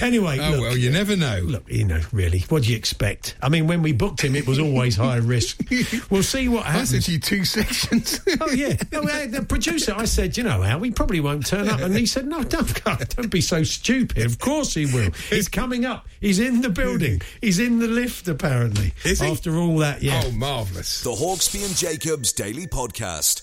Anyway, 0.00 0.38
Oh 0.40 0.50
look, 0.52 0.60
well, 0.60 0.76
you 0.76 0.90
never 0.90 1.16
know. 1.16 1.40
Look, 1.44 1.70
you 1.70 1.84
know, 1.84 2.00
really, 2.12 2.40
what 2.48 2.62
do 2.64 2.70
you 2.70 2.76
expect? 2.76 3.36
I 3.42 3.48
mean, 3.48 3.66
when 3.66 3.82
we 3.82 3.92
booked 3.92 4.22
him, 4.22 4.34
it 4.36 4.46
was 4.46 4.58
always 4.58 4.96
high 4.96 5.16
risk. 5.16 5.60
We'll 6.10 6.22
see 6.22 6.48
what 6.48 6.66
I 6.66 6.70
happens. 6.72 6.90
said 6.90 7.02
to 7.02 7.12
you 7.12 7.18
two 7.18 7.44
sections. 7.44 8.20
Oh 8.40 8.50
yeah, 8.50 8.76
no, 8.92 9.02
uh, 9.02 9.26
the 9.26 9.44
producer. 9.48 9.94
I 9.96 10.04
said, 10.04 10.36
you 10.36 10.42
know, 10.42 10.62
Al, 10.62 10.80
he 10.80 10.90
probably 10.90 11.20
won't 11.20 11.46
turn 11.46 11.68
up, 11.68 11.80
and 11.80 11.96
he 11.96 12.06
said, 12.06 12.26
no, 12.26 12.42
don't, 12.42 12.82
God, 12.84 13.08
don't 13.10 13.30
be 13.30 13.40
so 13.40 13.62
stupid. 13.62 14.24
Of 14.24 14.38
course 14.38 14.74
he 14.74 14.86
will. 14.86 15.10
He's 15.30 15.48
coming 15.48 15.84
up. 15.84 16.06
He's 16.20 16.38
in 16.40 16.60
the 16.60 16.70
building. 16.70 17.20
He's 17.40 17.58
in 17.58 17.78
the 17.78 17.88
lift. 17.88 18.28
Apparently, 18.28 18.92
Is 19.04 19.20
he? 19.20 19.26
After 19.26 19.56
all 19.56 19.78
that, 19.78 20.02
yeah. 20.02 20.22
Oh, 20.24 20.30
marvellous. 20.32 21.02
The 21.02 21.10
Hawksbee 21.10 21.64
and 21.64 21.76
Jacobs 21.76 22.32
Daily 22.32 22.66
Podcast. 22.66 23.42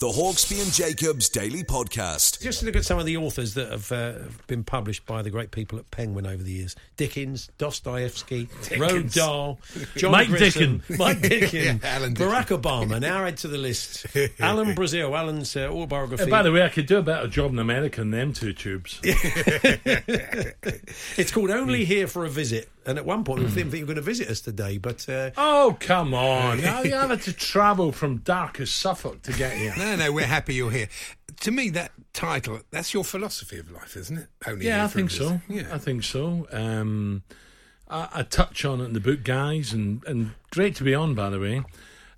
The 0.00 0.08
Hawksbee 0.08 0.62
and 0.62 0.72
Jacobs 0.72 1.28
Daily 1.28 1.62
Podcast. 1.62 2.40
Just 2.40 2.62
look 2.62 2.74
at 2.74 2.86
some 2.86 2.98
of 2.98 3.04
the 3.04 3.18
authors 3.18 3.52
that 3.52 3.70
have, 3.70 3.92
uh, 3.92 4.12
been 4.46 4.64
published 4.64 5.04
by 5.04 5.20
the 5.20 5.28
great 5.28 5.50
people 5.50 5.78
at 5.78 5.90
Penguin 5.90 6.26
over 6.26 6.42
the 6.42 6.52
years: 6.52 6.74
Dickens, 6.96 7.50
Dostoevsky, 7.58 8.46
Roald 8.46 9.12
Dahl, 9.12 9.58
John 9.96 10.12
Mike 10.12 10.28
Grisham, 10.28 10.80
Dicken. 10.80 10.82
Mike 10.98 11.20
Dicken, 11.20 11.52
Yeah, 11.82 11.96
Alan 11.96 12.14
Barack 12.14 12.58
Obama. 12.58 12.98
Now 12.98 13.26
add 13.26 13.36
to 13.38 13.48
the 13.48 13.58
list 13.58 14.06
Alan 14.38 14.74
Brazil, 14.74 15.14
Alan's 15.14 15.54
uh, 15.54 15.68
autobiography. 15.68 16.22
Uh, 16.22 16.28
by 16.28 16.42
the 16.42 16.50
way, 16.50 16.62
I 16.62 16.70
could 16.70 16.86
do 16.86 16.96
a 16.96 17.02
better 17.02 17.28
job 17.28 17.52
in 17.52 17.58
America 17.58 18.00
than 18.00 18.10
them 18.10 18.32
two 18.32 18.54
tubes. 18.54 19.00
it's 19.04 20.50
called 21.30 21.50
Only 21.50 21.84
Here 21.84 22.06
for 22.06 22.24
a 22.24 22.30
Visit, 22.30 22.70
and 22.86 22.98
at 22.98 23.04
one 23.04 23.24
point 23.24 23.40
we 23.40 23.46
didn't 23.46 23.70
think 23.70 23.74
you 23.74 23.80
were 23.80 23.86
going 23.94 23.96
to 23.96 24.02
visit 24.02 24.28
us 24.28 24.40
today, 24.40 24.78
but 24.78 25.08
uh, 25.08 25.30
Oh, 25.36 25.76
come 25.80 26.14
on. 26.14 26.60
Now 26.62 26.82
you 26.82 26.92
have 26.94 27.22
to 27.24 27.32
travel 27.32 27.92
from 27.92 28.18
darkest 28.18 28.76
Suffolk 28.76 29.22
to 29.22 29.32
get 29.32 29.56
here. 29.56 29.74
No, 29.76 29.96
no, 29.96 30.12
we're 30.12 30.26
happy 30.26 30.54
you're 30.54 30.70
here. 30.70 30.88
To 31.40 31.50
me, 31.50 31.70
that 31.70 31.92
title, 32.12 32.60
that's 32.70 32.92
your 32.92 33.04
philosophy 33.04 33.58
of 33.58 33.70
life, 33.70 33.96
isn't 33.96 34.18
it? 34.18 34.28
Only 34.46 34.66
yeah, 34.66 34.84
I 34.84 34.88
think 34.88 35.10
so. 35.10 35.40
Yeah. 35.48 35.68
I 35.72 35.78
think 35.78 36.02
so. 36.04 36.46
Um, 36.52 37.22
I, 37.88 38.08
I 38.12 38.22
touch 38.22 38.64
on 38.64 38.80
it 38.80 38.84
in 38.84 38.92
the 38.92 39.00
book, 39.00 39.24
guys, 39.24 39.72
and, 39.72 40.04
and 40.04 40.32
great 40.50 40.76
to 40.76 40.84
be 40.84 40.94
on, 40.94 41.14
by 41.14 41.30
the 41.30 41.40
way. 41.40 41.62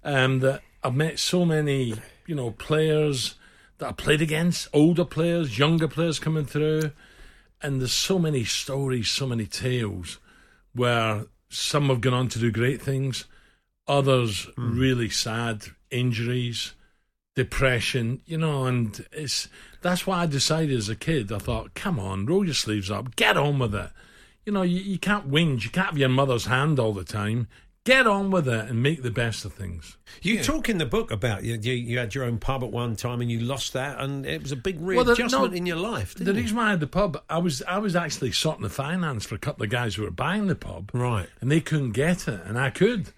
Um, 0.05 0.41
that 0.41 0.63
I've 0.83 0.95
met 0.95 1.19
so 1.19 1.45
many, 1.45 1.95
you 2.27 2.35
know, 2.35 2.51
players 2.53 3.37
that 3.79 3.89
I 3.89 3.93
played 3.93 4.21
against, 4.21 4.69
older 4.73 5.05
players, 5.05 5.59
younger 5.59 5.89
players 5.89 6.19
coming 6.19 6.45
through, 6.45 6.93
and 7.63 7.81
there's 7.81 7.93
so 7.93 8.19
many 8.19 8.45
stories, 8.45 9.09
so 9.09 9.27
many 9.27 9.47
tales 9.47 10.19
where 10.75 11.27
some 11.49 11.89
have 11.89 12.01
gone 12.01 12.15
on 12.15 12.29
to 12.29 12.39
do 12.39 12.51
great 12.51 12.81
things, 12.81 13.27
others 13.87 14.49
hmm. 14.57 14.79
really 14.79 15.11
sad 15.11 15.65
injuries, 15.91 16.75
depression, 17.35 18.21
you 18.27 18.39
know, 18.39 18.65
and 18.67 19.05
it's 19.13 19.49
that's 19.81 20.07
why 20.07 20.23
I 20.23 20.27
decided 20.27 20.77
as 20.77 20.89
a 20.89 20.97
kid. 20.97 21.33
I 21.33 21.39
thought, 21.39 21.75
come 21.75 21.99
on, 21.99 22.27
roll 22.27 22.45
your 22.45 22.55
sleeves 22.55 22.91
up, 22.91 23.17
get 23.17 23.37
on 23.37 23.59
with 23.59 23.75
it. 23.75 23.91
You 24.47 24.53
know, 24.53 24.63
you, 24.63 24.81
you 24.81 24.99
can't 24.99 25.31
whinge, 25.31 25.65
you 25.65 25.71
can't 25.71 25.89
have 25.89 25.99
your 25.99 26.09
mother's 26.09 26.47
hand 26.47 26.79
all 26.79 26.93
the 26.93 27.05
time. 27.05 27.49
Get 27.85 28.07
on 28.07 28.31
with 28.31 28.47
it 28.47 28.67
and 28.71 28.81
make 28.81 29.03
the 29.03 29.11
best 29.11 29.45
of 29.45 29.55
things. 29.55 29.97
You 30.23 30.41
talk 30.45 30.69
in 30.69 30.79
the 30.79 30.87
book 30.87 31.11
about 31.11 31.43
you, 31.43 31.59
you, 31.61 31.73
you 31.73 31.99
had 31.99 32.15
your 32.15 32.23
own 32.23 32.39
pub 32.39 32.63
at 32.63 32.71
one 32.71 32.95
time 32.95 33.21
and 33.21 33.29
you 33.29 33.41
lost 33.41 33.73
that, 33.73 33.99
and 34.01 34.25
it 34.25 34.41
was 34.41 34.53
a 34.53 34.57
big 34.57 34.79
Well, 34.81 35.05
the- 35.05 35.17
no, 35.33 35.47
in 35.47 35.67
your 35.67 35.79
life. 35.79 36.15
The 36.15 36.21
Didn't 36.25 36.37
it? 36.37 36.41
reason 36.43 36.57
why 36.59 36.67
I 36.67 36.71
had 36.71 36.81
the 36.81 36.87
pub, 36.87 37.21
I 37.29 37.39
was 37.39 37.61
I 37.63 37.79
was 37.79 37.97
actually 37.97 38.31
sorting 38.31 38.63
the 38.63 38.71
finance 38.71 39.27
for 39.27 39.35
a 39.35 39.39
couple 39.39 39.65
of 39.65 39.71
guys 39.71 39.97
who 39.97 40.03
were 40.05 40.13
buying 40.13 40.47
the 40.47 40.55
pub, 40.55 40.91
right? 40.95 41.29
And 41.41 41.51
they 41.51 41.61
couldn't 41.61 41.91
get 41.93 42.29
it, 42.29 42.41
and 42.45 42.57
I 42.57 42.71
could. 42.71 43.09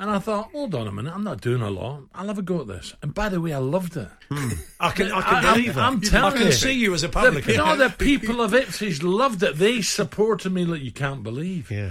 And 0.00 0.10
I 0.10 0.18
thought, 0.20 0.50
hold 0.52 0.74
on 0.76 0.86
a 0.88 0.92
minute, 0.92 1.12
I'm 1.14 1.24
not 1.24 1.40
doing 1.40 1.60
a 1.62 1.70
lot. 1.70 2.02
I'll 2.14 2.28
have 2.28 2.38
a 2.38 2.42
go 2.42 2.60
at 2.60 2.68
this. 2.68 2.94
And 3.02 3.12
by 3.14 3.28
the 3.28 3.40
way, 3.40 3.52
I 3.52 3.58
loved 3.58 3.96
it. 3.96 4.08
Hmm. 4.30 4.50
I 4.78 4.90
can, 4.90 5.10
I 5.12 5.20
can 5.22 5.34
I- 5.34 5.40
I'm- 5.48 5.54
believe 5.54 5.74
that. 5.76 5.84
I'm 5.84 6.00
telling 6.00 6.34
I 6.34 6.36
can 6.38 6.46
you. 6.46 6.52
see 6.52 6.72
you 6.72 6.92
as 6.94 7.02
a 7.04 7.08
The, 7.08 7.12
publican. 7.12 7.56
no, 7.56 7.76
the 7.76 7.88
people 7.98 8.40
of 8.40 8.52
Ipswich 8.54 9.02
loved 9.02 9.42
it. 9.44 9.56
They 9.56 9.80
supported 9.82 10.50
me 10.52 10.64
like 10.64 10.82
you 10.82 10.92
can't 10.92 11.22
believe. 11.22 11.70
Yeah. 11.70 11.90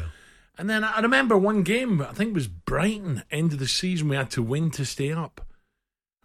And 0.57 0.69
then 0.69 0.83
I 0.83 0.99
remember 0.99 1.37
one 1.37 1.63
game, 1.63 2.01
I 2.01 2.13
think 2.13 2.31
it 2.31 2.35
was 2.35 2.47
Brighton, 2.47 3.23
end 3.29 3.53
of 3.53 3.59
the 3.59 3.67
season, 3.67 4.09
we 4.09 4.15
had 4.15 4.31
to 4.31 4.41
win 4.41 4.71
to 4.71 4.85
stay 4.85 5.11
up. 5.11 5.45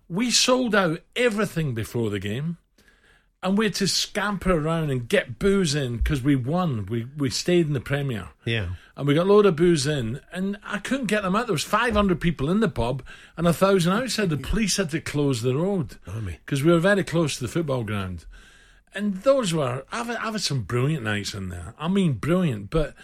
We 0.08 0.30
sold 0.30 0.74
out 0.74 1.00
everything 1.14 1.74
before 1.74 2.10
the 2.10 2.18
game, 2.18 2.58
and 3.42 3.58
we 3.58 3.66
had 3.66 3.74
to 3.74 3.88
scamper 3.88 4.52
around 4.52 4.90
and 4.90 5.08
get 5.08 5.38
booze 5.38 5.74
in 5.74 5.96
because 5.96 6.22
we 6.22 6.36
won. 6.36 6.86
We 6.86 7.06
we 7.16 7.28
stayed 7.30 7.66
in 7.66 7.72
the 7.72 7.80
Premier. 7.80 8.28
Yeah. 8.44 8.70
And 8.96 9.06
we 9.06 9.14
got 9.14 9.26
a 9.26 9.32
load 9.32 9.46
of 9.46 9.56
booze 9.56 9.86
in, 9.86 10.20
and 10.32 10.58
I 10.62 10.78
couldn't 10.78 11.06
get 11.06 11.22
them 11.22 11.34
out. 11.34 11.46
There 11.46 11.54
was 11.54 11.64
500 11.64 12.20
people 12.20 12.50
in 12.50 12.60
the 12.60 12.68
pub 12.68 13.02
and 13.36 13.46
a 13.46 13.52
thousand 13.52 13.92
outside. 13.92 14.30
The 14.30 14.36
police 14.36 14.76
had 14.76 14.90
to 14.90 15.00
close 15.00 15.42
the 15.42 15.56
road 15.56 15.96
because 16.26 16.62
we 16.62 16.72
were 16.72 16.78
very 16.78 17.04
close 17.04 17.36
to 17.36 17.42
the 17.42 17.48
football 17.48 17.84
ground. 17.84 18.26
And 18.94 19.22
those 19.22 19.54
were, 19.54 19.84
I've, 19.90 20.10
I've 20.10 20.34
had 20.34 20.42
some 20.42 20.62
brilliant 20.62 21.04
nights 21.04 21.32
in 21.32 21.48
there. 21.48 21.74
I 21.78 21.88
mean, 21.88 22.12
brilliant, 22.14 22.68
but 22.68 22.94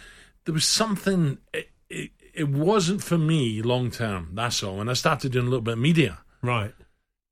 there 0.49 0.53
was 0.55 0.65
something, 0.65 1.37
it, 1.53 1.69
it, 1.91 2.09
it 2.33 2.49
wasn't 2.49 3.03
for 3.03 3.19
me 3.19 3.61
long 3.61 3.91
term, 3.91 4.31
that's 4.33 4.63
all. 4.63 4.81
And 4.81 4.89
I 4.89 4.93
started 4.93 5.31
doing 5.31 5.45
a 5.45 5.49
little 5.49 5.61
bit 5.61 5.73
of 5.73 5.77
media. 5.79 6.17
Right. 6.41 6.73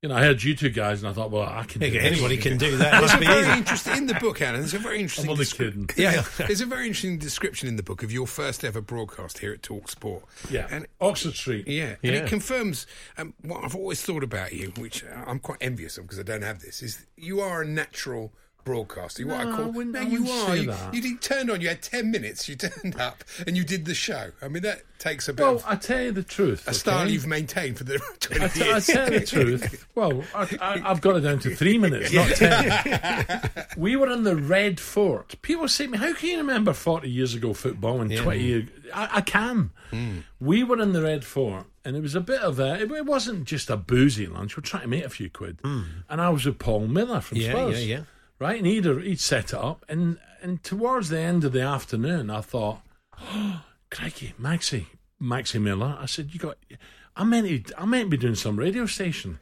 You 0.02 0.08
know, 0.08 0.14
I 0.14 0.20
heard 0.22 0.40
you 0.44 0.54
two 0.54 0.70
guys 0.70 1.02
and 1.02 1.10
I 1.10 1.12
thought, 1.12 1.32
well, 1.32 1.42
I 1.42 1.64
can 1.64 1.80
do 1.80 1.88
Yeah, 1.88 2.02
this. 2.02 2.12
anybody 2.12 2.36
can 2.36 2.58
do 2.58 2.76
that. 2.76 2.90
There's 3.00 3.02
Must 3.02 3.14
a 3.16 3.18
be 3.18 3.26
very 3.26 3.58
interesting 3.58 3.96
in 3.96 4.06
the 4.06 4.14
book, 4.14 4.40
Alan. 4.40 4.60
There's 4.60 4.74
a 4.74 4.78
very 4.78 5.00
interesting. 5.00 5.24
I'm 5.24 5.32
only 5.32 5.44
descri- 5.44 5.58
kidding. 5.58 5.90
Yeah, 5.96 6.22
there's 6.46 6.60
a 6.60 6.66
very 6.66 6.86
interesting 6.86 7.18
description 7.18 7.66
in 7.68 7.74
the 7.74 7.82
book 7.82 8.04
of 8.04 8.12
your 8.12 8.28
first 8.28 8.62
ever 8.62 8.80
broadcast 8.80 9.38
here 9.38 9.52
at 9.52 9.64
Talk 9.64 9.88
Sport. 9.88 10.22
Yeah, 10.48 10.68
and 10.70 10.86
Oxford 11.00 11.34
Street. 11.34 11.66
Yeah, 11.66 11.96
and 12.04 12.14
it 12.14 12.28
confirms 12.28 12.86
um, 13.16 13.34
what 13.42 13.64
I've 13.64 13.74
always 13.74 14.00
thought 14.00 14.22
about 14.22 14.52
you, 14.52 14.68
which 14.78 15.02
I'm 15.26 15.40
quite 15.40 15.58
envious 15.60 15.98
of 15.98 16.04
because 16.04 16.20
I 16.20 16.22
don't 16.22 16.42
have 16.42 16.60
this. 16.60 16.80
Is 16.80 17.04
you 17.16 17.40
are 17.40 17.62
a 17.62 17.66
natural 17.66 18.32
broadcaster. 18.68 19.22
You're 19.22 19.30
what 19.32 19.44
No, 19.44 19.50
I 19.50 19.52
I 19.52 19.56
call. 19.56 19.72
wouldn't- 19.72 19.94
no, 19.94 20.00
I 20.00 20.04
you 20.04 20.28
are. 20.30 20.56
You, 20.56 20.74
you 20.92 21.00
did, 21.02 21.20
turned 21.22 21.50
on. 21.50 21.60
You 21.60 21.68
had 21.68 21.82
ten 21.82 22.10
minutes. 22.10 22.48
You 22.48 22.56
turned 22.66 23.00
up 23.00 23.24
and 23.46 23.56
you 23.56 23.64
did 23.64 23.84
the 23.84 23.94
show. 23.94 24.30
I 24.42 24.48
mean, 24.48 24.62
that 24.62 24.82
takes 24.98 25.28
a 25.28 25.32
bit. 25.32 25.42
Well, 25.44 25.56
of 25.56 25.64
I 25.66 25.76
tell 25.76 26.02
you 26.02 26.12
the 26.12 26.22
truth. 26.22 26.66
a 26.68 26.74
style 26.74 27.02
okay? 27.02 27.12
you've 27.12 27.26
maintained 27.26 27.78
for 27.78 27.84
the 27.84 27.98
20 28.20 28.44
I, 28.44 28.48
t- 28.48 28.62
I 28.62 28.66
years. 28.66 28.86
tell 28.86 29.12
you 29.12 29.18
the 29.20 29.26
truth. 29.26 29.86
Well, 29.94 30.24
I, 30.34 30.48
I, 30.60 30.90
I've 30.90 31.00
got 31.00 31.16
it 31.16 31.20
down 31.20 31.38
to 31.40 31.54
three 31.56 31.78
minutes, 31.78 32.12
not 32.12 32.28
ten. 32.36 33.50
we 33.76 33.96
were 33.96 34.10
in 34.10 34.24
the 34.24 34.36
Red 34.36 34.78
Fort. 34.80 35.40
People 35.42 35.68
say 35.68 35.86
to 35.86 35.90
me, 35.92 35.98
"How 35.98 36.14
can 36.14 36.28
you 36.30 36.38
remember 36.38 36.72
forty 36.72 37.10
years 37.10 37.34
ago 37.34 37.52
football 37.54 38.00
and 38.00 38.10
Yeah. 38.10 38.22
twenty 38.22 38.42
years?" 38.44 38.68
I, 38.94 39.08
I 39.16 39.20
can. 39.20 39.70
Hmm. 39.90 40.18
We 40.40 40.64
were 40.64 40.80
in 40.80 40.92
the 40.92 41.02
Red 41.02 41.24
Fort, 41.24 41.66
and 41.84 41.96
it 41.96 42.00
was 42.02 42.14
a 42.14 42.20
bit 42.20 42.40
of 42.42 42.58
a. 42.60 42.80
It, 42.80 43.06
wasn't 43.06 43.44
just 43.44 43.70
a 43.70 43.76
boozy 43.76 44.26
lunch. 44.26 44.56
We're 44.56 44.62
trying 44.62 44.82
to 44.82 44.88
make 44.88 45.04
a 45.04 45.08
few 45.10 45.30
quid, 45.30 45.58
hmm. 45.62 45.82
and 46.10 46.20
I 46.20 46.28
was 46.30 46.44
with 46.46 46.58
Paul 46.58 46.86
Miller 46.88 47.20
from 47.20 47.38
Yeah, 47.38 47.52
Spurs. 47.52 47.86
yeah, 47.86 47.96
yeah. 47.98 48.02
Right, 48.38 48.58
and 48.58 48.66
he'd 48.66 48.84
he'd 48.84 49.20
set 49.20 49.52
it 49.52 49.54
up, 49.54 49.84
and 49.88 50.18
and 50.40 50.62
towards 50.62 51.08
the 51.08 51.18
end 51.18 51.44
of 51.44 51.52
the 51.52 51.60
afternoon, 51.60 52.30
I 52.30 52.40
thought, 52.40 52.80
oh, 53.20 53.64
crikey, 53.90 54.34
Maxie, 54.38 54.86
Maxie 55.18 55.58
Miller. 55.58 55.96
I 56.00 56.06
said, 56.06 56.32
you 56.32 56.40
got. 56.40 56.56
I 57.16 57.24
meant 57.24 57.66
to, 57.66 57.80
I 57.80 57.84
meant 57.84 58.06
to 58.06 58.10
be 58.10 58.16
doing 58.16 58.36
some 58.36 58.56
radio 58.56 58.86
station 58.86 59.40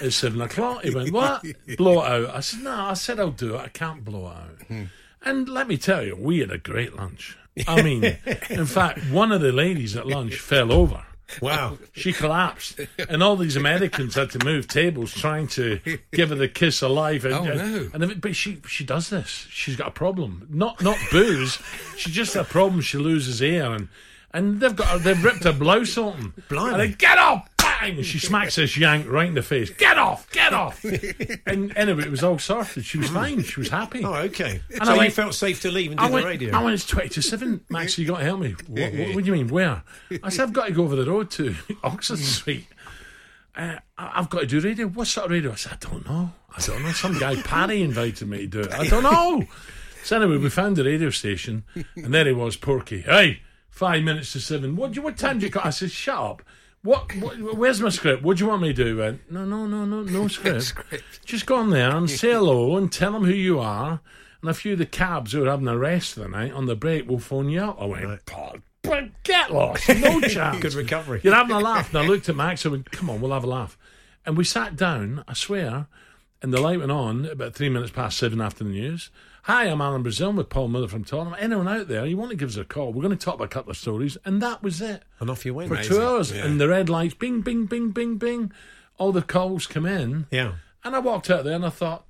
at 0.00 0.12
seven 0.14 0.40
o'clock. 0.40 0.82
He 0.82 0.94
went, 0.94 1.12
what? 1.12 1.44
Blow 1.76 2.02
it 2.02 2.10
out. 2.10 2.36
I 2.36 2.40
said, 2.40 2.60
no. 2.60 2.72
I 2.72 2.94
said 2.94 3.20
I'll 3.20 3.30
do 3.30 3.56
it. 3.56 3.60
I 3.60 3.68
can't 3.68 4.02
blow 4.02 4.28
it 4.28 4.30
out. 4.30 4.66
Hmm. 4.68 4.84
And 5.22 5.48
let 5.48 5.68
me 5.68 5.76
tell 5.76 6.02
you, 6.02 6.16
we 6.16 6.38
had 6.38 6.50
a 6.50 6.58
great 6.58 6.96
lunch. 6.96 7.36
I 7.66 7.82
mean, 7.82 8.16
in 8.48 8.66
fact, 8.66 9.00
one 9.10 9.32
of 9.32 9.40
the 9.40 9.52
ladies 9.52 9.96
at 9.96 10.06
lunch 10.06 10.36
fell 10.38 10.72
over. 10.72 11.04
Wow. 11.42 11.78
She 11.94 12.12
collapsed. 12.12 12.80
And 13.08 13.22
all 13.22 13.36
these 13.36 13.56
Americans 13.56 14.14
had 14.14 14.30
to 14.30 14.44
move 14.44 14.68
tables 14.68 15.12
trying 15.12 15.48
to 15.48 15.80
give 16.12 16.28
her 16.30 16.34
the 16.36 16.48
kiss 16.48 16.82
of 16.82 16.92
life. 16.92 17.24
And, 17.24 17.34
Oh, 17.34 17.44
no. 17.44 17.90
And, 17.92 18.04
if- 18.04 18.20
but 18.20 18.34
she, 18.36 18.60
she 18.68 18.84
does 18.84 19.10
this. 19.10 19.28
She's 19.50 19.76
got 19.76 19.88
a 19.88 19.92
problem. 19.92 20.46
Not 20.50 20.82
not 20.82 20.96
booze. 21.10 21.58
she 21.96 22.10
just 22.10 22.34
had 22.34 22.42
a 22.42 22.48
problem. 22.48 22.80
She 22.80 22.98
loses 22.98 23.42
air. 23.42 23.72
And, 23.72 23.88
and 24.32 24.60
they've 24.60 24.76
got 24.76 25.02
they've 25.02 25.22
ripped 25.24 25.44
her 25.44 25.52
blouse 25.52 25.96
open. 25.98 26.32
Blimey. 26.48 26.70
And 26.72 26.80
they, 26.80 26.88
get 26.96 27.18
off! 27.18 27.48
And 27.80 28.04
she 28.04 28.18
smacks 28.18 28.56
this 28.56 28.76
yank 28.76 29.06
right 29.08 29.28
in 29.28 29.34
the 29.34 29.42
face. 29.42 29.70
Get 29.70 29.98
off! 29.98 30.30
Get 30.30 30.52
off! 30.52 30.84
and 31.46 31.76
anyway, 31.76 32.04
it 32.04 32.10
was 32.10 32.22
all 32.24 32.38
sorted. 32.38 32.84
She 32.84 32.98
was 32.98 33.08
fine. 33.08 33.42
She 33.42 33.60
was 33.60 33.68
happy. 33.68 34.04
Oh, 34.04 34.14
okay. 34.14 34.60
And 34.70 34.84
so 34.84 34.90
I 34.90 34.94
you 34.94 34.98
went- 35.00 35.12
felt 35.14 35.34
safe 35.34 35.62
to 35.62 35.70
leave 35.70 35.90
and 35.92 35.98
do 35.98 36.04
I 36.04 36.08
the 36.08 36.14
went, 36.14 36.26
radio. 36.26 36.56
I 36.56 36.62
went, 36.62 36.74
it's 36.74 36.86
20 36.86 37.08
to 37.10 37.22
7. 37.22 37.60
Max, 37.68 37.96
you 37.98 38.06
got 38.06 38.18
to 38.18 38.24
help 38.24 38.40
me. 38.40 38.54
What, 38.66 38.92
what, 38.92 39.14
what 39.14 39.24
do 39.24 39.30
you 39.30 39.32
mean, 39.32 39.48
where? 39.48 39.82
I 40.22 40.28
said, 40.28 40.42
I've 40.44 40.52
got 40.52 40.66
to 40.66 40.72
go 40.72 40.84
over 40.84 40.96
the 40.96 41.10
road 41.10 41.30
to 41.32 41.54
Oxford 41.82 42.18
Street. 42.18 42.66
Uh, 43.56 43.76
I've 43.96 44.30
got 44.30 44.40
to 44.40 44.46
do 44.46 44.60
radio. 44.60 44.86
What 44.86 45.06
sort 45.08 45.26
of 45.26 45.32
radio? 45.32 45.52
I 45.52 45.56
said, 45.56 45.72
I 45.72 45.88
don't 45.90 46.08
know. 46.08 46.30
I 46.56 46.60
don't 46.60 46.82
know. 46.82 46.92
Some 46.92 47.18
guy, 47.18 47.36
Paddy, 47.42 47.82
invited 47.82 48.28
me 48.28 48.38
to 48.38 48.46
do 48.46 48.60
it. 48.60 48.72
I 48.72 48.86
don't 48.86 49.02
know. 49.02 49.44
So 50.04 50.16
anyway, 50.20 50.38
we 50.38 50.48
found 50.48 50.76
the 50.76 50.84
radio 50.84 51.10
station, 51.10 51.64
and 51.96 52.14
there 52.14 52.24
he 52.26 52.32
was, 52.32 52.56
Porky. 52.56 53.00
Hey, 53.02 53.40
five 53.68 54.02
minutes 54.04 54.32
to 54.32 54.40
seven. 54.40 54.76
What, 54.76 54.92
do 54.92 54.96
you, 54.96 55.02
what 55.02 55.16
time 55.18 55.38
do 55.38 55.46
you 55.46 55.52
cut? 55.52 55.66
I 55.66 55.70
said, 55.70 55.90
shut 55.90 56.16
up. 56.18 56.42
What, 56.82 57.14
what? 57.16 57.56
Where's 57.56 57.80
my 57.80 57.88
script? 57.88 58.22
What 58.22 58.36
do 58.36 58.44
you 58.44 58.50
want 58.50 58.62
me 58.62 58.72
to 58.72 58.84
do? 58.84 58.96
Went, 58.98 59.30
no, 59.30 59.44
no, 59.44 59.66
no, 59.66 59.84
no, 59.84 60.02
no 60.02 60.28
script. 60.28 60.74
Just 61.24 61.46
go 61.46 61.56
on 61.56 61.70
there 61.70 61.94
and 61.94 62.08
say 62.10 62.32
hello 62.32 62.76
and 62.76 62.90
tell 62.92 63.12
them 63.12 63.24
who 63.24 63.32
you 63.32 63.58
are. 63.58 64.00
And 64.40 64.50
a 64.50 64.54
few 64.54 64.74
of 64.74 64.78
the 64.78 64.86
cabs 64.86 65.32
who 65.32 65.44
are 65.44 65.50
having 65.50 65.66
a 65.66 65.76
rest 65.76 66.16
of 66.16 66.22
the 66.22 66.28
night 66.28 66.52
on 66.52 66.66
the 66.66 66.76
break 66.76 67.08
will 67.08 67.18
phone 67.18 67.48
you 67.48 67.60
up. 67.60 67.82
I 67.82 67.86
went, 67.86 68.24
"God, 68.24 68.62
but 68.82 69.22
get 69.24 69.52
lost. 69.52 69.88
No 69.98 70.20
chance. 70.20 70.60
Good 70.60 70.74
recovery. 70.74 71.20
You're 71.22 71.34
having 71.34 71.56
a 71.56 71.60
laugh. 71.60 71.88
And 71.88 71.98
I 71.98 72.06
looked 72.06 72.28
at 72.28 72.36
Max 72.36 72.64
and 72.64 72.72
went, 72.72 72.90
come 72.90 73.10
on, 73.10 73.20
we'll 73.20 73.32
have 73.32 73.44
a 73.44 73.48
laugh. 73.48 73.76
And 74.24 74.36
we 74.36 74.44
sat 74.44 74.76
down, 74.76 75.24
I 75.26 75.34
swear, 75.34 75.86
and 76.42 76.52
the 76.52 76.60
light 76.60 76.78
went 76.78 76.92
on 76.92 77.26
about 77.26 77.54
three 77.54 77.68
minutes 77.68 77.90
past 77.90 78.18
seven 78.18 78.40
after 78.40 78.64
the 78.64 78.70
news. 78.70 79.10
Hi, 79.48 79.64
I'm 79.64 79.80
Alan 79.80 80.02
Brazil 80.02 80.34
with 80.34 80.50
Paul 80.50 80.68
Miller 80.68 80.88
from 80.88 81.04
Tottenham. 81.04 81.34
Anyone 81.38 81.68
out 81.68 81.88
there, 81.88 82.04
you 82.04 82.18
want 82.18 82.32
to 82.32 82.36
give 82.36 82.50
us 82.50 82.58
a 82.58 82.66
call? 82.66 82.92
We're 82.92 83.00
going 83.00 83.16
to 83.16 83.24
talk 83.24 83.36
about 83.36 83.46
a 83.46 83.48
couple 83.48 83.70
of 83.70 83.78
stories. 83.78 84.18
And 84.26 84.42
that 84.42 84.62
was 84.62 84.82
it. 84.82 85.04
And 85.20 85.30
off 85.30 85.46
you 85.46 85.54
went. 85.54 85.70
For 85.70 85.82
two 85.82 86.02
hours. 86.02 86.30
And 86.30 86.60
the 86.60 86.68
red 86.68 86.90
lights, 86.90 87.14
bing, 87.14 87.40
bing, 87.40 87.64
bing, 87.64 87.92
bing, 87.92 88.18
bing. 88.18 88.52
All 88.98 89.10
the 89.10 89.22
calls 89.22 89.66
come 89.66 89.86
in. 89.86 90.26
Yeah. 90.30 90.56
And 90.84 90.94
I 90.94 90.98
walked 90.98 91.30
out 91.30 91.44
there 91.44 91.54
and 91.54 91.64
I 91.64 91.70
thought, 91.70 92.04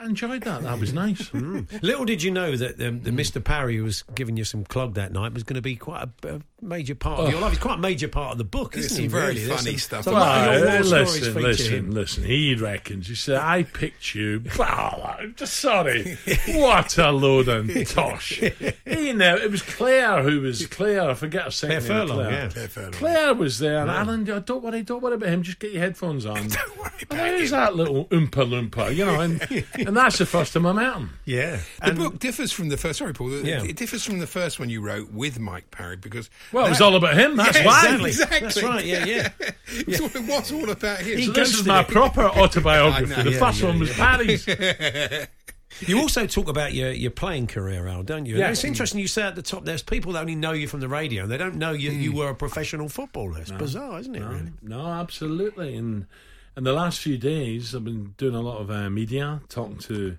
I 0.00 0.06
enjoyed 0.06 0.42
that. 0.42 0.62
That 0.62 0.78
was 0.80 0.92
nice. 0.92 1.30
Mm. 1.40 1.82
Little 1.82 2.04
did 2.04 2.22
you 2.22 2.30
know 2.30 2.56
that 2.56 2.80
um, 2.80 3.00
the 3.02 3.10
Mr. 3.10 3.42
Parry 3.42 3.76
who 3.76 3.84
was 3.84 4.02
giving 4.14 4.36
you 4.36 4.44
some 4.44 4.64
clog 4.64 4.94
that 4.94 5.12
night 5.12 5.32
was 5.32 5.42
going 5.42 5.54
to 5.56 5.62
be 5.62 5.76
quite 5.76 6.08
a, 6.24 6.36
a 6.36 6.40
major 6.60 6.94
part 6.94 7.20
of 7.20 7.26
Oh. 7.26 7.30
your 7.30 7.40
life. 7.40 7.52
It's 7.52 7.62
quite 7.62 7.78
a 7.78 7.80
major 7.80 8.08
part 8.08 8.32
of 8.32 8.38
the 8.38 8.44
book, 8.44 8.76
isn't 8.76 8.90
some 8.90 9.02
he? 9.02 9.06
very 9.08 9.34
really? 9.34 9.46
Funny 9.46 9.76
some- 9.76 10.02
stuff. 10.02 10.04
there's 10.04 10.16
a 10.16 10.18
lot 10.18 10.48
of 10.48 10.54
your 10.54 10.64
Well, 10.66 10.74
war 10.74 10.84
stories 11.06 11.20
listen, 11.34 11.42
listen, 11.42 11.90
listen. 11.92 12.24
He 12.24 12.54
reckons. 12.56 13.08
He 13.08 13.14
said, 13.14 13.36
I 13.36 13.62
picked 13.62 14.14
you. 14.14 14.42
Well, 14.58 15.16
I'm 15.18 15.34
just 15.36 15.54
sorry. 15.56 16.16
what 16.48 16.96
a 16.98 17.10
load 17.10 17.48
of 17.48 17.88
tosh. 17.88 18.40
He 18.86 19.12
know, 19.12 19.36
it 19.36 19.50
was 19.50 19.62
Claire 19.62 20.22
who 20.22 20.40
was 20.40 20.66
Claire. 20.66 21.10
I 21.10 21.14
forget 21.14 21.44
her 21.44 21.50
second 21.50 21.82
Claire 21.86 21.98
name. 21.98 22.08
Furlong, 22.08 22.24
Claire. 22.26 22.30
yeah. 22.42 22.48
Claire 22.48 22.68
Furlong. 22.68 22.92
Claire 22.92 23.34
was 23.34 23.58
there. 23.58 23.78
And 23.78 23.86
Yeah. 23.88 24.00
Alan, 24.00 24.30
oh, 24.30 24.40
don't 24.40 24.62
worry, 24.62 24.82
don't 24.82 25.02
worry 25.02 25.14
about 25.14 25.28
him. 25.28 25.42
Just 25.42 25.58
get 25.60 25.72
your 25.72 25.80
headphones 25.82 26.26
on. 26.26 26.48
don't 26.48 26.78
worry 26.78 26.90
about 27.02 27.28
Who's 27.38 27.50
that 27.52 27.76
little 27.76 28.06
oompa 28.06 28.30
loompa? 28.70 28.94
You 28.94 29.06
know, 29.06 29.20
and, 29.20 29.40
and 29.74 29.89
that's 29.96 30.18
the 30.18 30.26
first 30.26 30.52
time 30.52 30.66
I 30.66 30.72
met 30.72 30.94
him. 30.94 31.10
Yeah. 31.24 31.60
The 31.84 31.92
book 31.92 32.18
differs 32.18 32.52
from 32.52 32.68
the 32.68 32.76
first. 32.76 32.98
Sorry, 32.98 33.12
Paul. 33.12 33.30
Yeah. 33.30 33.62
It 33.64 33.76
differs 33.76 34.04
from 34.04 34.18
the 34.18 34.26
first 34.26 34.58
one 34.58 34.68
you 34.68 34.80
wrote 34.80 35.10
with 35.12 35.38
Mike 35.38 35.70
Parry 35.70 35.96
because 35.96 36.28
Well, 36.52 36.66
it 36.66 36.70
was 36.70 36.80
all 36.80 36.96
about 36.96 37.16
him, 37.16 37.36
that's 37.36 37.58
Yeah, 37.58 37.66
why. 37.66 38.06
Exactly. 38.06 38.40
That's 38.40 38.62
right, 38.62 38.84
yeah, 38.84 39.04
yeah. 39.06 39.28
it, 39.68 39.86
was 39.86 40.00
all, 40.00 40.06
it 40.08 40.28
was 40.28 40.52
all 40.52 40.70
about 40.70 41.00
him. 41.00 41.22
so 41.22 41.32
this 41.32 41.54
is 41.54 41.64
my 41.66 41.82
proper 41.82 42.22
autobiography. 42.24 43.14
Know. 43.14 43.22
the 43.22 43.30
Yeah, 43.32 43.38
first 43.38 43.60
yeah, 43.60 43.66
one 43.66 43.78
was 43.80 43.96
yeah. 43.96 44.16
Paddy's. 44.16 45.26
You 45.86 46.00
also 46.00 46.26
talk 46.26 46.48
about 46.48 46.74
your, 46.74 46.90
your 46.90 47.12
playing 47.12 47.46
career, 47.46 47.86
Al, 47.86 48.02
don't 48.02 48.26
you? 48.26 48.34
And 48.34 48.40
Yeah. 48.40 48.50
It's 48.50 48.64
interesting 48.64 49.00
you 49.00 49.06
say 49.06 49.22
at 49.22 49.36
the 49.36 49.42
top, 49.42 49.64
there's 49.64 49.82
people 49.82 50.12
that 50.12 50.20
only 50.20 50.34
know 50.34 50.52
you 50.52 50.66
from 50.68 50.80
the 50.80 50.88
radio 50.88 51.22
and 51.22 51.32
they 51.32 51.38
don't 51.38 51.54
know 51.54 51.70
you, 51.70 51.90
you 51.92 52.10
hmm. 52.10 52.18
were 52.18 52.28
a 52.30 52.34
professional 52.34 52.88
footballer. 52.88 53.38
It's 53.38 53.50
No. 53.50 53.58
bizarre, 53.58 54.00
isn't 54.00 54.14
it, 54.14 54.20
no, 54.20 54.28
really? 54.28 54.52
No, 54.62 54.86
absolutely. 54.86 55.76
And 55.76 56.06
and 56.56 56.66
the 56.66 56.72
last 56.72 57.00
few 57.00 57.18
days, 57.18 57.74
I've 57.74 57.84
been 57.84 58.14
doing 58.16 58.34
a 58.34 58.40
lot 58.40 58.58
of 58.58 58.70
uh, 58.70 58.90
media, 58.90 59.40
talking 59.48 59.78
to 59.78 60.18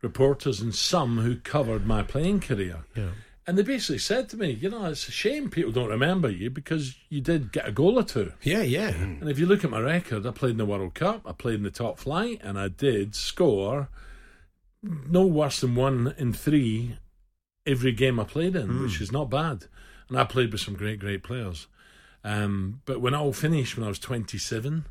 reporters 0.00 0.60
and 0.60 0.74
some 0.74 1.18
who 1.18 1.36
covered 1.36 1.86
my 1.86 2.02
playing 2.02 2.40
career. 2.40 2.84
Yeah. 2.94 3.10
And 3.46 3.58
they 3.58 3.62
basically 3.62 3.98
said 3.98 4.28
to 4.28 4.36
me, 4.36 4.50
you 4.50 4.70
know, 4.70 4.86
it's 4.86 5.08
a 5.08 5.12
shame 5.12 5.50
people 5.50 5.72
don't 5.72 5.88
remember 5.88 6.30
you 6.30 6.48
because 6.48 6.94
you 7.08 7.20
did 7.20 7.50
get 7.50 7.66
a 7.66 7.72
goal 7.72 7.98
or 7.98 8.04
two. 8.04 8.32
Yeah, 8.42 8.62
yeah. 8.62 8.90
And 8.90 9.28
if 9.28 9.38
you 9.38 9.46
look 9.46 9.64
at 9.64 9.70
my 9.70 9.80
record, 9.80 10.24
I 10.26 10.30
played 10.30 10.52
in 10.52 10.58
the 10.58 10.66
World 10.66 10.94
Cup, 10.94 11.22
I 11.26 11.32
played 11.32 11.56
in 11.56 11.64
the 11.64 11.70
top 11.70 11.98
flight, 11.98 12.40
and 12.44 12.58
I 12.58 12.68
did 12.68 13.16
score 13.16 13.88
no 14.82 15.26
worse 15.26 15.60
than 15.60 15.74
one 15.74 16.14
in 16.18 16.32
three 16.32 16.98
every 17.66 17.92
game 17.92 18.18
I 18.20 18.24
played 18.24 18.56
in, 18.56 18.82
which 18.82 19.00
is 19.00 19.12
not 19.12 19.30
bad. 19.30 19.66
And 20.08 20.18
I 20.18 20.24
played 20.24 20.52
with 20.52 20.60
some 20.60 20.74
great, 20.74 20.98
great 20.98 21.22
players. 21.22 21.66
Um, 22.24 22.80
but 22.84 23.00
when 23.00 23.14
I 23.14 23.18
all 23.18 23.32
finished, 23.32 23.76
when 23.76 23.84
I 23.84 23.88
was 23.88 23.98
27, 23.98 24.84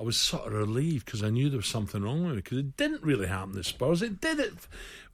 I 0.00 0.02
was 0.02 0.16
sort 0.16 0.46
of 0.46 0.54
relieved 0.54 1.04
because 1.04 1.22
I 1.22 1.28
knew 1.28 1.50
there 1.50 1.58
was 1.58 1.66
something 1.66 2.02
wrong 2.02 2.22
with 2.24 2.30
me 2.30 2.36
because 2.36 2.56
it 2.56 2.76
didn't 2.78 3.02
really 3.02 3.26
happen 3.26 3.54
to 3.54 3.62
Spurs. 3.62 4.00
It 4.00 4.18
did 4.18 4.40
it. 4.40 4.54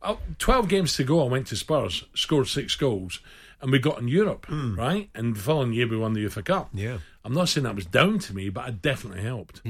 Uh, 0.01 0.15
12 0.39 0.69
games 0.69 0.95
to 0.97 1.03
go, 1.03 1.25
I 1.27 1.29
went 1.29 1.49
to 1.49 1.57
Spurs, 1.57 2.05
scored 2.15 2.47
six 2.47 2.77
goals, 2.77 3.19
and 3.61 3.73
we 3.73 3.81
got 3.81 3.99
in 3.99 4.07
Europe, 4.07 4.47
right? 4.49 5.11
And 5.13 5.35
the 5.35 5.41
following 5.41 5.73
year, 5.73 5.89
we 5.89 5.97
won 5.97 6.13
the 6.13 6.25
UEFA 6.25 6.45
Cup. 6.45 6.69
Yeah. 6.73 6.99
I'm 7.25 7.33
not 7.35 7.49
saying 7.49 7.65
that 7.65 7.75
was 7.75 7.87
down 7.87 8.21
to 8.21 8.35
me, 8.37 8.49
but 8.49 8.69
it 8.69 8.81
definitely 8.81 9.23
helped. 9.23 9.61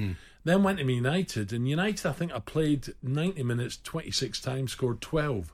Then 0.45 0.63
went 0.63 0.79
to 0.81 0.85
United, 0.85 1.51
and 1.53 1.67
United, 1.67 2.07
I 2.07 2.13
think 2.13 2.35
I 2.35 2.39
played 2.39 2.93
90 3.03 3.43
minutes 3.43 3.79
26 3.83 4.39
times, 4.43 4.73
scored 4.73 5.01
12. 5.01 5.51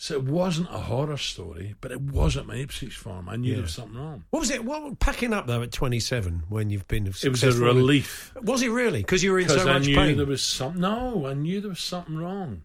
So 0.00 0.14
it 0.14 0.22
wasn't 0.22 0.68
a 0.68 0.78
horror 0.78 1.16
story, 1.16 1.74
but 1.80 1.90
it 1.90 2.00
wasn't 2.00 2.46
my 2.46 2.54
Ipswich 2.54 2.94
farm. 2.96 3.28
I 3.28 3.34
knew 3.34 3.54
there 3.54 3.62
was 3.62 3.74
something 3.74 3.98
wrong. 3.98 4.22
What 4.30 4.38
was 4.38 4.50
it? 4.50 4.64
What 4.64 5.00
packing 5.00 5.32
up 5.32 5.48
though 5.48 5.60
at 5.62 5.72
27 5.72 6.44
when 6.48 6.70
you've 6.70 6.86
been? 6.86 7.08
It 7.08 7.28
was 7.28 7.42
a 7.42 7.52
relief. 7.52 8.32
Was 8.40 8.62
it 8.62 8.68
really? 8.70 9.00
Because 9.00 9.24
you 9.24 9.32
were 9.32 9.40
in 9.40 9.48
so 9.48 9.60
I 9.60 9.64
much 9.64 9.86
knew 9.86 9.96
pain. 9.96 10.16
there 10.16 10.24
was 10.24 10.42
some. 10.42 10.78
No, 10.78 11.26
I 11.26 11.34
knew 11.34 11.60
there 11.60 11.70
was 11.70 11.80
something 11.80 12.16
wrong. 12.16 12.62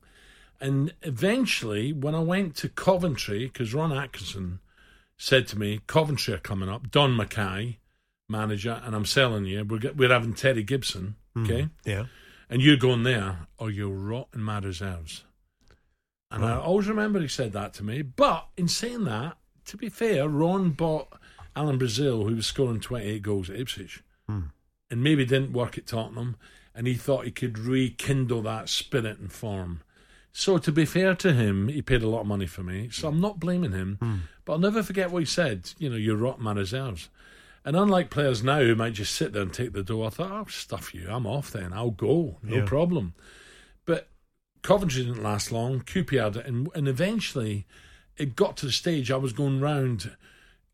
And 0.61 0.93
eventually, 1.01 1.91
when 1.91 2.13
I 2.13 2.19
went 2.19 2.55
to 2.57 2.69
Coventry, 2.69 3.47
because 3.47 3.73
Ron 3.73 3.91
Atkinson 3.91 4.59
said 5.17 5.47
to 5.47 5.59
me, 5.59 5.81
Coventry 5.87 6.35
are 6.35 6.39
coming 6.39 6.69
up, 6.69 6.91
Don 6.91 7.15
Mackay, 7.17 7.79
manager, 8.29 8.79
and 8.85 8.95
I'm 8.95 9.05
selling 9.05 9.45
you. 9.45 9.65
We're, 9.65 9.79
get, 9.79 9.97
we're 9.97 10.09
having 10.09 10.33
Terry 10.35 10.63
Gibson, 10.63 11.15
Mm, 11.35 11.43
okay? 11.45 11.67
Yeah. 11.83 12.05
And 12.49 12.61
you're 12.61 12.77
going 12.77 13.01
there, 13.03 13.47
or 13.57 13.71
you'll 13.71 13.93
rot 13.95 14.27
in 14.35 14.41
my 14.43 14.59
reserves. 14.59 15.23
And 16.33 16.43
I 16.43 16.55
always 16.57 16.87
remember 16.87 17.19
he 17.21 17.27
said 17.27 17.53
that 17.53 17.73
to 17.75 17.83
me. 17.83 18.01
But 18.01 18.47
in 18.57 18.67
saying 18.67 19.03
that, 19.05 19.37
to 19.65 19.77
be 19.77 19.87
fair, 19.89 20.27
Ron 20.27 20.71
bought 20.71 21.07
Alan 21.55 21.77
Brazil, 21.77 22.25
who 22.25 22.35
was 22.35 22.47
scoring 22.47 22.79
28 22.79 23.21
goals 23.21 23.49
at 23.49 23.59
Ipswich, 23.59 24.03
Hmm. 24.27 24.39
and 24.89 25.03
maybe 25.03 25.25
didn't 25.25 25.53
work 25.53 25.77
at 25.77 25.85
Tottenham, 25.87 26.35
and 26.73 26.87
he 26.87 26.95
thought 26.95 27.25
he 27.25 27.31
could 27.31 27.59
rekindle 27.59 28.41
that 28.41 28.67
spirit 28.67 29.19
and 29.19 29.31
form. 29.31 29.81
So 30.31 30.57
to 30.57 30.71
be 30.71 30.85
fair 30.85 31.13
to 31.13 31.31
him, 31.33 31.67
he 31.67 31.83
paid 31.83 32.01
a 32.01 32.09
lot 32.09 32.21
of 32.21 32.27
money 32.27 32.47
for 32.47 32.63
me. 32.63 32.89
So 32.91 33.07
I'm 33.07 33.21
not 33.21 33.39
blaming 33.39 33.71
him, 33.71 33.97
Hmm. 34.01 34.15
but 34.45 34.53
I'll 34.53 34.59
never 34.59 34.81
forget 34.81 35.11
what 35.11 35.19
he 35.19 35.25
said. 35.27 35.71
You 35.77 35.91
know, 35.91 35.95
you're 35.95 36.15
rotting 36.17 36.43
my 36.43 36.53
reserves. 36.53 37.09
And 37.63 37.75
unlike 37.77 38.09
players 38.09 38.43
now 38.43 38.59
who 38.59 38.75
might 38.75 38.93
just 38.93 39.13
sit 39.15 39.31
there 39.31 39.43
and 39.43 39.53
take 39.53 39.73
the 39.73 39.83
dough, 39.83 40.03
I 40.03 40.09
thought, 40.09 40.31
I'll 40.31 40.47
stuff 40.47 40.93
you. 40.95 41.07
I'm 41.09 41.27
off 41.27 41.51
then. 41.51 41.71
I'll 41.71 41.91
go. 41.91 42.39
No 42.41 42.57
Yeah. 42.57 42.65
problem. 42.65 43.13
Coventry 44.63 45.03
didn't 45.03 45.21
last 45.21 45.51
long. 45.51 45.81
QPR 45.81 46.45
and, 46.45 46.69
and 46.73 46.87
eventually 46.87 47.67
it 48.17 48.35
got 48.35 48.57
to 48.57 48.65
the 48.65 48.71
stage 48.71 49.11
I 49.11 49.17
was 49.17 49.33
going 49.33 49.59
round 49.61 50.15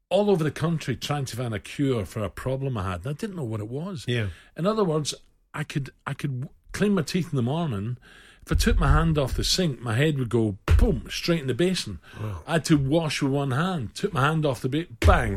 all 0.10 0.30
over 0.30 0.43
the 0.43 0.52
country 0.52 0.95
trying 0.95 1.25
to 1.25 1.36
find 1.36 1.54
a 1.54 1.60
cure 1.60 2.06
for 2.06 2.23
a 2.23 2.30
problem 2.30 2.78
I 2.78 2.91
had. 2.91 3.02
And 3.02 3.10
I 3.10 3.13
didn't 3.13 3.36
know 3.36 3.43
what 3.43 3.60
it 3.60 3.67
was. 3.67 4.06
Yeah. 4.08 4.28
In 4.56 4.65
other 4.65 4.84
words, 4.84 5.13
I 5.54 5.63
could 5.63 5.89
I 6.08 6.13
could 6.13 6.47
clean 6.71 6.93
my 6.93 7.02
teeth 7.02 7.30
in 7.32 7.36
the 7.36 7.41
morning. 7.43 7.97
If 8.45 8.52
I 8.54 8.56
took 8.56 8.80
my 8.80 8.91
hand 8.91 9.17
off 9.17 9.34
the 9.36 9.43
sink, 9.43 9.82
my 9.82 9.95
head 9.95 10.17
would 10.17 10.30
go 10.30 10.58
boom 10.78 11.08
straight 11.10 11.41
in 11.41 11.47
the 11.47 11.54
basin. 11.54 11.99
I 12.47 12.54
had 12.54 12.65
to 12.65 12.78
wash 12.78 13.21
with 13.21 13.32
one 13.32 13.52
hand. 13.52 13.93
Took 13.95 14.13
my 14.13 14.21
hand 14.21 14.45
off 14.45 14.62
the 14.62 14.69
basin, 14.69 14.97
bang. 15.02 15.36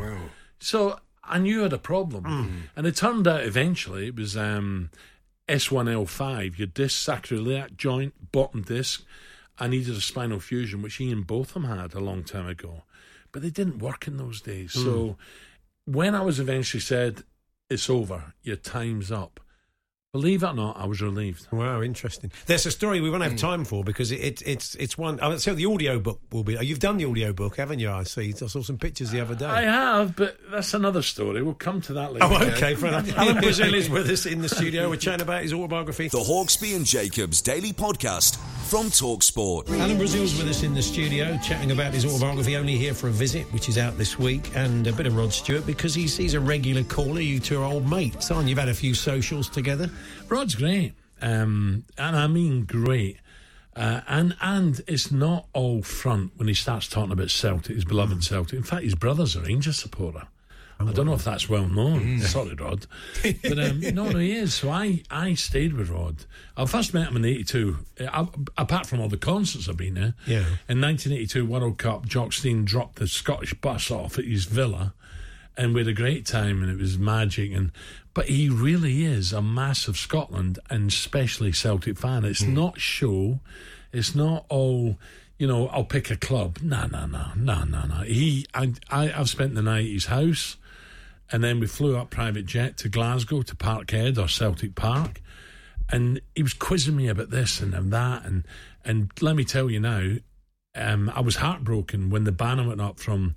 So 0.59 0.99
I 1.23 1.37
knew 1.37 1.59
I 1.59 1.63
had 1.63 1.73
a 1.73 1.77
problem, 1.77 2.25
and 2.75 2.87
it 2.87 2.95
turned 2.95 3.27
out 3.27 3.43
eventually 3.43 4.07
it 4.07 4.15
was 4.15 4.35
um, 4.35 4.89
S1L5, 5.47 6.57
your 6.57 6.67
disc 6.67 7.07
sacroiliac 7.07 7.75
joint, 7.75 8.31
bottom 8.31 8.61
disc. 8.61 9.03
I 9.59 9.67
needed 9.67 9.95
a 9.95 10.01
spinal 10.01 10.39
fusion, 10.39 10.81
which 10.81 10.99
Ian 10.99 11.23
Botham 11.23 11.65
had 11.65 11.93
a 11.93 11.99
long 11.99 12.23
time 12.23 12.47
ago, 12.47 12.83
but 13.31 13.41
they 13.41 13.49
didn't 13.49 13.79
work 13.79 14.07
in 14.07 14.17
those 14.17 14.41
days. 14.41 14.73
Hmm. 14.73 14.83
So 14.83 15.17
when 15.85 16.15
I 16.15 16.21
was 16.21 16.39
eventually 16.39 16.81
said, 16.81 17.23
"It's 17.69 17.89
over, 17.89 18.33
your 18.41 18.55
time's 18.55 19.11
up," 19.11 19.39
believe 20.13 20.43
it 20.43 20.45
or 20.45 20.53
not, 20.53 20.79
I 20.79 20.85
was 20.85 21.01
relieved. 21.01 21.47
Wow, 21.51 21.81
interesting. 21.81 22.31
There's 22.45 22.67
a 22.67 22.71
story 22.71 23.01
we 23.01 23.09
won't 23.09 23.23
have 23.23 23.33
hmm. 23.33 23.37
time 23.37 23.65
for 23.65 23.83
because 23.83 24.11
it, 24.11 24.21
it, 24.21 24.41
it's 24.45 24.75
it's 24.75 24.95
one. 24.95 25.19
Oh, 25.21 25.35
so 25.37 25.55
the 25.55 25.65
audio 25.65 25.99
book 25.99 26.21
will 26.31 26.43
be. 26.43 26.55
You've 26.61 26.79
done 26.79 26.97
the 26.97 27.05
audio 27.05 27.33
book, 27.33 27.57
haven't 27.57 27.79
you? 27.79 27.89
I 27.89 28.03
see. 28.03 28.31
I 28.31 28.45
saw 28.45 28.61
some 28.61 28.77
pictures 28.77 29.09
the 29.09 29.19
other 29.19 29.33
day. 29.33 29.47
I 29.47 29.63
have, 29.63 30.15
but 30.15 30.37
that's 30.51 30.73
another 30.75 31.01
story. 31.01 31.41
We'll 31.41 31.55
come 31.55 31.81
to 31.81 31.93
that 31.93 32.13
later. 32.13 32.27
Oh, 32.29 32.43
okay, 32.53 32.75
fair 32.75 32.89
enough. 32.89 33.11
Alan 33.17 33.41
Brazil 33.41 33.73
is 33.73 33.89
with 33.89 34.07
us 34.09 34.27
in 34.27 34.41
the 34.41 34.49
studio. 34.49 34.87
We're 34.87 34.97
chatting 34.97 35.21
about 35.21 35.41
his 35.41 35.51
autobiography. 35.51 36.09
The 36.09 36.19
Hawksbee 36.19 36.75
and 36.75 36.85
Jacobs 36.85 37.41
Daily 37.41 37.73
Podcast 37.73 38.37
from 38.73 38.87
Talksport. 38.87 39.69
Alan 39.79 39.99
Brazil's 39.99 40.35
with 40.35 40.47
us 40.47 40.63
in 40.63 40.73
the 40.73 40.81
studio, 40.81 41.37
chatting 41.43 41.69
about 41.69 41.93
his 41.93 42.05
autobiography. 42.05 42.57
Only 42.57 42.75
here 42.75 42.95
for 42.95 43.07
a 43.07 43.11
visit, 43.11 43.45
which 43.53 43.69
is 43.69 43.77
out 43.77 43.99
this 43.99 44.17
week, 44.17 44.49
and 44.55 44.87
a 44.87 44.91
bit 44.91 45.05
of 45.05 45.15
Rod 45.15 45.31
Stewart 45.31 45.63
because 45.67 45.93
he's 45.93 46.17
he's 46.17 46.33
a 46.33 46.39
regular 46.39 46.81
caller. 46.81 47.19
You 47.21 47.39
two 47.39 47.61
are 47.61 47.65
old 47.65 47.87
mates, 47.87 48.31
aren't 48.31 48.45
you? 48.45 48.49
You've 48.49 48.57
had 48.57 48.69
a 48.69 48.73
few 48.73 48.95
socials 48.95 49.47
together. 49.47 49.91
Rod's 50.27 50.55
great, 50.55 50.95
um, 51.21 51.85
and 51.99 52.15
I 52.15 52.25
mean 52.25 52.65
great. 52.65 53.19
Uh, 53.75 54.01
and 54.07 54.35
and 54.41 54.81
it's 54.87 55.11
not 55.11 55.45
all 55.53 55.83
front 55.83 56.31
when 56.37 56.47
he 56.47 56.55
starts 56.55 56.87
talking 56.87 57.11
about 57.11 57.29
Celtic, 57.29 57.75
his 57.75 57.85
beloved 57.85 58.23
Celtic. 58.23 58.57
In 58.57 58.63
fact, 58.63 58.85
his 58.85 58.95
brother's 58.95 59.35
a 59.35 59.41
Rangers 59.41 59.77
supporter. 59.77 60.23
I 60.89 60.93
don't 60.93 61.05
know 61.05 61.13
if 61.13 61.23
that's 61.23 61.47
well 61.49 61.67
known. 61.67 62.19
Sorry, 62.19 62.53
Rod, 62.55 62.85
but 63.43 63.59
um, 63.59 63.79
no, 63.81 64.09
no, 64.11 64.19
he 64.19 64.33
is. 64.33 64.53
So 64.53 64.69
I, 64.69 65.03
I 65.09 65.33
stayed 65.35 65.73
with 65.73 65.89
Rod. 65.89 66.25
I 66.57 66.65
first 66.65 66.93
met 66.93 67.09
him 67.09 67.17
in 67.17 67.25
'82. 67.25 67.77
Uh, 67.99 68.25
apart 68.57 68.85
from 68.85 68.99
all 68.99 69.09
the 69.09 69.17
concerts 69.17 69.67
I've 69.69 69.77
been 69.77 69.95
there, 69.95 70.13
Yeah. 70.25 70.39
in 70.69 70.81
1982 70.81 71.45
World 71.45 71.77
Cup, 71.77 72.05
Jock 72.05 72.33
Stein 72.33 72.65
dropped 72.65 72.95
the 72.97 73.07
Scottish 73.07 73.53
bus 73.55 73.89
off 73.91 74.17
at 74.17 74.25
his 74.25 74.45
villa, 74.45 74.93
and 75.57 75.73
we 75.73 75.81
had 75.81 75.87
a 75.87 75.93
great 75.93 76.25
time, 76.25 76.61
and 76.61 76.71
it 76.71 76.77
was 76.77 76.97
magic. 76.97 77.51
And 77.51 77.71
but 78.13 78.27
he 78.27 78.49
really 78.49 79.05
is 79.05 79.33
a 79.33 79.41
massive 79.41 79.97
Scotland 79.97 80.59
and 80.69 80.89
especially 80.89 81.51
Celtic 81.51 81.97
fan. 81.97 82.25
It's 82.25 82.43
not 82.43 82.79
show, 82.79 83.39
it's 83.91 84.13
not 84.15 84.45
all. 84.49 84.97
You 85.39 85.47
know, 85.47 85.67
I'll 85.69 85.83
pick 85.83 86.11
a 86.11 86.15
club. 86.15 86.59
No, 86.61 86.85
no, 86.85 87.05
no, 87.07 87.31
no, 87.35 87.63
no, 87.63 87.85
no. 87.85 87.95
He, 88.03 88.45
I, 88.53 88.71
I, 88.89 89.11
I've 89.11 89.27
spent 89.29 89.55
the 89.55 89.63
night 89.63 89.85
at 89.87 89.91
his 89.91 90.05
house, 90.05 90.57
and 91.33 91.43
then 91.43 91.59
we 91.59 91.67
flew 91.67 91.97
up 91.97 92.11
private 92.11 92.45
jet 92.45 92.77
to 92.77 92.87
Glasgow 92.89 93.41
to 93.41 93.55
Parkhead 93.55 94.17
or 94.17 94.27
Celtic 94.29 94.75
Park, 94.75 95.19
and 95.89 96.21
he 96.35 96.43
was 96.43 96.53
quizzing 96.53 96.95
me 96.95 97.07
about 97.09 97.31
this 97.31 97.59
and, 97.59 97.73
and 97.73 97.91
that, 97.91 98.23
and 98.23 98.45
and 98.85 99.09
let 99.19 99.35
me 99.35 99.43
tell 99.43 99.69
you 99.69 99.79
now, 99.79 100.15
um, 100.75 101.09
I 101.13 101.19
was 101.21 101.37
heartbroken 101.37 102.09
when 102.09 102.23
the 102.23 102.31
banner 102.31 102.67
went 102.67 102.81
up 102.81 102.99
from, 102.99 103.35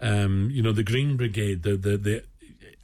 um, 0.00 0.50
you 0.52 0.62
know, 0.62 0.72
the 0.72 0.82
Green 0.84 1.16
Brigade, 1.16 1.62
the 1.62 1.76
the 1.76 1.96
the 1.96 2.24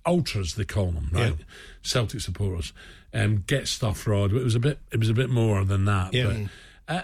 ultras 0.06 0.54
they 0.54 0.64
call 0.64 0.90
them, 0.92 1.10
right? 1.12 1.34
Celtic 1.82 2.20
supporters, 2.20 2.72
um, 3.12 3.44
get 3.46 3.68
stuff, 3.68 4.06
Rod. 4.06 4.32
It 4.32 4.42
was 4.42 4.54
a 4.54 4.60
bit, 4.60 4.78
it 4.90 4.98
was 4.98 5.10
a 5.10 5.14
bit 5.14 5.30
more 5.30 5.64
than 5.64 5.84
that, 5.84 6.14
Yeah. 6.14 6.26
but. 6.26 6.36
Uh, 6.88 7.02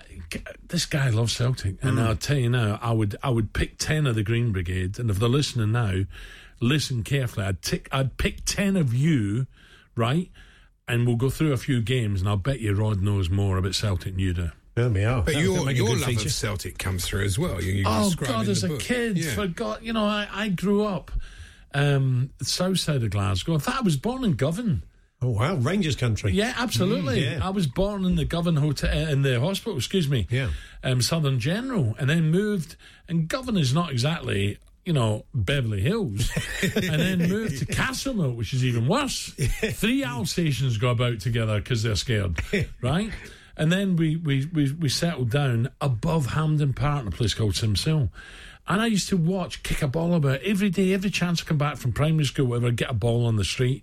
this 0.69 0.87
guy 0.87 1.11
loves 1.11 1.35
Celtic, 1.35 1.75
and 1.83 1.99
I'll 1.99 2.15
tell 2.15 2.37
you 2.37 2.49
now, 2.49 2.79
I 2.81 2.93
would 2.93 3.17
I 3.21 3.31
would 3.31 3.53
pick 3.53 3.79
ten 3.79 4.07
of 4.07 4.15
the 4.15 4.23
Green 4.23 4.53
Brigade, 4.53 4.97
and 5.01 5.11
if 5.11 5.19
they're 5.19 5.29
listening 5.29 5.73
now, 5.73 6.05
listen 6.63 7.03
carefully. 7.03 7.47
I'd 7.47 7.61
tick, 7.63 7.89
I'd 7.93 8.17
pick 8.17 8.45
ten 8.45 8.77
of 8.77 8.95
you, 8.95 9.47
right, 9.97 10.31
and 10.89 11.07
we'll 11.07 11.17
go 11.17 11.29
through 11.31 11.53
a 11.53 11.57
few 11.59 11.83
games, 11.83 12.21
and 12.21 12.29
I'll 12.29 12.37
bet 12.37 12.61
you 12.61 12.73
Rod 12.75 13.03
knows 13.03 13.29
more 13.29 13.59
about 13.59 13.75
Celtic 13.75 14.13
than 14.13 14.19
you 14.19 14.33
do. 14.33 14.51
There 14.75 14.89
we 14.89 15.05
are. 15.05 15.21
But 15.23 15.35
That 15.35 15.43
your, 15.43 15.71
your 15.71 15.91
love 15.91 16.05
feature. 16.05 16.29
of 16.29 16.33
Celtic 16.33 16.79
comes 16.79 17.05
through 17.07 17.25
as 17.25 17.39
well. 17.39 17.61
You, 17.63 17.73
you 17.73 17.85
oh 17.87 18.05
describe 18.07 18.31
God, 18.31 18.49
as 18.49 18.65
a 18.65 18.69
book. 18.69 18.81
kid, 18.81 19.19
Yeah. 19.19 19.35
forgot. 19.35 19.83
You 19.83 19.93
know, 19.93 20.07
I, 20.07 20.27
I 20.33 20.49
grew 20.49 20.85
up 20.87 21.11
um, 21.75 22.31
south 22.43 22.79
side 22.79 23.03
of 23.03 23.11
Glasgow. 23.11 23.55
In 23.55 23.61
fact, 23.61 23.79
I 23.79 23.83
was 23.83 23.97
born 23.99 24.25
in 24.25 24.33
Govan. 24.35 24.83
Oh 25.21 25.29
wow, 25.31 25.55
Rangers 25.57 25.95
country. 25.95 26.33
Yeah, 26.33 26.53
absolutely. 26.59 27.21
Mm, 27.23 27.39
yeah. 27.39 27.47
I 27.47 27.51
was 27.51 27.67
born 27.69 28.05
in 28.05 28.17
the 28.17 28.25
Govan 28.25 28.57
Hotel, 28.57 28.91
uh, 28.91 29.11
in 29.11 29.23
the 29.23 29.39
hospital. 29.39 29.77
Excuse 29.77 30.09
me. 30.09 30.27
Yeah. 30.31 30.49
Um, 30.83 31.01
Southern 31.01 31.39
General, 31.39 31.95
and 31.99 32.11
then 32.11 32.31
moved. 32.31 32.75
And 33.09 33.29
Govan 33.29 33.57
is 33.57 33.73
not 33.73 33.91
exactly. 33.93 34.59
You 34.85 34.93
know, 34.93 35.25
Beverly 35.33 35.81
Hills, 35.81 36.31
and 36.63 37.01
then 37.01 37.29
moved 37.29 37.59
to 37.59 37.67
Castlemilk, 37.67 38.35
which 38.35 38.53
is 38.53 38.65
even 38.65 38.89
worse. 38.89 39.29
Three 39.29 40.05
Alsatians 40.05 40.77
go 40.77 40.91
about 40.91 41.21
together 41.21 41.61
because 41.61 41.83
they're 41.83 41.95
scared, 41.95 42.41
right? 42.81 43.11
And 43.57 43.71
then 43.71 43.97
we, 43.97 44.17
we, 44.17 44.47
we, 44.53 44.73
we 44.73 44.89
settled 44.89 45.31
down 45.31 45.71
above 45.81 46.27
Hampden 46.27 46.73
Park 46.73 47.03
in 47.03 47.09
a 47.09 47.11
place 47.13 47.35
called 47.35 47.53
Simshill. 47.53 48.11
And 48.67 48.81
I 48.81 48.87
used 48.87 49.09
to 49.11 49.17
watch, 49.17 49.63
kick 49.63 49.83
a 49.83 49.89
ball 49.89 50.15
about 50.15 50.43
every 50.43 50.71
day, 50.71 50.95
every 50.95 51.11
chance 51.11 51.43
I 51.43 51.45
come 51.45 51.59
back 51.59 51.77
from 51.77 51.93
primary 51.93 52.25
school, 52.25 52.47
whatever, 52.47 52.71
get 52.71 52.91
a 52.91 52.95
ball 52.95 53.27
on 53.27 53.37
the 53.37 53.45
street. 53.45 53.83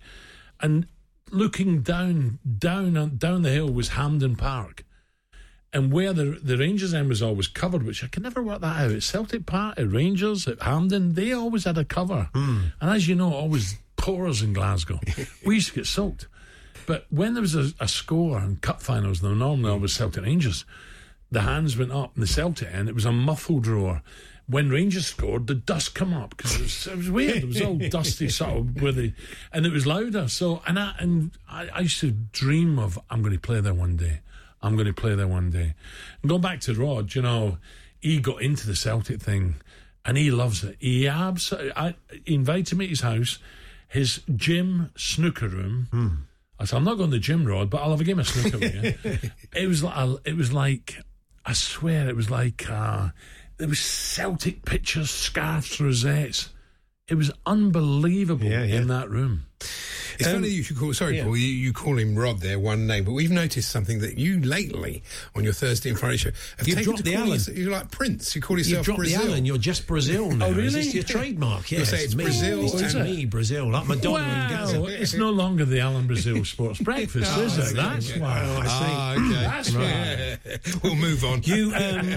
And 0.62 0.88
looking 1.32 1.82
down, 1.82 2.40
down, 2.58 3.18
down 3.18 3.42
the 3.42 3.52
hill 3.52 3.70
was 3.70 3.90
Hampden 3.90 4.36
Park. 4.36 4.86
And 5.72 5.94
where 5.94 6.14
the 6.14 6.40
the 6.42 6.58
Rangers 6.58 6.94
end 6.94 7.10
was 7.10 7.22
always 7.22 7.48
covered, 7.48 7.84
which 7.84 8.04
I 8.04 8.08
can 8.08 8.24
never 8.24 8.42
work 8.42 8.62
that 8.62 8.82
out. 8.82 8.92
At 8.92 9.04
Celtic 9.04 9.46
Park, 9.46 9.78
at 9.78 9.92
Rangers, 9.92 10.48
at 10.48 10.62
Hampden, 10.62 11.14
they 11.14 11.32
always 11.32 11.66
had 11.66 11.78
a 11.78 11.86
cover. 11.86 12.30
Hmm. 12.34 12.60
And 12.82 12.90
as 12.90 13.08
you 13.08 13.16
know, 13.16 13.34
always 13.34 13.78
pours 13.96 14.42
in 14.42 14.54
Glasgow. 14.54 15.00
we 15.46 15.56
used 15.56 15.70
to 15.70 15.76
get 15.76 15.86
soaked. 15.86 16.28
But 16.88 17.06
when 17.12 17.36
there 17.36 17.42
was 17.42 17.54
a, 17.54 17.72
a 17.80 17.88
score 17.88 18.40
in 18.40 18.56
cup 18.58 18.82
finals, 18.82 19.22
there 19.22 19.36
normally 19.36 19.70
always 19.70 19.94
Celtic 19.94 20.24
Rangers, 20.24 20.66
the 21.32 21.42
hands 21.42 21.78
went 21.78 21.92
up 21.92 22.14
in 22.16 22.22
the 22.22 22.28
Celtic 22.28 22.74
end. 22.74 22.90
It 22.90 22.96
was 22.96 23.06
a 23.06 23.12
muffled 23.12 23.68
roar. 23.68 24.02
When 24.48 24.72
Rangers 24.72 25.06
scored, 25.06 25.46
the 25.46 25.54
dust 25.54 25.94
come 25.94 26.12
up 26.12 26.36
because 26.36 26.56
it 26.56 26.62
was, 26.62 26.88
it 26.88 26.98
was 26.98 27.12
weird. 27.12 27.44
It 27.44 27.48
was 27.48 27.62
all 27.62 27.78
dusty, 27.90 28.30
sort 28.30 28.58
of, 28.58 28.82
with 28.82 28.96
the, 28.96 29.14
and 29.54 29.68
it 29.68 29.72
was 29.72 29.86
louder. 29.86 30.28
So, 30.28 30.64
and 30.66 30.80
I 30.80 30.96
and 30.98 31.30
I, 31.48 31.70
I 31.72 31.80
used 31.82 32.00
to 32.00 32.10
dream 32.10 32.80
of 32.80 32.98
I'm 33.12 33.22
going 33.22 33.36
to 33.36 33.40
play 33.40 33.62
there 33.62 33.76
one 33.76 33.96
day. 33.96 34.22
I'm 34.62 34.76
going 34.76 34.88
to 34.88 34.94
play 34.94 35.16
there 35.16 35.28
one 35.28 35.50
day. 35.50 35.74
And 36.22 36.30
going 36.30 36.42
back 36.42 36.60
to 36.62 36.74
Rod, 36.74 37.16
you 37.16 37.22
know, 37.22 37.58
he 38.00 38.20
got 38.20 38.42
into 38.42 38.68
the 38.68 38.76
Celtic 38.76 39.22
thing, 39.22 39.56
and 40.06 40.18
he 40.18 40.32
loves 40.32 40.64
it. 40.64 40.78
He 40.80 41.08
absolutely. 41.08 41.74
I 41.76 41.96
he 42.26 42.36
invited 42.36 42.78
me 42.78 42.86
to 42.86 42.90
his 42.90 43.02
house, 43.02 43.40
his 43.88 44.22
gym 44.36 44.92
snooker 44.96 45.48
room. 45.48 45.88
I 46.60 46.66
said, 46.66 46.78
I'm 46.78 46.84
not 46.84 46.98
going 46.98 47.10
to 47.10 47.16
the 47.16 47.22
gym, 47.22 47.46
Rod, 47.46 47.70
but 47.70 47.82
I'll 47.82 47.92
have 47.92 48.02
a 48.02 48.04
game 48.04 48.20
of 48.20 48.28
snooker 48.28 48.58
with 48.58 49.04
you. 49.04 49.32
it 49.56 49.68
was 49.68 49.82
like, 49.82 50.20
it 50.26 50.36
was 50.36 50.52
like, 50.52 50.98
I 51.46 51.54
swear, 51.54 52.10
it 52.10 52.16
was 52.18 52.30
like, 52.30 52.70
uh, 52.70 53.10
there 53.58 53.70
was 53.70 53.80
Celtic 53.80 54.66
pictures, 54.66 55.10
scarves, 55.10 55.80
rosettes. 55.80 56.50
It 57.08 57.16
was 57.16 57.32
unbelievable 57.46 58.46
in 58.48 58.88
that 58.88 59.10
room. 59.10 59.46
It's 60.20 60.28
funny 60.28 60.50
you 60.50 60.64
should 60.64 60.78
call. 60.78 60.94
Sorry, 60.94 61.18
yeah. 61.18 61.24
Paul. 61.24 61.38
You, 61.38 61.48
you 61.48 61.74
call 61.74 61.98
him 61.98 62.16
Rod 62.18 62.40
there, 62.42 62.60
one 62.60 62.88
name, 62.88 63.06
but 63.06 63.14
we've 63.14 63.32
noticed 63.32 63.72
something 63.72 64.00
that 64.00 64.18
you 64.18 64.40
lately 64.42 65.02
on 65.36 65.44
your 65.44 65.54
Thursday 65.54 65.90
and 65.90 66.00
Friday 66.00 66.18
show 66.18 66.32
have 66.58 66.68
You've 66.68 66.82
dropped 66.82 67.04
the 67.04 67.16
Alan. 67.16 67.30
yourself- 67.30 67.58
You're 67.58 67.72
like 67.72 67.90
Prince. 67.92 68.36
You 68.36 68.42
call 68.42 68.58
yourself 68.58 68.86
dropped 68.86 69.00
Brazil. 69.00 69.22
the 69.24 69.28
Allen. 69.30 69.46
You're 69.46 69.58
just 69.58 69.88
Brazil 69.88 70.30
now. 70.36 70.48
Oh, 70.48 70.52
really? 70.54 70.82
It's 70.82 70.94
your 70.94 71.04
trademark? 71.04 71.72
Yes, 71.72 71.90
say 71.92 72.04
it's 72.04 72.16
me. 72.16 72.26
Brazil 72.26 72.62
It's 72.66 72.94
me, 72.96 73.26
Brazil, 73.26 73.72
like 73.72 73.88
Madonna 73.88 74.50
Wow, 74.50 74.86
it's 74.90 75.14
no 75.14 75.30
longer 75.30 75.64
the 75.66 75.80
Alan 75.80 76.08
Brazil 76.08 76.44
Sports 76.44 76.80
Breakfast, 76.90 77.38
is 77.38 77.72
it? 77.72 77.76
That's 77.76 78.16
why. 78.18 78.42
Oh, 78.44 78.60
I 78.60 78.68
see. 78.68 78.72
Ah, 78.72 79.14
okay. 79.14 79.30
That's 79.34 79.74
why. 79.76 80.80
we'll 80.84 80.96
move 80.96 81.24
on. 81.24 81.42
You 81.44 81.74
um, 81.76 82.10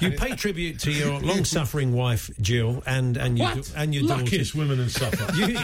you 0.00 0.10
pay 0.12 0.34
tribute 0.36 0.78
to 0.80 0.90
your 0.92 1.20
long-suffering 1.20 1.92
wife 1.92 2.30
Jill 2.40 2.82
and 2.86 3.16
and 3.16 3.38
your 3.38 3.52
and 3.76 3.94
your 3.94 4.04
Luckiest 4.04 4.54
women 4.54 4.80
in 4.80 4.88
Suffolk. 4.88 5.34
You, 5.36 5.56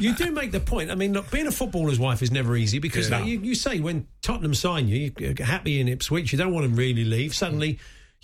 you 0.00 0.14
do 0.14 0.30
make 0.32 0.50
the 0.52 0.60
point. 0.60 0.90
I 0.90 0.94
mean, 0.94 1.03
look, 1.12 1.30
being 1.30 1.46
a 1.46 1.50
footballer's 1.52 1.98
wife 1.98 2.22
is 2.22 2.30
never 2.30 2.56
easy 2.56 2.78
because 2.78 3.10
Yeah. 3.10 3.18
like, 3.18 3.26
you, 3.28 3.40
you 3.40 3.54
say 3.54 3.80
when 3.80 4.06
Tottenham 4.22 4.54
sign 4.54 4.88
you, 4.88 5.12
you're 5.18 5.34
happy 5.44 5.80
in 5.80 5.88
Ipswich, 5.88 6.32
you 6.32 6.38
don't 6.38 6.52
want 6.54 6.68
to 6.68 6.74
really 6.74 7.04
leave. 7.04 7.34
Suddenly, 7.34 7.68
you 7.70 7.76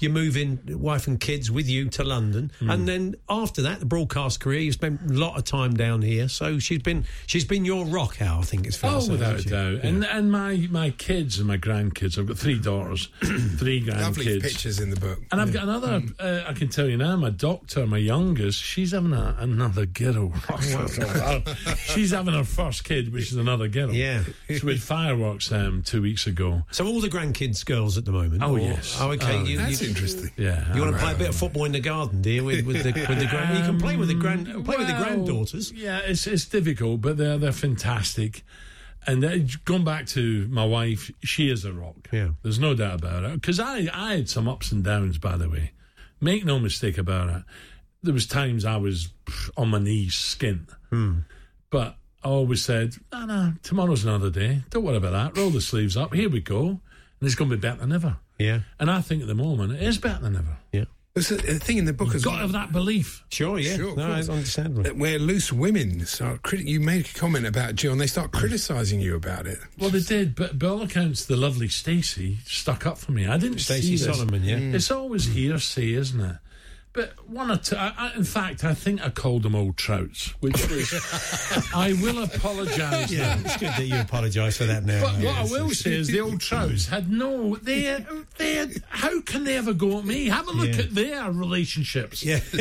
move 0.09 0.37
in, 0.37 0.61
wife 0.81 1.07
and 1.07 1.21
kids 1.21 1.51
with 1.51 1.69
you 1.69 1.89
to 1.91 2.05
London, 2.05 2.51
Hmm. 2.61 2.71
and 2.71 2.89
then 2.89 3.15
after 3.29 3.61
that, 3.63 3.81
the 3.81 3.87
broadcast 3.87 4.41
career, 4.41 4.61
you 4.61 4.73
spent 4.73 5.01
a 5.11 5.13
lot 5.13 5.37
of 5.37 5.45
time 5.45 5.75
down 5.75 6.03
here. 6.03 6.29
So 6.29 6.59
she's 6.59 6.81
been 6.83 7.05
she's 7.27 7.45
been 7.45 7.65
your 7.65 7.85
rock, 7.85 8.21
Al. 8.23 8.39
I 8.41 8.43
think 8.43 8.67
it's 8.67 8.77
fair 8.77 8.91
Oh, 8.93 9.01
to 9.01 9.03
say. 9.03 9.13
without 9.13 9.27
a 9.29 9.33
hasn't 9.35 9.45
she? 9.49 9.51
doubt. 9.51 9.85
And 9.85 10.05
and 10.05 10.33
my, 10.33 10.69
my 10.71 10.91
kids 10.91 11.39
and 11.39 11.47
my 11.49 11.59
grandkids, 11.59 12.19
I've 12.19 12.27
got 12.27 12.39
three 12.39 12.59
daughters, 12.59 13.09
three 13.23 13.83
grandkids. 13.83 14.01
Lovely 14.01 14.25
grandkids. 14.27 14.43
pictures 14.43 14.81
in 14.81 14.91
the 14.91 14.97
book. 15.01 15.19
And 15.33 15.41
I've 15.41 15.53
got 15.53 15.65
another, 15.65 16.03
uh, 16.19 16.45
I 16.47 16.53
can 16.55 16.69
tell 16.69 16.89
you 16.89 16.97
now, 16.97 17.17
my 17.17 17.31
doctor, 17.31 17.87
my 17.87 17.99
youngest, 17.99 18.63
she's 18.63 18.93
having 18.93 19.13
a, 19.13 19.37
another 19.39 19.87
girl. 19.87 20.33
she's 21.77 22.11
having 22.11 22.35
her 22.35 22.45
first 22.45 22.85
kid, 22.85 23.13
which 23.13 23.31
is 23.33 23.37
another 23.37 23.69
girl. 23.69 23.93
Yeah. 23.93 24.23
So 24.49 24.67
we 24.67 24.73
had 24.75 24.83
fireworks 24.83 25.51
um, 25.53 25.83
two 25.83 26.03
weeks 26.03 26.27
ago. 26.27 26.63
So 26.71 26.87
all 26.87 27.01
the 27.01 27.09
grandkids 27.09 27.65
girls 27.65 27.99
at 27.99 28.05
the 28.05 28.13
moment. 28.13 28.43
Oh, 28.43 28.53
or- 28.57 28.61
yes. 28.61 28.97
Oh, 29.01 29.11
okay. 29.13 29.39
Oh, 29.39 29.45
you, 29.45 29.57
That's 29.59 29.83
you, 29.83 29.90
interesting. 29.91 30.31
Yeah. 30.37 30.75
You 30.75 30.81
want 30.83 30.95
to 30.95 31.03
play 31.03 31.13
a 31.13 31.17
bit 31.17 31.29
of 31.29 31.37
football 31.37 31.65
in 31.65 31.73
the 31.73 31.81
garden, 31.81 32.23
do 32.23 32.31
you? 32.31 32.45
With, 32.45 32.65
with 32.67 32.83
the 32.83 32.93
with 32.93 33.19
the 33.19 33.27
grand, 33.27 33.59
you 33.59 33.65
can 33.65 33.79
play 33.79 33.97
with 33.97 34.09
the 34.09 34.15
grand 34.15 34.47
play 34.65 34.77
with 34.77 34.87
the 34.87 34.95
granddaughters. 34.95 35.73
Yeah, 35.73 36.01
it's 36.05 36.27
it's 36.27 36.47
difficult, 36.47 37.01
but 37.01 37.17
they're 37.17 37.39
they're 37.39 37.53
fantastic. 37.53 38.43
And 39.07 39.23
going 39.65 39.85
back 39.85 40.07
to 40.09 40.47
my 40.49 40.65
wife, 40.65 41.11
she 41.25 41.51
is 41.51 41.65
a 41.65 41.73
rock. 41.73 42.09
Yeah. 42.13 42.31
there's 42.43 42.59
no 42.59 42.75
doubt 42.75 43.01
about 43.01 43.25
it. 43.25 43.35
Because 43.35 43.59
I 43.59 43.89
I 43.93 44.17
had 44.17 44.29
some 44.29 44.49
ups 44.49 44.73
and 44.73 44.85
downs, 44.85 45.19
by 45.19 45.37
the 45.37 45.49
way. 45.49 45.73
Make 46.21 46.45
no 46.45 46.59
mistake 46.59 46.99
about 46.99 47.31
it. 47.31 47.43
There 48.03 48.13
was 48.15 48.27
times 48.27 48.65
I 48.65 48.77
was 48.77 49.09
on 49.57 49.69
my 49.69 49.79
knees, 49.79 50.13
skint. 50.15 50.69
Hmm. 50.91 51.21
But 51.71 51.97
I 52.23 52.29
always 52.29 52.63
said, 52.63 52.97
no, 53.13 53.25
no, 53.25 53.53
tomorrow's 53.63 54.05
another 54.05 54.29
day. 54.31 54.63
Don't 54.71 54.85
worry 54.85 54.97
about 54.99 55.13
that. 55.13 55.41
Roll 55.41 55.51
the 55.51 55.61
sleeves 55.63 55.97
up. 55.97 56.13
Here 56.13 56.29
we 56.29 56.41
go. 56.41 56.81
And 57.21 57.27
it's 57.27 57.35
going 57.35 57.51
to 57.51 57.57
be 57.57 57.61
better 57.61 57.81
than 57.81 57.93
ever. 57.93 58.17
Yeah, 58.39 58.61
And 58.79 58.91
I 58.91 59.03
think 59.03 59.21
at 59.23 59.29
the 59.29 59.35
moment 59.35 59.73
it 59.75 59.83
is 59.83 59.99
better 59.99 60.21
than 60.23 60.37
ever. 60.37 60.57
yeah. 60.73 60.85
There's 61.13 61.33
a, 61.33 61.35
a 61.35 61.59
thing 61.59 61.77
in 61.79 61.87
the 61.87 61.93
book 61.93 62.15
as 62.15 62.23
Got 62.25 62.31
well. 62.31 62.37
to 62.39 62.43
have 62.43 62.53
that 62.53 62.73
belief. 62.73 63.25
Sure, 63.31 63.59
yeah. 63.59 63.75
Sure, 63.77 63.97
no, 63.97 64.07
course. 64.07 64.21
it's 64.21 64.29
understandable. 64.29 64.87
Uh, 64.89 64.95
Where 64.95 65.19
loose 65.19 65.53
women 65.53 66.07
start 66.07 66.43
criti- 66.43 66.67
you 66.67 66.79
made 66.79 67.05
a 67.07 67.19
comment 67.19 67.47
about 67.47 67.75
Jill 67.75 67.91
and 67.91 68.01
they 68.01 68.07
start 68.07 68.31
criticising 68.31 69.01
you 69.01 69.17
about 69.17 69.49
it. 69.49 69.59
Well, 69.77 69.91
they 69.91 70.01
did, 70.01 70.37
but 70.37 70.57
by 70.57 70.69
all 70.69 70.83
accounts, 70.83 71.25
the 71.25 71.35
lovely 71.37 71.67
Stacey 71.67 72.39
stuck 72.47 72.87
up 72.87 72.97
for 72.97 73.11
me. 73.11 73.27
I 73.27 73.39
didn't 73.39 73.59
Stacey 73.59 73.97
see 73.97 74.05
this. 74.07 74.17
Solomon, 74.17 74.45
yeah. 74.45 74.59
Mm. 74.59 74.73
It's 74.75 74.91
always 74.93 75.27
hearsay, 75.27 75.95
isn't 75.95 76.21
it? 76.21 76.37
But 76.93 77.13
one 77.29 77.53
or 77.53 77.57
two. 77.57 77.77
I, 77.77 77.93
I, 77.97 78.17
in 78.17 78.25
fact, 78.25 78.65
I 78.65 78.75
think 78.75 79.01
I 79.01 79.11
called 79.11 79.45
them 79.45 79.55
all 79.55 79.73
trouts, 79.73 80.35
which 80.41 80.69
was. 80.69 80.93
I 81.75 81.93
will 82.03 82.25
apologise. 82.25 83.13
Yeah, 83.13 83.37
now. 83.37 83.41
it's 83.45 83.57
good 83.59 83.69
that 83.69 83.85
you 83.85 84.01
apologise 84.01 84.57
for 84.57 84.65
that 84.65 84.85
now. 84.85 85.01
But 85.03 85.25
what 85.25 85.37
I 85.37 85.45
will 85.45 85.71
say 85.71 85.95
is 85.95 86.09
the 86.09 86.21
old 86.21 86.41
trouts 86.41 86.89
had 86.89 87.09
no. 87.09 87.55
They, 87.55 88.05
they. 88.39 88.67
How 88.89 89.21
can 89.21 89.45
they 89.45 89.57
ever 89.57 89.73
go 89.73 90.01
at 90.01 90.05
me? 90.05 90.27
Have 90.27 90.49
a 90.49 90.51
look 90.51 90.75
Yeah. 90.75 90.83
at 90.83 90.95
their 90.95 91.31
relationships. 91.31 92.25
Yeah. 92.25 92.41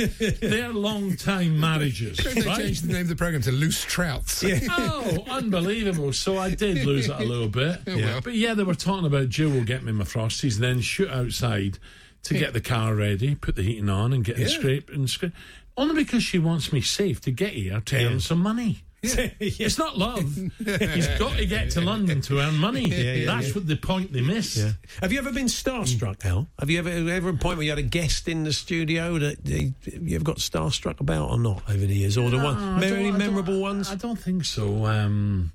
their 0.41 0.73
long 0.73 1.15
time 1.15 1.59
marriages. 1.59 2.17
They 2.17 2.41
right? 2.41 2.57
changed 2.57 2.87
the 2.87 2.93
name 2.93 3.01
of 3.03 3.07
the 3.09 3.15
programme 3.15 3.41
to 3.43 3.51
Loose 3.51 3.83
Trouts. 3.83 4.43
Oh, 4.71 5.25
unbelievable. 5.29 6.13
So 6.13 6.37
I 6.37 6.51
did 6.53 6.85
lose 6.85 7.07
it 7.07 7.15
a 7.19 7.23
little 7.23 7.47
bit. 7.47 7.79
well. 7.87 8.21
But 8.21 8.35
yeah, 8.35 8.53
they 8.53 8.63
were 8.63 8.75
talking 8.75 9.05
about 9.05 9.29
Jill 9.29 9.49
will 9.49 9.63
get 9.63 9.83
me 9.83 9.91
my 9.91 10.03
Frosties, 10.03 10.57
then 10.57 10.81
shoot 10.81 11.09
outside 11.09 11.79
to 12.23 12.33
get 12.33 12.53
the 12.53 12.61
car 12.61 12.93
ready, 12.95 13.35
put 13.35 13.55
the 13.55 13.63
heating 13.63 13.89
on, 13.89 14.13
and 14.13 14.23
get 14.23 14.35
the 14.37 14.43
Yeah. 14.43 14.47
scrape 14.49 14.89
and 14.89 15.09
scrape. 15.09 15.33
Only 15.77 16.03
because 16.03 16.23
she 16.23 16.39
wants 16.39 16.73
me 16.73 16.81
safe 16.81 17.21
to 17.21 17.31
get 17.31 17.53
here 17.53 17.79
to 17.81 18.05
earn 18.05 18.19
some 18.19 18.39
money. 18.39 18.79
It's 19.39 19.77
not 19.77 19.97
love. 19.97 20.19
He's 20.57 21.07
got 21.17 21.37
to 21.37 21.45
get 21.45 21.71
to 21.71 21.81
London 21.81 22.19
to 22.23 22.39
earn 22.41 22.57
money. 22.57 22.83
yeah, 22.89 23.25
That's 23.25 23.47
yeah. 23.47 23.53
what 23.53 23.65
the 23.67 23.77
point 23.77 24.11
they 24.11 24.19
miss. 24.19 24.57
Yeah. 24.57 24.71
Have 25.01 25.13
you 25.13 25.19
ever 25.19 25.31
been 25.31 25.45
starstruck, 25.45 26.25
Al? 26.25 26.49
Have 26.59 26.69
you 26.69 26.79
ever 26.79 26.89
ever 26.89 27.29
a 27.29 27.33
point 27.37 27.57
where 27.57 27.63
you 27.63 27.69
had 27.71 27.79
a 27.79 27.81
guest 27.83 28.27
in 28.27 28.43
the 28.43 28.51
studio 28.51 29.17
that 29.19 29.37
you 29.47 30.15
ever 30.15 30.25
got 30.25 30.37
starstruck 30.39 30.99
about 30.99 31.29
or 31.29 31.39
not 31.39 31.63
over 31.69 31.85
the 31.85 31.95
years, 31.95 32.17
or 32.17 32.29
the 32.29 32.37
No, 32.37 32.43
one 32.43 32.79
very 32.81 33.03
don't- 33.05 33.15
I 33.15 33.17
memorable 33.19 33.61
ones? 33.61 33.89
I 33.89 33.95
don't 33.95 34.19
think 34.19 34.43
so. 34.43 34.85
Um, 34.85 35.53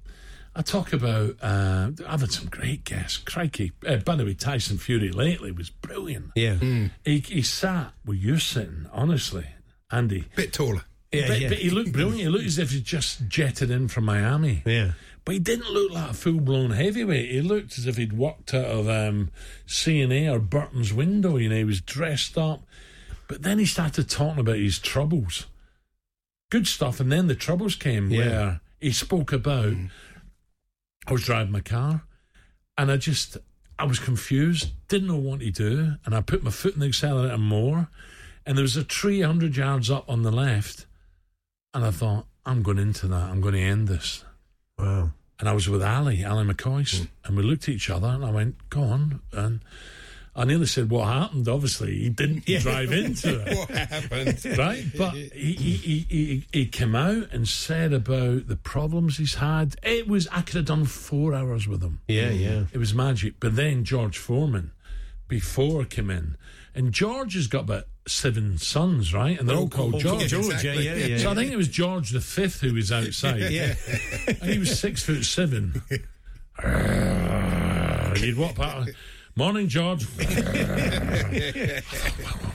I 0.57 0.63
talk 0.63 0.93
about. 0.93 1.37
Uh, 1.43 1.91
I've 2.07 2.21
had 2.21 2.33
some 2.33 2.47
great 2.47 2.85
guests. 2.85 3.19
Crikey! 3.19 3.73
Uh, 3.87 3.97
by 3.97 4.15
the 4.17 4.25
way, 4.25 4.35
Tyson 4.35 4.79
Fury 4.79 5.11
lately 5.11 5.51
was 5.51 5.71
brilliant. 5.71 6.31
Yeah. 6.37 6.59
He, 7.05 7.19
he 7.19 7.43
sat 7.43 7.93
where 8.05 8.17
you're 8.17 8.39
sitting. 8.39 8.87
Honestly, 8.93 9.47
Andy. 9.91 10.27
Bit 10.37 10.53
taller. 10.53 10.85
Yeah, 11.13 11.29
but, 11.29 11.41
yeah. 11.41 11.49
but 11.49 11.59
he 11.59 11.71
looked 11.71 11.93
brilliant. 11.93 12.21
He 12.21 12.29
looked 12.29 12.45
as 12.47 12.59
if 12.59 12.71
he 12.71 12.81
just 12.81 13.29
jetted 13.29 13.71
in 13.71 13.89
from 13.89 14.05
Miami. 14.05 14.63
Yeah. 14.67 14.93
But 15.25 15.35
he 15.35 15.39
didn't 15.39 15.71
look 15.71 15.93
like 15.93 16.11
a 16.11 16.15
full 16.15 16.41
blown 16.41 16.71
heavyweight. 16.73 17.31
He 17.31 17.41
looked 17.41 17.79
as 17.79 17.87
if 17.87 17.97
he'd 17.97 18.13
walked 18.13 18.53
out 18.53 18.67
of 18.67 18.89
um, 18.89 19.31
C&A 19.67 20.29
or 20.29 20.39
Burton's 20.39 20.93
window. 20.93 21.37
You 21.37 21.49
know, 21.49 21.57
he 21.57 21.65
was 21.65 21.81
dressed 21.81 22.37
up. 22.37 22.63
But 23.27 23.43
then 23.43 23.59
he 23.59 23.65
started 23.65 24.11
talking 24.11 24.41
about 24.41 24.57
his 24.57 24.79
troubles. 24.79 25.47
Good 26.51 26.67
stuff. 26.67 27.01
And 27.01 27.11
then 27.11 27.27
the 27.27 27.35
troubles 27.35 27.75
came 27.75 28.11
Yeah. 28.11 28.19
where 28.19 28.61
he 28.81 28.93
spoke 28.93 29.33
about 29.33 29.75
I 31.07 31.13
was 31.13 31.25
driving 31.25 31.53
my 31.53 31.61
car 31.61 32.03
and 32.77 32.91
I 32.91 32.97
just, 32.97 33.37
I 33.79 33.85
was 33.85 33.99
confused, 33.99 34.73
didn't 34.89 35.09
know 35.09 35.17
what 35.17 35.41
to 35.41 35.51
do. 35.51 35.95
And 36.05 36.15
I 36.15 36.21
put 36.21 36.43
my 36.43 36.51
foot 36.51 36.75
in 36.75 36.81
the 36.81 36.87
accelerator 36.87 37.39
more. 37.39 37.89
And 38.47 38.57
there 38.57 38.63
was 38.63 38.77
a 38.77 38.85
tree 38.85 39.21
100 39.21 39.57
yards 39.57 39.91
up 39.91 40.09
on 40.09 40.23
the 40.23 40.31
left. 40.31 40.87
And 41.73 41.85
I 41.85 41.91
thought, 41.91 42.27
I'm 42.47 42.63
going 42.63 42.79
into 42.79 43.07
that. 43.09 43.31
I'm 43.31 43.41
going 43.41 43.55
to 43.55 43.61
end 43.61 43.89
this. 43.89 44.25
Wow. 44.79 45.11
And 45.41 45.49
I 45.49 45.53
was 45.53 45.69
with 45.69 45.83
Ali, 45.83 46.23
Ally 46.25 46.45
McCoist, 46.45 47.01
hmm. 47.01 47.05
and 47.25 47.37
we 47.37 47.43
looked 47.43 47.65
at 47.65 47.71
each 47.71 47.91
other 47.91 48.09
and 48.09 48.25
I 48.25 48.31
went, 48.31 48.71
go 48.71 48.83
on. 48.83 49.21
And 49.33 49.61
I 50.37 50.45
nearly 50.45 50.67
said, 50.67 50.91
"What 50.91 51.07
happened?" 51.07 51.49
Obviously, 51.49 51.97
he 51.97 52.09
didn't 52.11 52.45
drive 52.63 52.93
into 52.93 53.41
it. 53.47 53.57
what 53.57 53.71
happened? 53.71 54.59
right? 54.59 54.85
But 54.97 55.15
he, 55.15 55.29
he, 55.31 55.73
he, 55.77 55.99
he, 56.09 56.47
he 56.53 56.67
came 56.67 56.97
out 56.97 57.33
and 57.33 57.47
said 57.47 57.93
about 57.93 58.49
the 58.49 58.57
problems 58.57 59.19
he's 59.19 59.37
had. 59.37 59.77
It 59.83 60.09
was 60.09 60.27
I 60.33 60.41
could 60.41 60.57
have 60.57 60.65
done 60.67 60.87
four 60.87 61.35
hours 61.35 61.69
with 61.69 61.83
him. 61.83 62.01
Yeah, 62.09 62.31
yeah. 62.31 62.65
It 62.73 62.79
was 62.79 62.95
magic. 62.95 63.35
But 63.39 63.55
then 63.57 63.85
George 63.85 64.19
Foreman, 64.19 64.73
before 65.29 65.85
came 65.85 66.11
in, 66.11 66.37
and 66.75 66.93
George 66.93 67.35
has 67.35 67.47
got 67.47 67.61
about 67.65 67.85
seven 68.07 68.59
sons, 68.59 69.15
right? 69.15 69.39
And 69.39 69.49
they're 69.49 69.57
all 69.57 69.65
oh, 69.65 69.69
called 69.69 69.95
oh, 69.95 69.99
George. 70.01 70.29
George, 70.29 70.47
Exactly. 70.47 70.85
yeah, 70.85 70.95
yeah, 70.95 71.07
yeah, 71.07 71.19
So 71.19 71.31
I 71.31 71.35
think 71.35 71.53
it 71.53 71.57
was 71.57 71.69
George 71.69 72.11
the 72.11 72.21
Fifth 72.21 72.61
who 72.61 72.75
was 72.75 72.91
outside. 72.93 73.41
Yeah. 73.53 73.75
and 74.27 74.51
he 74.51 74.59
was 74.59 74.79
six 74.79 75.05
foot 75.05 75.25
seven. 75.25 75.81
He'd 78.17 78.37
walk 78.37 78.57
past. 78.57 78.91
Morning, 79.37 79.67
George. 79.67 80.05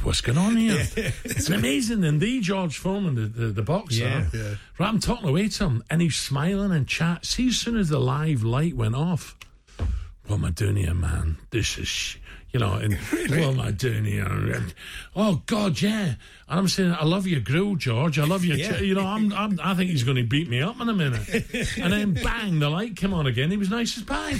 What's 0.03 0.21
going 0.21 0.37
on 0.37 0.55
here? 0.55 0.87
It's 1.25 1.49
amazing. 1.49 2.05
And 2.05 2.21
the 2.21 2.39
George 2.39 2.77
Foreman, 2.77 3.15
the, 3.15 3.21
the, 3.23 3.47
the 3.47 3.61
boxer, 3.61 4.03
Yeah. 4.03 4.25
Yeah. 4.33 4.55
right, 4.77 4.87
I'm 4.87 5.01
talking 5.01 5.27
away 5.27 5.49
to 5.49 5.63
him, 5.65 5.83
and 5.89 6.01
he's 6.01 6.15
smiling 6.15 6.71
and 6.71 6.87
chat. 6.87 7.25
See, 7.25 7.49
as 7.49 7.57
soon 7.57 7.75
as 7.75 7.89
the 7.89 7.99
live 7.99 8.43
light 8.43 8.75
went 8.77 8.95
off, 8.95 9.35
what 10.27 10.37
am 10.37 10.45
I 10.45 10.51
doing 10.51 10.77
here, 10.77 10.93
man? 10.93 11.37
This 11.49 11.77
is, 11.77 11.87
sh-" 11.89 12.15
you 12.53 12.61
know, 12.61 12.73
and 12.75 12.93
what 12.97 13.29
am 13.31 13.59
I 13.59 13.71
doing 13.71 14.05
here? 14.05 14.23
And, 14.25 14.73
oh 15.17 15.41
God, 15.47 15.81
yeah. 15.81 16.13
And 16.47 16.59
I'm 16.59 16.67
saying, 16.69 16.93
I 16.97 17.03
love 17.03 17.27
your 17.27 17.41
grill, 17.41 17.75
George. 17.75 18.17
I 18.19 18.23
love 18.25 18.45
your, 18.45 18.55
Yeah. 18.55 18.77
ch-" 18.77 18.81
you 18.83 18.95
know, 18.95 19.05
I'm, 19.05 19.33
I'm, 19.33 19.59
I 19.61 19.73
think 19.73 19.91
he's 19.91 20.03
going 20.03 20.15
to 20.17 20.23
beat 20.23 20.47
me 20.49 20.61
up 20.61 20.79
in 20.79 20.87
a 20.87 20.93
minute. 20.93 21.27
and 21.77 21.91
then 21.91 22.13
bang, 22.13 22.59
the 22.59 22.69
light 22.69 22.95
came 22.95 23.13
on 23.13 23.27
again. 23.27 23.51
He 23.51 23.57
was 23.57 23.69
nice 23.69 23.97
as 23.97 24.03
pie. 24.03 24.35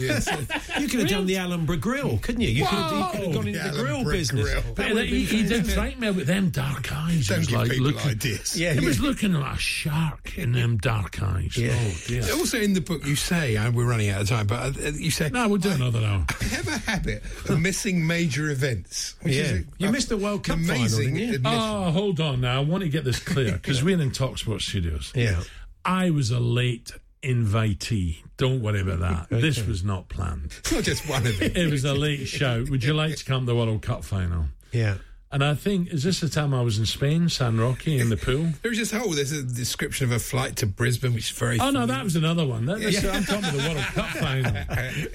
You 0.80 0.88
could 0.88 1.00
have 1.00 1.08
done 1.08 1.26
the 1.26 1.36
Alhambra 1.36 1.76
Grill, 1.76 2.18
couldn't 2.18 2.40
you? 2.40 2.48
You 2.48 2.64
could 2.66 2.74
have, 2.78 2.92
you 2.92 3.04
could 3.12 3.26
have 3.26 3.34
gone 3.34 3.48
into 3.48 3.60
the, 3.60 3.70
The 3.70 3.82
grill 3.82 4.04
business. 4.04 4.50
Grill. 4.50 4.62
That 4.62 4.74
But 4.76 4.94
would 4.94 5.06
he, 5.06 5.24
he 5.24 5.42
did 5.42 5.48
fantastic. 5.50 5.74
frighten 5.74 6.00
me 6.00 6.10
with 6.10 6.26
them 6.26 6.50
dark 6.50 6.92
eyes. 6.92 7.28
Don't 7.28 7.38
was 7.38 7.46
give 7.48 7.58
like 7.58 7.70
people 7.70 7.86
looking, 7.86 8.10
ideas. 8.10 8.58
Yeah, 8.58 8.72
it 8.72 8.80
yeah. 8.82 8.88
was 8.88 9.00
looking 9.00 9.32
like 9.34 9.56
a 9.56 9.58
shark 9.58 10.36
in 10.38 10.52
them 10.52 10.76
dark 10.78 11.22
eyes. 11.22 11.56
Yeah. 11.56 11.76
Oh 11.78 11.94
dear. 12.06 12.22
Also 12.34 12.58
in 12.60 12.72
the 12.74 12.80
book, 12.80 13.06
you 13.06 13.16
say, 13.16 13.56
and 13.56 13.74
we're 13.74 13.84
running 13.88 14.10
out 14.10 14.22
of 14.22 14.28
time, 14.28 14.46
but 14.46 14.76
uh, 14.76 14.90
you 14.94 15.10
say, 15.10 15.30
No, 15.30 15.48
we'll 15.48 15.58
do 15.58 15.70
another 15.70 16.00
hour. 16.00 16.26
I 16.40 16.44
have 16.44 16.68
a 16.68 16.78
habit 16.78 17.22
of 17.48 17.60
missing 17.60 18.06
major 18.06 18.50
events. 18.50 19.14
Which 19.22 19.34
Yeah. 19.34 19.42
is 19.42 19.52
a, 19.52 19.64
You 19.78 19.90
missed 19.92 20.08
the 20.08 20.16
World 20.16 20.44
Cup 20.44 20.58
final, 20.58 20.74
amazing 20.76 21.14
didn't 21.14 21.28
you? 21.28 21.34
admission. 21.36 21.60
Oh, 21.60 21.90
hold 21.92 22.20
on 22.20 22.40
now. 22.40 22.60
I 22.60 22.64
want 22.64 22.82
to 22.82 22.88
get 22.88 23.04
this 23.04 23.18
clear 23.20 23.52
because 23.52 23.82
we're 23.84 24.00
in 24.00 24.10
Talksport 24.10 24.60
Studios. 24.60 25.12
Yeah. 25.14 25.40
I 25.84 26.10
was 26.10 26.30
a 26.30 26.40
late 26.40 26.92
invitee. 27.24 28.18
Don't 28.36 28.62
worry 28.62 28.80
about 28.80 29.00
that. 29.00 29.40
This 29.40 29.64
was 29.66 29.84
not 29.84 30.08
planned. 30.08 30.52
It's 30.58 30.72
not 30.72 30.84
just 30.84 31.08
one 31.08 31.26
of 31.26 31.38
them. 31.38 31.52
It 31.54 31.70
was 31.70 31.84
a 31.84 31.94
late 31.94 32.26
shout. 32.26 32.68
Would 32.70 32.84
you 32.84 32.94
like 32.94 33.16
to 33.16 33.24
come 33.24 33.40
to 33.42 33.46
the 33.46 33.56
World 33.56 33.82
Cup 33.82 34.04
final? 34.04 34.46
Yeah. 34.72 34.96
And 35.32 35.42
I 35.42 35.54
think, 35.56 35.88
is 35.92 36.04
this 36.04 36.20
the 36.20 36.28
time 36.28 36.54
I 36.54 36.62
was 36.62 36.78
in 36.78 36.86
Spain, 36.86 37.28
San 37.28 37.58
Roque, 37.58 37.88
in 37.88 38.08
the 38.08 38.16
pool? 38.16 38.50
There's 38.62 38.78
this 38.78 38.92
whole, 38.92 39.10
there's 39.10 39.32
a 39.32 39.42
description 39.42 40.04
of 40.06 40.12
a 40.12 40.20
flight 40.20 40.54
to 40.58 40.66
Brisbane, 40.66 41.12
which 41.12 41.32
is 41.32 41.36
very 41.36 41.58
Oh, 41.58 41.70
no, 41.70 41.86
that 41.86 42.04
was 42.04 42.14
another 42.14 42.46
one. 42.46 42.66
That, 42.66 42.78
that's- 42.80 43.04
I'm 43.04 43.24
talking 43.24 43.50
about 43.50 43.52
the 43.60 43.68
World 43.68 43.84
Cup 43.86 44.06
final. 44.10 44.52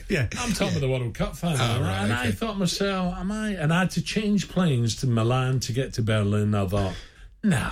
Yeah. 0.09 0.27
I'm 0.37 0.51
talking 0.51 0.69
about 0.77 0.81
the 0.81 0.89
World 0.89 1.13
Cup 1.13 1.37
final. 1.37 1.57
Oh, 1.61 1.81
right, 1.81 1.99
and 2.03 2.11
I 2.11 2.31
thought 2.31 2.57
myself, 2.57 3.15
am 3.15 3.31
I? 3.31 3.51
And 3.51 3.71
I 3.71 3.79
had 3.79 3.91
to 3.91 4.01
change 4.01 4.49
planes 4.49 4.97
to 4.97 5.07
Milan 5.07 5.61
to 5.61 5.71
get 5.71 5.93
to 5.93 6.01
Berlin. 6.01 6.53
I 6.53 6.67
thought, 6.67 6.95
no. 7.41 7.69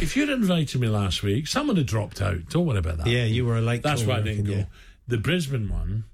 If 0.00 0.16
you'd 0.16 0.28
invited 0.28 0.80
me 0.80 0.88
last 0.88 1.22
week, 1.22 1.46
someone 1.46 1.76
had 1.76 1.86
dropped 1.86 2.20
out. 2.22 2.48
Don't 2.50 2.66
worry 2.66 2.78
about 2.78 2.98
that. 2.98 3.06
Yeah, 3.06 3.24
you 3.24 3.44
were 3.44 3.56
a 3.56 3.60
late 3.60 3.82
That's 3.82 4.04
why 4.04 4.18
I 4.18 4.22
didn't 4.22 4.44
go. 4.44 4.52
yeah. 4.52 4.64
The 5.06 5.18
Brisbane 5.18 5.68
one, 5.68 6.04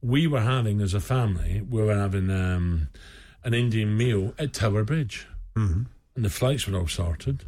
we 0.00 0.26
were 0.26 0.40
having 0.40 0.80
as 0.80 0.94
a 0.94 1.00
family, 1.00 1.62
we 1.68 1.82
were 1.82 1.96
having 1.96 2.30
um, 2.30 2.88
an 3.44 3.54
Indian 3.54 3.96
meal 3.96 4.34
at 4.38 4.52
Tower 4.52 4.84
Bridge. 4.84 5.26
Mm-hmm. 5.56 5.82
And 6.14 6.24
the 6.24 6.30
flights 6.30 6.66
were 6.66 6.78
all 6.78 6.86
sorted. 6.86 7.44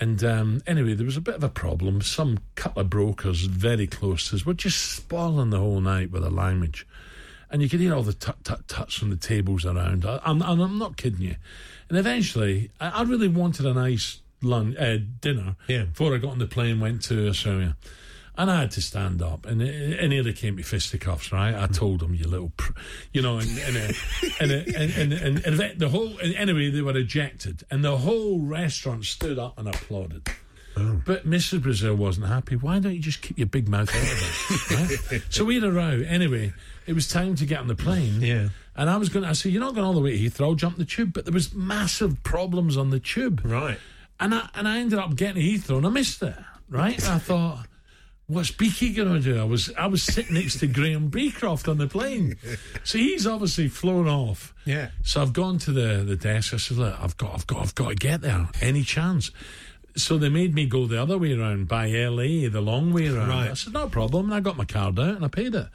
And 0.00 0.22
um, 0.22 0.60
anyway, 0.66 0.94
there 0.94 1.06
was 1.06 1.16
a 1.16 1.20
bit 1.20 1.34
of 1.34 1.42
a 1.42 1.48
problem. 1.48 2.02
Some 2.02 2.38
couple 2.54 2.82
of 2.82 2.90
brokers 2.90 3.42
very 3.42 3.86
close 3.86 4.28
to 4.30 4.36
us 4.36 4.46
were 4.46 4.54
just 4.54 4.80
spoiling 4.92 5.50
the 5.50 5.58
whole 5.58 5.80
night 5.80 6.10
with 6.10 6.22
their 6.22 6.30
language. 6.30 6.86
And 7.50 7.62
you 7.62 7.68
could 7.68 7.80
hear 7.80 7.94
all 7.94 8.02
the 8.02 8.12
tut 8.12 8.44
tut 8.44 8.68
tuts 8.68 8.94
from 8.94 9.10
the 9.10 9.16
tables 9.16 9.64
around. 9.64 10.04
I, 10.04 10.20
I'm, 10.24 10.42
and 10.42 10.62
I'm 10.62 10.78
not 10.78 10.96
kidding 10.96 11.22
you. 11.22 11.36
And 11.88 11.98
eventually, 11.98 12.70
I, 12.80 12.88
I 12.90 13.02
really 13.02 13.28
wanted 13.28 13.66
a 13.66 13.74
nice 13.74 14.20
lunch, 14.42 14.76
uh, 14.78 14.98
dinner 15.20 15.56
Yeah. 15.68 15.84
before 15.84 16.14
I 16.14 16.18
got 16.18 16.30
on 16.32 16.38
the 16.38 16.46
plane 16.46 16.80
went 16.80 17.02
to 17.04 17.28
Australia. 17.28 17.76
And 18.36 18.52
I 18.52 18.60
had 18.60 18.70
to 18.72 18.80
stand 18.80 19.20
up, 19.20 19.46
and 19.46 19.60
and 19.60 20.12
here 20.12 20.22
they 20.22 20.32
came 20.32 20.56
to 20.58 20.62
fisticuffs, 20.62 21.32
right? 21.32 21.52
I 21.56 21.66
told 21.66 21.98
them, 21.98 22.14
"You 22.14 22.28
little, 22.28 22.52
pr-, 22.56 22.70
you 23.12 23.20
know," 23.20 23.38
and 23.38 23.48
and 23.58 23.76
uh, 23.76 23.92
and, 24.38 24.52
uh, 24.52 24.54
and, 24.78 24.92
and, 24.92 25.12
and, 25.12 25.60
and 25.60 25.80
the- 25.80 25.88
whole 25.88 26.16
anyway 26.22 26.70
they 26.70 26.80
were 26.80 26.96
ejected, 26.96 27.64
and 27.68 27.82
the 27.82 27.96
whole 27.96 28.38
restaurant 28.42 29.06
stood 29.06 29.40
up 29.40 29.58
and 29.58 29.66
applauded. 29.66 30.28
But 30.76 31.28
Mrs. 31.28 31.62
Brazil 31.62 31.96
wasn't 31.96 32.28
happy. 32.28 32.54
Why 32.54 32.78
don't 32.78 32.94
you 32.94 33.00
just 33.00 33.20
keep 33.22 33.36
your 33.38 33.48
big 33.48 33.66
mouth 33.68 33.88
out 33.92 33.96
of 34.00 34.90
it? 34.92 35.10
right? 35.10 35.22
So 35.30 35.44
we 35.44 35.56
had 35.56 35.64
a 35.64 35.72
row. 35.72 36.04
Anyway, 36.06 36.52
it 36.86 36.92
was 36.92 37.08
time 37.08 37.34
to 37.34 37.44
get 37.44 37.58
on 37.58 37.66
the 37.66 37.74
plane. 37.74 38.20
Yeah. 38.20 38.50
And 38.76 38.88
I 38.88 38.96
was 38.98 39.08
going. 39.08 39.24
to 39.24 39.30
I 39.30 39.32
said, 39.32 39.50
"You're 39.50 39.60
not 39.60 39.74
going 39.74 39.84
all 39.84 39.94
the 39.94 40.00
way 40.00 40.16
to 40.16 40.30
Heathrow. 40.30 40.56
Jump 40.56 40.76
the 40.76 40.84
tube." 40.84 41.12
But 41.12 41.24
there 41.24 41.34
was 41.34 41.52
massive 41.52 42.22
problems 42.22 42.76
on 42.76 42.90
the 42.90 43.00
tube. 43.00 43.40
Right. 43.44 43.78
And 44.20 44.34
I 44.34 44.48
and 44.54 44.66
I 44.66 44.78
ended 44.78 44.98
up 44.98 45.14
getting 45.14 45.42
to 45.42 45.48
Heathrow 45.48 45.78
and 45.78 45.86
I 45.86 45.90
missed 45.90 46.22
it. 46.22 46.34
Right. 46.68 46.98
And 46.98 47.14
I 47.14 47.18
thought, 47.18 47.66
what's 48.26 48.50
Beaky 48.50 48.92
going 48.92 49.14
to 49.14 49.20
do? 49.20 49.40
I 49.40 49.44
was 49.44 49.72
I 49.76 49.86
was 49.86 50.02
sitting 50.02 50.34
next 50.34 50.60
to 50.60 50.66
Graham 50.66 51.08
Beecroft 51.08 51.68
on 51.68 51.78
the 51.78 51.86
plane, 51.86 52.36
so 52.84 52.98
he's 52.98 53.26
obviously 53.26 53.68
flown 53.68 54.08
off. 54.08 54.54
Yeah. 54.64 54.90
So 55.02 55.22
I've 55.22 55.32
gone 55.32 55.58
to 55.58 55.72
the, 55.72 56.04
the 56.04 56.16
desk. 56.16 56.54
I 56.54 56.58
said, 56.58 56.76
look, 56.76 57.00
I've 57.00 57.16
got 57.16 57.34
I've 57.34 57.46
got 57.46 57.62
I've 57.62 57.74
got 57.74 57.88
to 57.90 57.94
get 57.94 58.20
there. 58.20 58.48
Any 58.60 58.82
chance? 58.82 59.30
So 59.96 60.16
they 60.16 60.28
made 60.28 60.54
me 60.54 60.66
go 60.66 60.86
the 60.86 61.00
other 61.00 61.18
way 61.18 61.32
around 61.32 61.66
by 61.66 61.88
LA, 61.88 62.48
the 62.48 62.60
long 62.60 62.92
way 62.92 63.08
around. 63.08 63.30
Right. 63.30 63.50
I 63.50 63.54
said, 63.54 63.72
no 63.72 63.88
problem. 63.88 64.26
And 64.26 64.34
I 64.34 64.40
got 64.40 64.56
my 64.56 64.64
card 64.64 64.98
out 64.98 65.16
and 65.16 65.24
I 65.24 65.28
paid 65.28 65.54
it. 65.54 65.66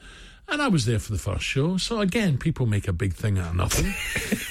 And 0.49 0.61
I 0.61 0.67
was 0.67 0.85
there 0.85 0.99
for 0.99 1.11
the 1.13 1.17
first 1.17 1.43
show. 1.43 1.77
So 1.77 1.99
again, 2.01 2.37
people 2.37 2.65
make 2.67 2.87
a 2.87 2.93
big 2.93 3.13
thing 3.13 3.39
out 3.39 3.51
of 3.51 3.55
nothing. 3.55 3.91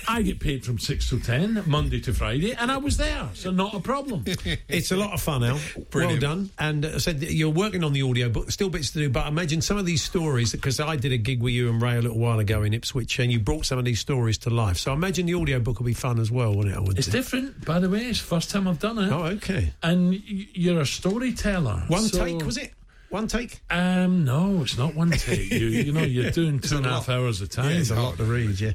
I 0.09 0.22
get 0.22 0.40
paid 0.40 0.64
from 0.64 0.78
6 0.78 1.11
to 1.11 1.20
10, 1.20 1.62
Monday 1.66 2.01
to 2.01 2.12
Friday, 2.12 2.55
and 2.55 2.72
I 2.72 2.78
was 2.78 2.97
there. 2.97 3.28
So 3.34 3.51
not 3.53 3.74
a 3.74 3.80
problem. 3.80 4.24
It's 4.68 4.90
a 4.90 4.97
lot 4.97 5.12
of 5.12 5.20
fun, 5.20 5.45
Al. 5.45 5.61
Brilliant. 5.90 6.22
Well 6.22 6.34
done. 6.36 6.51
And 6.59 6.84
uh, 6.84 6.99
said 6.99 7.22
you're 7.22 7.51
working 7.51 7.84
on 7.84 7.93
the 7.93 8.03
audio 8.03 8.28
book. 8.30 8.51
Still 8.51 8.68
bits 8.70 8.90
to 8.93 8.99
do, 8.99 9.11
but 9.11 9.26
I 9.26 9.28
imagine 9.28 9.61
some 9.61 9.76
of 9.76 9.86
these 9.86 10.03
stories 10.03 10.51
because 10.53 10.80
I 10.80 10.97
did 10.97 11.12
a 11.12 11.18
gig 11.18 11.40
with 11.43 11.53
you 11.53 11.68
and 11.68 11.80
Ray 11.80 11.97
a 11.99 12.03
little 12.03 12.18
while 12.18 12.38
ago 12.40 12.62
in 12.62 12.72
Ipswich, 12.74 13.18
and 13.20 13.30
you 13.30 13.38
brought 13.38 13.66
some 13.66 13.78
of 13.78 13.84
these 13.84 14.01
stories 14.01 14.38
to 14.38 14.51
life. 14.51 14.78
So 14.78 14.90
I 14.90 14.95
imagine 14.95 15.26
the 15.26 15.34
audio 15.34 15.61
book 15.61 15.78
will 15.78 15.86
be 15.86 15.95
fun 15.95 16.18
as 16.18 16.30
well, 16.30 16.55
won't 16.55 16.68
it? 16.68 16.76
I 16.76 16.80
would 16.80 16.99
It's 16.99 17.07
think? 17.07 17.22
different, 17.24 17.64
by 17.64 17.78
the 17.78 17.88
way. 17.90 18.07
It's 18.07 18.20
the 18.20 18.26
first 18.26 18.51
time 18.51 18.66
I've 18.66 18.80
done 18.80 18.99
it. 18.99 19.12
Oh, 19.12 19.24
okay. 19.36 19.72
And 19.82 20.11
y- 20.11 20.49
you're 20.55 20.80
a 20.80 20.86
storyteller. 20.86 21.84
One 21.88 22.03
so- 22.03 22.24
take 22.24 22.45
was 22.45 22.57
it? 22.57 22.72
One 23.12 23.28
take? 23.28 23.60
Um, 23.68 24.24
no, 24.24 24.62
it's 24.62 24.78
not 24.78 24.94
one 24.94 25.10
take. 25.10 25.50
You, 25.52 25.66
you 25.66 25.92
know, 25.92 26.02
you're 26.02 26.30
doing 26.30 26.60
two 26.60 26.78
and 26.78 26.86
a 26.86 26.88
half 26.88 27.10
hours 27.10 27.42
a 27.42 27.46
time. 27.46 27.70
Yeah, 27.70 27.76
it's 27.76 27.90
a 27.90 27.94
lot 27.94 28.16
to 28.16 28.24
read. 28.24 28.58
Yeah. 28.58 28.72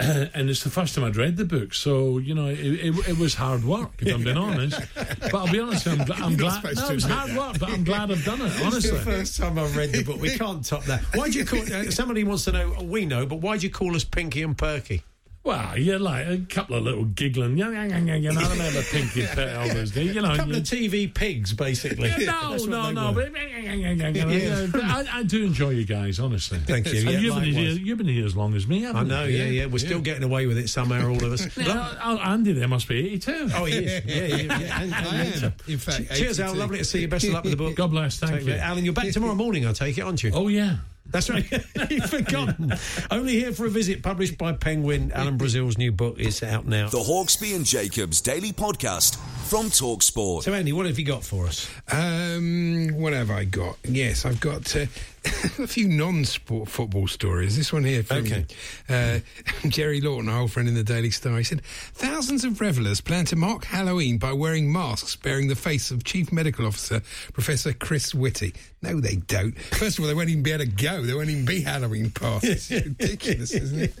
and 0.00 0.48
it's 0.48 0.62
the 0.62 0.70
first 0.70 0.94
time 0.94 1.02
I'd 1.02 1.16
read 1.16 1.36
the 1.36 1.44
book, 1.44 1.74
so 1.74 2.18
you 2.18 2.34
know 2.34 2.46
it, 2.46 2.58
it, 2.58 3.08
it 3.08 3.18
was 3.18 3.34
hard 3.34 3.64
work. 3.64 3.90
If 3.98 4.14
I'm 4.14 4.22
being 4.22 4.36
honest, 4.48 4.80
but 4.94 5.34
I'll 5.34 5.50
be 5.50 5.58
honest, 5.58 5.88
I'm, 5.88 6.00
I'm 6.12 6.36
glad. 6.36 6.62
No, 6.62 6.70
it 6.70 6.94
was 6.94 7.04
hard 7.04 7.36
work, 7.36 7.58
but 7.58 7.68
I'm 7.68 7.82
glad 7.82 8.12
I've 8.12 8.24
done 8.24 8.40
it. 8.40 8.44
It's 8.50 8.62
Honestly, 8.62 8.90
the 8.92 9.04
first 9.04 9.36
time 9.36 9.58
I've 9.58 9.76
read 9.76 9.90
the 9.90 10.04
book. 10.04 10.20
We 10.20 10.38
can't 10.38 10.64
top 10.64 10.84
that. 10.84 11.02
Why 11.16 11.28
do 11.28 11.38
you 11.38 11.44
call? 11.44 11.60
Uh, 11.60 11.90
somebody 11.90 12.22
wants 12.22 12.44
to 12.44 12.52
know. 12.52 12.80
We 12.82 13.06
know, 13.06 13.26
but 13.26 13.40
why 13.40 13.58
do 13.58 13.66
you 13.66 13.72
call 13.72 13.96
us 13.96 14.04
Pinky 14.04 14.42
and 14.44 14.56
Perky? 14.56 15.02
Well, 15.42 15.78
you're 15.78 15.98
like 15.98 16.26
a 16.26 16.38
couple 16.48 16.76
of 16.76 16.82
little 16.82 17.04
giggling. 17.06 17.56
Yeah, 17.56 17.70
yeah, 17.70 17.84
yeah, 17.86 17.98
yeah. 17.98 18.14
You 18.16 18.32
know, 18.32 18.40
I 18.40 18.50
remember 18.50 18.82
Pinky 18.82 19.22
Pet 19.26 19.56
all 19.56 19.68
those. 19.68 19.96
You 19.96 20.20
know, 20.20 20.32
A 20.32 20.36
couple 20.36 20.52
you- 20.52 20.58
of 20.58 20.64
TV 20.64 21.12
pigs, 21.12 21.54
basically. 21.54 22.08
Yeah, 22.10 22.18
no, 22.50 22.56
no, 22.66 22.90
no. 22.90 23.12
But, 23.14 23.32
Yeah. 23.32 24.66
but 24.70 24.82
I, 24.84 25.04
I 25.10 25.22
do 25.22 25.44
enjoy 25.44 25.70
you 25.70 25.84
guys, 25.86 26.18
honestly. 26.20 26.58
Thank 26.58 26.92
you. 26.92 27.00
Yeah, 27.00 27.18
you've, 27.18 27.34
been 27.36 27.44
here, 27.44 27.70
you've 27.70 27.98
been 27.98 28.08
here 28.08 28.26
as 28.26 28.36
long 28.36 28.54
as 28.54 28.66
me, 28.66 28.82
haven't 28.82 28.96
I 28.96 29.24
you? 29.26 29.38
know, 29.38 29.44
yeah, 29.44 29.50
yeah. 29.62 29.66
We're 29.66 29.78
still 29.78 30.00
getting 30.00 30.24
away 30.24 30.46
with 30.46 30.58
it 30.58 30.68
somehow, 30.68 31.08
all 31.08 31.24
of 31.24 31.32
us. 31.32 31.46
Yeah, 31.56 31.94
oh, 32.04 32.18
Andy 32.18 32.52
there 32.52 32.68
must 32.68 32.86
be 32.88 32.98
82. 32.98 33.48
Oh, 33.54 33.64
he 33.64 33.78
is. 33.78 34.04
Yeah, 34.04 34.14
yeah, 34.24 34.36
yeah. 34.36 34.80
And, 34.82 34.94
and 34.94 34.94
I 34.94 35.24
am, 35.46 35.52
in 35.68 35.78
fact, 35.78 36.14
Cheers, 36.14 36.40
Al. 36.40 36.54
Lovely 36.54 36.78
to 36.78 36.84
see 36.84 37.00
you. 37.00 37.08
Best 37.08 37.24
of 37.26 37.32
luck 37.32 37.44
with 37.44 37.52
the 37.52 37.56
book. 37.56 37.74
God 37.76 37.90
bless. 37.90 38.18
Thank 38.18 38.32
Take 38.32 38.40
you. 38.46 38.52
care. 38.54 38.62
Alan, 38.62 38.84
you're 38.84 38.92
back 38.94 39.10
tomorrow 39.10 39.34
morning, 39.34 39.66
I 39.66 39.72
take 39.72 39.96
it, 39.96 40.02
aren't 40.02 40.22
you? 40.22 40.32
Oh, 40.34 40.48
yeah. 40.48 40.76
That's 41.10 41.28
right. 41.30 41.44
You've 41.90 42.10
forgotten. 42.10 42.72
Only 43.10 43.32
here 43.32 43.52
for 43.52 43.66
a 43.66 43.70
visit, 43.70 44.02
published 44.02 44.38
by 44.38 44.52
Penguin. 44.52 45.12
Alan 45.12 45.36
Brazil's 45.36 45.76
new 45.78 45.92
book 45.92 46.18
is 46.18 46.42
out 46.42 46.66
now. 46.66 46.88
The 46.88 46.98
Hawksbee 46.98 47.54
and 47.54 47.64
Jacobs 47.64 48.20
Daily 48.20 48.52
Podcast 48.52 49.16
from 49.48 49.66
Talksport. 49.66 50.44
So, 50.44 50.52
Andy, 50.52 50.72
what 50.72 50.86
have 50.86 50.98
you 50.98 51.04
got 51.04 51.24
for 51.24 51.46
us? 51.46 51.68
Um, 51.90 52.90
what 52.94 53.12
have 53.12 53.30
I 53.30 53.44
got? 53.44 53.76
Yes, 53.84 54.24
I've 54.24 54.40
got 54.40 54.74
uh, 54.76 54.86
a 55.58 55.66
few 55.66 55.86
non-sport 55.88 56.68
football 56.68 57.06
stories. 57.06 57.56
This 57.56 57.72
one 57.72 57.84
here 57.84 58.02
from 58.02 58.18
Okay. 58.18 58.46
uh, 58.88 59.20
Jerry 59.68 60.00
Lawton, 60.00 60.28
our 60.28 60.40
old 60.42 60.52
friend 60.52 60.68
in 60.68 60.74
the 60.74 60.82
Daily 60.82 61.10
Star. 61.10 61.36
He 61.36 61.44
said, 61.44 61.62
thousands 61.64 62.44
of 62.44 62.60
revellers 62.60 63.00
plan 63.02 63.24
to 63.26 63.36
mark 63.36 63.64
Halloween 63.64 64.18
by 64.18 64.32
wearing 64.32 64.72
masks 64.72 65.16
bearing 65.16 65.48
the 65.48 65.54
face 65.56 65.90
of 65.90 66.04
Chief 66.04 66.32
Medical 66.32 66.66
Officer 66.66 67.02
Professor 67.32 67.72
Chris 67.72 68.14
Whitty. 68.14 68.54
No, 68.82 68.98
they 68.98 69.16
don't. 69.16 69.58
First 69.58 69.98
of 69.98 70.04
all, 70.04 70.08
they 70.08 70.14
won't 70.14 70.30
even 70.30 70.42
be 70.42 70.52
able 70.52 70.64
to 70.64 70.70
go. 70.70 71.02
There 71.02 71.16
won't 71.16 71.28
even 71.28 71.44
be 71.44 71.60
Halloween 71.60 72.10
parties. 72.10 72.70
It's 72.70 72.86
ridiculous, 72.86 73.52
isn't 73.52 73.78
it? 73.80 73.96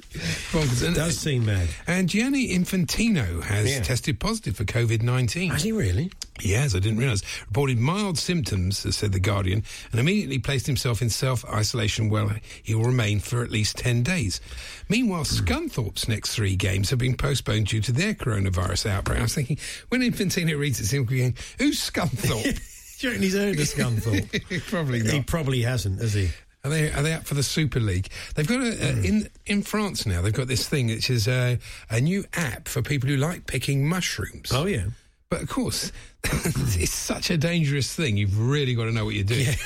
Bonkers. 0.52 0.86
And- 0.86 0.96
does 0.96 1.18
seem 1.18 1.44
mad. 1.44 1.68
And 1.86 2.08
Gianni 2.08 2.48
Infantino 2.56 3.42
has 3.42 3.70
Yeah. 3.70 3.82
tested 3.82 4.18
positive 4.20 4.56
for 4.56 4.64
COVID 4.64 5.02
19. 5.02 5.50
Has 5.50 5.62
he 5.64 5.72
really? 5.72 6.10
He 6.40 6.52
has, 6.52 6.74
I 6.74 6.78
didn't 6.78 6.98
realise. 6.98 7.22
Reported 7.46 7.78
mild 7.78 8.18
symptoms, 8.18 8.78
said 8.94 9.12
The 9.12 9.20
Guardian, 9.20 9.62
and 9.90 10.00
immediately 10.00 10.38
placed 10.38 10.66
himself 10.66 11.02
in 11.02 11.10
self 11.10 11.44
isolation 11.46 12.08
where 12.08 12.40
he 12.62 12.74
will 12.74 12.84
remain 12.84 13.20
for 13.20 13.42
at 13.42 13.50
least 13.50 13.78
10 13.78 14.02
days. 14.02 14.40
Meanwhile, 14.88 15.24
Scunthorpe's 15.24 16.08
next 16.08 16.34
three 16.34 16.56
games 16.56 16.90
have 16.90 16.98
been 16.98 17.16
postponed 17.16 17.68
due 17.68 17.80
to 17.82 17.92
their 17.92 18.14
coronavirus 18.14 18.90
outbreak. 18.90 19.18
I 19.18 19.22
was 19.22 19.34
thinking, 19.34 19.58
when 19.88 20.00
Infantino 20.00 20.58
reads 20.58 20.80
it, 20.80 20.90
he'll 20.90 21.04
be 21.04 21.18
going, 21.18 21.36
Who's 21.58 21.80
Scunthorpe? 21.80 22.60
Do 23.00 23.06
you 23.06 23.12
reckon 23.12 23.22
he's 23.22 23.34
heard 23.34 23.58
of 23.58 23.66
Scunthorpe? 23.66 24.66
Probably 24.68 25.02
not. 25.02 25.12
He 25.12 25.22
probably 25.22 25.62
hasn't, 25.62 26.00
has 26.00 26.12
he? 26.12 26.28
Are 26.62 26.70
they 26.70 26.92
are 26.92 27.02
they 27.02 27.14
up 27.14 27.24
for 27.24 27.34
the 27.34 27.42
Super 27.42 27.80
League? 27.80 28.08
They've 28.34 28.46
got 28.46 28.60
a, 28.60 28.68
uh, 28.68 29.02
in 29.02 29.30
in 29.46 29.62
France 29.62 30.04
now. 30.04 30.20
They've 30.20 30.32
got 30.32 30.48
this 30.48 30.68
thing 30.68 30.88
which 30.88 31.08
is 31.08 31.26
a, 31.26 31.58
a 31.88 32.00
new 32.00 32.24
app 32.34 32.68
for 32.68 32.82
people 32.82 33.08
who 33.08 33.16
like 33.16 33.46
picking 33.46 33.88
mushrooms. 33.88 34.52
Oh 34.52 34.66
yeah. 34.66 34.86
But 35.30 35.42
of 35.42 35.48
course, 35.48 35.92
it's 36.24 36.92
such 36.92 37.30
a 37.30 37.36
dangerous 37.38 37.94
thing. 37.94 38.16
You've 38.16 38.38
really 38.38 38.74
got 38.74 38.84
to 38.84 38.92
know 38.92 39.04
what 39.04 39.14
you're 39.14 39.24
doing. 39.24 39.46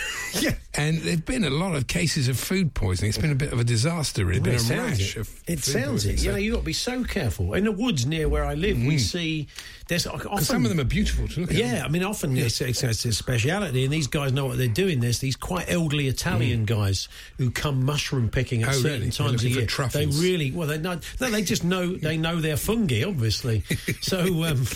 Yeah. 0.41 0.51
And 0.77 0.99
there've 0.99 1.25
been 1.25 1.45
a 1.45 1.51
lot 1.51 1.77
of 1.77 1.87
cases 1.87 2.27
of 2.27 2.37
food 2.37 2.75
poisoning. 2.75 3.11
It's 3.11 3.19
been 3.19 3.31
a 3.31 3.37
bit 3.37 3.53
of 3.53 3.61
a 3.61 3.65
disaster. 3.65 4.29
It's 4.33 4.41
Well, 4.41 4.45
been 4.47 4.55
it 4.55 4.61
a 4.61 4.65
sounds 4.65 4.99
rash 4.99 5.17
it. 5.17 5.21
of 5.21 5.29
It 5.47 5.61
food 5.61 5.65
sounds 5.81 6.07
it. 6.07 6.25
You 6.25 6.33
know, 6.33 6.37
you've 6.39 6.55
got 6.55 6.59
to 6.61 6.65
be 6.67 6.73
so 6.73 7.05
careful. 7.05 7.55
In 7.55 7.63
the 7.63 7.71
woods 7.71 8.05
near 8.05 8.29
where 8.29 8.45
I 8.45 8.55
live, 8.55 8.77
we 8.77 8.99
see 8.99 9.47
there's 9.87 10.09
often 10.09 10.41
some 10.41 10.65
of 10.65 10.71
them 10.71 10.81
are 10.81 10.85
beautiful 10.89 11.29
to 11.29 11.41
look 11.43 11.51
at. 11.53 11.57
Yeah, 11.57 11.85
I 11.85 11.89
mean, 11.89 12.03
often 12.03 12.37
it's, 12.37 12.61
it's, 12.61 12.83
it's 12.83 13.05
a 13.05 13.13
speciality, 13.13 13.85
and 13.85 13.93
these 13.93 14.09
guys 14.09 14.33
know 14.33 14.47
what 14.47 14.59
they're 14.59 14.67
doing. 14.67 14.99
There's 14.99 15.21
these 15.21 15.37
quite 15.37 15.71
elderly 15.71 16.09
Italian 16.09 16.65
guys 16.65 17.07
who 17.39 17.53
come 17.53 17.85
mushroom 17.85 18.29
picking 18.29 18.65
at 18.65 18.71
Mm. 18.71 18.73
Oh, 18.73 18.81
certain 18.83 18.99
really? 19.03 19.11
Times 19.13 19.45
of 19.45 19.51
year. 19.53 19.67
truffles. 19.67 20.21
They 20.21 20.27
really 20.29 20.51
well, 20.51 20.67
they 20.67 20.79
know. 20.79 20.99
No, 21.21 21.31
they 21.31 21.43
just 21.43 21.63
know. 21.63 21.95
They 21.95 22.17
know 22.17 22.41
their 22.41 22.57
fungi, 22.57 23.05
obviously. 23.05 23.63
so, 24.01 24.19
um, 24.43 24.67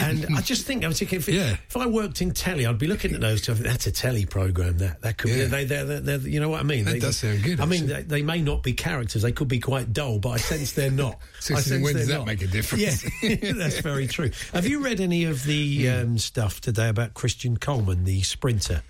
and 0.00 0.26
I 0.36 0.42
just 0.42 0.66
think 0.66 0.84
thinking, 0.94 1.18
if, 1.18 1.28
if 1.28 1.76
I 1.76 1.86
worked 1.86 2.22
in 2.22 2.32
telly, 2.32 2.66
I'd 2.66 2.78
be 2.78 2.86
looking 2.86 3.14
at 3.14 3.20
those. 3.20 3.42
Two, 3.42 3.54
that's 3.54 3.86
a 3.86 3.92
telly 3.92 4.26
program. 4.26 4.78
That 4.78 5.02
that 5.02 5.18
could 5.18 5.30
Yeah. 5.30 5.36
be. 5.44 5.44
They, 5.46 5.64
they're, 5.64 5.84
they're, 5.84 6.00
they're, 6.00 6.18
you 6.28 6.40
know 6.40 6.48
what 6.48 6.60
I 6.60 6.62
mean? 6.64 6.84
That 6.84 6.92
They- 6.92 6.98
does 7.00 7.16
sound 7.18 7.42
good, 7.42 7.60
I 7.60 7.66
mean, 7.66 7.86
they, 7.86 8.02
they 8.02 8.22
may 8.22 8.40
not 8.42 8.62
be 8.62 8.72
characters. 8.72 9.22
They 9.22 9.32
could 9.32 9.48
be 9.48 9.60
quite 9.60 9.92
dull, 9.92 10.18
but 10.18 10.30
I 10.30 10.36
sense 10.38 10.72
they're 10.72 10.90
not. 10.90 11.18
So 11.40 11.54
I 11.56 11.60
sense 11.60 11.82
when 11.84 11.94
does 11.94 12.08
that 12.08 12.18
not. 12.18 12.26
make 12.26 12.42
a 12.42 12.46
difference? 12.46 13.04
Yeah, 13.22 13.34
that's 13.52 13.80
very 13.80 14.06
true. 14.06 14.30
Have 14.52 14.66
you 14.66 14.80
read 14.84 15.00
any 15.00 15.24
of 15.24 15.44
the 15.44 15.88
um, 15.90 16.18
stuff 16.18 16.60
today 16.60 16.88
about 16.88 17.14
Christian 17.14 17.56
Coleman, 17.56 18.04
the 18.04 18.22
sprinter, 18.22 18.82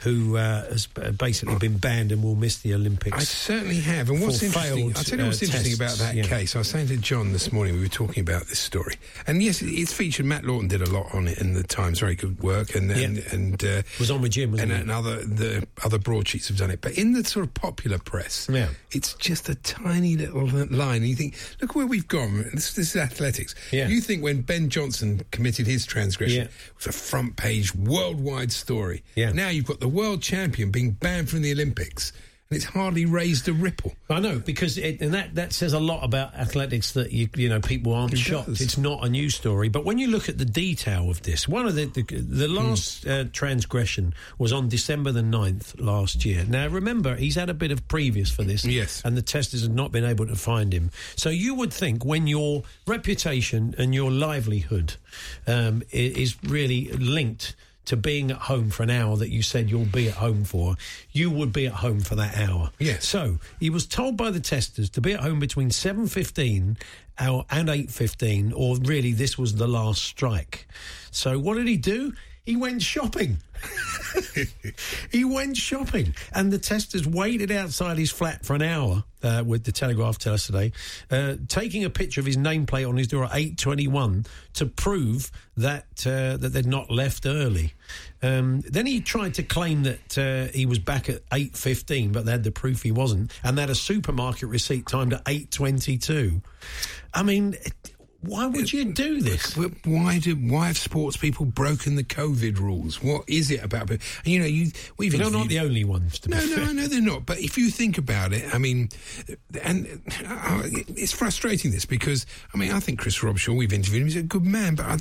who 0.00 0.36
uh, 0.36 0.64
has 0.70 0.86
basically 0.86 1.56
been 1.56 1.78
banned 1.78 2.12
and 2.12 2.22
will 2.22 2.34
miss 2.34 2.58
the 2.58 2.74
Olympics? 2.74 3.16
I 3.16 3.20
certainly 3.20 3.80
have. 3.80 4.10
And 4.10 4.20
what's 4.20 4.42
interesting, 4.42 4.76
failed, 4.92 4.96
I'll 4.98 5.04
tell 5.04 5.18
you 5.18 5.24
what's 5.26 5.42
uh, 5.42 5.46
interesting 5.46 5.76
tests. 5.76 5.96
about 5.98 6.06
that 6.06 6.14
Yeah. 6.14 6.24
case. 6.24 6.54
I 6.54 6.58
was 6.58 6.68
saying 6.68 6.88
to 6.88 6.96
John 6.98 7.32
this 7.32 7.52
morning, 7.52 7.74
we 7.74 7.80
were 7.80 7.88
talking 7.88 8.20
about 8.20 8.46
this 8.48 8.58
story. 8.58 8.96
And 9.26 9.42
yes, 9.42 9.62
it's 9.62 9.92
featured, 9.92 10.26
Matt 10.26 10.44
Lawton 10.44 10.68
did 10.68 10.82
a 10.82 10.90
lot 10.90 11.14
on 11.14 11.28
it 11.28 11.38
in 11.38 11.54
the 11.54 11.62
Times, 11.62 12.00
very 12.00 12.14
good 12.14 12.42
work. 12.42 12.74
And 12.74 12.90
and, 12.90 13.18
and 13.32 13.64
uh, 13.64 13.82
was 13.98 14.10
on 14.10 14.20
with 14.22 14.32
Jim, 14.32 14.52
wasn't 14.52 14.70
and, 14.72 14.78
it? 14.78 14.82
and 14.82 14.90
other, 14.90 15.24
the 15.24 15.66
other 15.84 15.98
broadsheets 15.98 16.48
have 16.48 16.58
done 16.58 16.70
it. 16.70 16.80
But 16.80 16.92
in 16.98 17.12
the 17.12 17.24
sort 17.24 17.46
of 17.46 17.54
popular 17.54 17.98
press, 17.98 18.48
Yeah. 18.52 18.68
it's 18.92 19.14
just 19.14 19.48
a 19.48 19.54
tiny 19.56 20.16
little 20.16 20.46
line. 20.46 20.96
And 21.02 21.08
you 21.08 21.16
think, 21.16 21.34
look 21.60 21.74
where 21.74 21.86
we've 21.86 22.06
gone. 22.08 22.44
This, 22.52 22.74
this 22.74 22.90
is 22.90 22.96
athletics. 22.96 23.54
Yeah. 23.72 23.88
You 23.88 24.00
think 24.00 24.22
when 24.22 24.42
Ben 24.42 24.68
Johnson 24.68 25.22
committed 25.30 25.66
his 25.66 25.86
transgression, 25.86 26.36
Yeah. 26.36 26.44
it 26.44 26.50
was 26.76 26.86
a 26.86 26.92
front 26.92 27.36
page 27.36 27.74
worldwide 27.74 28.52
story. 28.52 29.02
Yeah. 29.14 29.32
Now 29.32 29.48
you've 29.48 29.66
got 29.66 29.80
the 29.80 29.85
world 29.88 30.22
champion 30.22 30.70
being 30.70 30.92
banned 30.92 31.28
from 31.30 31.42
the 31.42 31.52
Olympics. 31.52 32.12
And 32.48 32.56
it's 32.58 32.64
hardly 32.66 33.06
raised 33.06 33.48
a 33.48 33.52
ripple. 33.52 33.96
I 34.08 34.20
know 34.20 34.38
because 34.38 34.78
it, 34.78 35.00
and 35.00 35.12
that, 35.14 35.34
that 35.34 35.52
says 35.52 35.72
a 35.72 35.80
lot 35.80 36.04
about 36.04 36.32
athletics 36.32 36.92
that 36.92 37.10
you 37.10 37.28
you 37.34 37.48
know 37.48 37.58
people 37.58 37.92
aren't 37.92 38.12
It 38.12 38.18
shocked. 38.18 38.46
does. 38.46 38.60
It's 38.60 38.78
not 38.78 39.04
a 39.04 39.08
news 39.08 39.34
story, 39.34 39.68
but 39.68 39.84
when 39.84 39.98
you 39.98 40.06
look 40.06 40.28
at 40.28 40.38
the 40.38 40.44
detail 40.44 41.10
of 41.10 41.22
this, 41.22 41.48
one 41.48 41.66
of 41.66 41.74
the 41.74 41.86
the, 41.86 42.02
the 42.04 42.46
last 42.46 43.04
uh, 43.04 43.24
transgression 43.32 44.14
was 44.38 44.52
on 44.52 44.68
December 44.68 45.10
the 45.10 45.22
9th 45.22 45.80
last 45.84 46.24
year. 46.24 46.44
Now 46.48 46.68
remember, 46.68 47.16
he's 47.16 47.34
had 47.34 47.50
a 47.50 47.54
bit 47.54 47.72
of 47.72 47.88
previous 47.88 48.30
for 48.30 48.44
this, 48.44 48.64
Yes. 48.64 49.02
and 49.04 49.16
the 49.16 49.22
testers 49.22 49.62
have 49.62 49.74
not 49.74 49.90
been 49.90 50.04
able 50.04 50.28
to 50.28 50.36
find 50.36 50.72
him. 50.72 50.92
So 51.16 51.30
you 51.30 51.52
would 51.56 51.72
think 51.72 52.04
when 52.04 52.28
your 52.28 52.62
reputation 52.86 53.74
and 53.76 53.92
your 53.92 54.12
livelihood 54.12 54.94
um, 55.48 55.82
is 55.90 56.36
really 56.44 56.92
linked 56.92 57.56
to 57.86 57.96
being 57.96 58.30
at 58.30 58.36
home 58.36 58.70
for 58.70 58.82
an 58.82 58.90
hour 58.90 59.16
that 59.16 59.30
you 59.30 59.42
said 59.42 59.70
you'll 59.70 59.84
be 59.86 60.08
at 60.08 60.14
home 60.14 60.44
for, 60.44 60.76
you 61.12 61.30
would 61.30 61.52
be 61.52 61.66
at 61.66 61.72
home 61.72 62.00
for 62.00 62.14
that 62.16 62.36
hour. 62.36 62.70
Yes. 62.78 63.06
So 63.06 63.38
he 63.58 63.70
was 63.70 63.86
told 63.86 64.16
by 64.16 64.30
the 64.30 64.40
testers 64.40 64.90
to 64.90 65.00
be 65.00 65.14
at 65.14 65.20
home 65.20 65.40
between 65.40 65.70
seven 65.70 66.06
fifteen 66.06 66.76
uh, 67.18 67.42
and 67.50 67.68
eight 67.68 67.90
fifteen, 67.90 68.52
or 68.52 68.76
really 68.76 69.12
this 69.12 69.38
was 69.38 69.54
the 69.54 69.68
last 69.68 70.02
strike. 70.02 70.66
So 71.10 71.38
what 71.38 71.54
did 71.56 71.66
he 71.68 71.76
do? 71.76 72.12
He 72.46 72.54
went 72.54 72.80
shopping. 72.80 73.38
he 75.10 75.24
went 75.24 75.56
shopping, 75.56 76.14
and 76.32 76.52
the 76.52 76.58
testers 76.58 77.04
waited 77.06 77.50
outside 77.50 77.98
his 77.98 78.12
flat 78.12 78.46
for 78.46 78.54
an 78.54 78.62
hour. 78.62 79.02
Uh, 79.22 79.42
with 79.44 79.64
the 79.64 79.72
Telegraph 79.72 80.18
tell 80.18 80.34
us 80.34 80.46
today, 80.46 80.70
uh, 81.10 81.34
taking 81.48 81.84
a 81.84 81.90
picture 81.90 82.20
of 82.20 82.26
his 82.26 82.36
nameplate 82.36 82.88
on 82.88 82.96
his 82.96 83.08
door 83.08 83.24
at 83.24 83.34
eight 83.34 83.58
twenty 83.58 83.88
one 83.88 84.24
to 84.52 84.66
prove 84.66 85.32
that 85.56 85.86
uh, 86.06 86.36
that 86.36 86.50
they'd 86.52 86.66
not 86.66 86.88
left 86.88 87.26
early. 87.26 87.72
Um, 88.22 88.60
then 88.60 88.86
he 88.86 89.00
tried 89.00 89.34
to 89.34 89.42
claim 89.42 89.82
that 89.82 90.16
uh, 90.16 90.52
he 90.52 90.66
was 90.66 90.78
back 90.78 91.08
at 91.08 91.22
eight 91.32 91.56
fifteen, 91.56 92.12
but 92.12 92.24
they 92.24 92.30
had 92.30 92.44
the 92.44 92.52
proof 92.52 92.82
he 92.82 92.92
wasn't, 92.92 93.32
and 93.42 93.58
they 93.58 93.62
had 93.62 93.70
a 93.70 93.74
supermarket 93.74 94.48
receipt 94.48 94.86
timed 94.86 95.14
at 95.14 95.22
eight 95.26 95.50
twenty 95.50 95.98
two. 95.98 96.40
I 97.12 97.24
mean, 97.24 97.56
why 98.22 98.46
would 98.46 98.72
you 98.72 98.86
do 98.86 99.20
this? 99.20 99.56
Why 99.84 100.18
do 100.18 100.34
why 100.36 100.66
have 100.68 100.78
sports 100.78 101.16
people 101.16 101.46
broken 101.46 101.96
the 101.96 102.04
COVID 102.04 102.58
rules? 102.58 103.02
What 103.02 103.24
is 103.28 103.50
it 103.50 103.62
about? 103.62 103.90
And 103.90 104.00
you 104.24 104.38
know, 104.40 104.46
you 104.46 104.70
we've 104.98 105.12
They're 105.16 105.30
not 105.30 105.48
the 105.48 105.60
only 105.60 105.84
ones. 105.84 106.18
To 106.20 106.28
be 106.28 106.34
No, 106.34 106.40
fair. 106.40 106.74
no, 106.74 106.86
they're 106.88 107.00
not. 107.00 107.26
But 107.26 107.38
if 107.40 107.56
you 107.58 107.70
think 107.70 107.98
about 107.98 108.32
it, 108.32 108.52
I 108.54 108.58
mean, 108.58 108.88
and 109.62 109.86
uh, 110.26 110.62
it's 110.64 111.12
frustrating 111.12 111.70
this 111.70 111.84
because 111.84 112.26
I 112.54 112.58
mean, 112.58 112.72
I 112.72 112.80
think 112.80 112.98
Chris 112.98 113.18
Robshaw, 113.18 113.56
we've 113.56 113.72
interviewed 113.72 114.02
him, 114.02 114.08
he's 114.08 114.16
a 114.16 114.22
good 114.22 114.44
man, 114.44 114.74
but 114.74 114.86
I, 114.86 114.96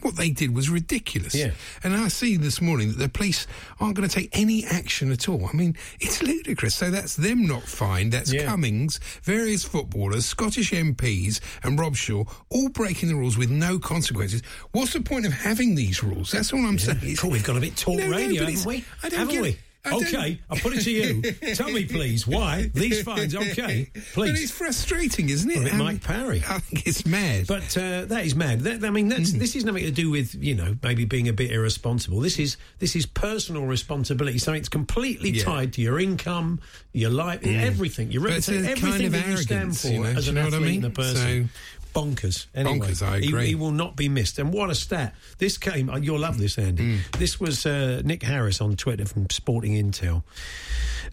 what 0.00 0.16
they 0.16 0.30
did 0.30 0.54
was 0.54 0.70
ridiculous. 0.70 1.34
Yeah. 1.34 1.50
And 1.82 1.94
I 1.94 2.08
see 2.08 2.36
this 2.36 2.60
morning 2.60 2.88
that 2.92 2.98
the 2.98 3.08
police 3.08 3.46
aren't 3.80 3.96
going 3.96 4.08
to 4.08 4.14
take 4.14 4.30
any 4.32 4.64
action 4.64 5.12
at 5.12 5.28
all. 5.28 5.46
I 5.46 5.52
mean, 5.56 5.76
it's 6.00 6.22
ludicrous. 6.22 6.74
So 6.74 6.90
that's 6.90 7.16
them 7.16 7.46
not 7.46 7.62
fined. 7.64 8.12
That's 8.12 8.32
Yeah. 8.32 8.46
Cummings, 8.46 8.98
various 9.22 9.64
footballers, 9.64 10.26
Scottish 10.26 10.72
MPs, 10.72 11.40
and 11.62 11.78
Robshaw 11.78 12.28
all 12.52 12.68
breaking 12.68 13.08
the 13.08 13.14
rules 13.14 13.36
with 13.36 13.50
no 13.50 13.78
consequences. 13.78 14.42
What's 14.72 14.92
the 14.92 15.00
point 15.00 15.26
of 15.26 15.32
having 15.32 15.74
these 15.74 16.02
rules? 16.02 16.30
That's 16.30 16.52
all 16.52 16.64
I'm 16.64 16.78
saying. 16.78 16.98
It's- 16.98 17.20
Cool, 17.20 17.30
we've 17.30 17.44
got 17.44 17.56
a 17.56 17.60
bit 17.60 17.76
talk 17.76 17.98
No, 17.98 18.08
no, 18.08 18.16
radio, 18.16 18.44
but 18.44 18.52
haven't 18.52 18.66
we? 18.66 18.84
I 19.02 19.08
don't 19.08 19.18
haven't 19.18 19.34
get 19.34 19.42
we? 19.42 19.58
I 19.84 19.96
Okay, 19.96 20.40
I'll 20.48 20.58
put 20.58 20.74
it 20.74 20.82
to 20.82 20.90
you. 20.92 21.22
Tell 21.54 21.68
me, 21.70 21.84
please, 21.84 22.24
why 22.24 22.70
these 22.72 23.02
fines? 23.02 23.34
Okay, 23.42 23.90
please. 24.12 24.14
But 24.14 24.28
it's 24.28 24.50
frustrating, 24.52 25.28
isn't 25.28 25.50
it? 25.50 25.58
A 25.58 25.60
bit 25.62 25.74
I 25.74 25.76
Mike 25.76 26.02
Parry. 26.04 26.42
I 26.48 26.58
think 26.60 26.86
it's 26.86 27.04
mad. 27.04 27.46
But 27.48 27.76
uh, 27.76 28.04
that 28.04 28.24
is 28.24 28.36
mad. 28.36 28.60
That, 28.60 28.84
I 28.84 28.90
mean, 28.90 29.08
that's, 29.08 29.32
mm. 29.32 29.38
this 29.38 29.56
is 29.56 29.64
nothing 29.64 29.84
to 29.84 29.90
do 29.90 30.10
with 30.10 30.34
you 30.36 30.54
know 30.54 30.76
maybe 30.82 31.04
being 31.04 31.28
a 31.28 31.32
bit 31.32 31.50
irresponsible. 31.50 32.20
This 32.20 32.38
is 32.38 32.56
this 32.78 32.94
is 32.94 33.06
personal 33.06 33.66
responsibility. 33.66 34.38
So 34.38 34.52
it's 34.52 34.68
completely 34.68 35.30
Yeah. 35.30 35.44
tied 35.44 35.72
to 35.74 35.80
your 35.80 35.98
income, 35.98 36.60
your 36.92 37.10
life, 37.10 37.40
mm. 37.40 37.60
everything. 37.60 38.12
Your 38.12 38.22
reputation, 38.22 38.66
everything 38.66 39.06
of 39.06 39.12
that 39.12 39.26
you 39.26 39.36
stand 39.38 39.76
for 39.76 39.88
you 39.88 40.04
know, 40.04 40.10
as 40.10 40.28
an 40.28 40.36
what 40.36 40.44
I 40.44 40.46
athlete 40.48 40.62
mean? 40.62 40.84
and 40.84 40.92
a 40.92 40.94
person. 40.94 41.50
Bonkers. 41.92 42.46
Anyway, 42.54 42.78
Bonkers, 42.88 43.02
I 43.02 43.18
he- 43.20 43.28
agree. 43.28 43.46
He, 43.48 43.54
will 43.54 43.70
not 43.70 43.96
be 43.96 44.08
missed. 44.08 44.38
And 44.38 44.52
what 44.52 44.70
a 44.70 44.74
stat! 44.74 45.14
This 45.38 45.58
came. 45.58 45.90
uh, 45.90 45.98
You'll 45.98 46.18
love 46.20 46.38
this, 46.38 46.58
Andy. 46.58 46.98
Mm. 46.98 47.18
This 47.18 47.38
was 47.40 47.66
uh, 47.66 48.02
Nick 48.04 48.22
Harris 48.22 48.60
on 48.60 48.76
Twitter 48.76 49.04
from 49.04 49.28
Sporting 49.30 49.72
Intel. 49.74 50.22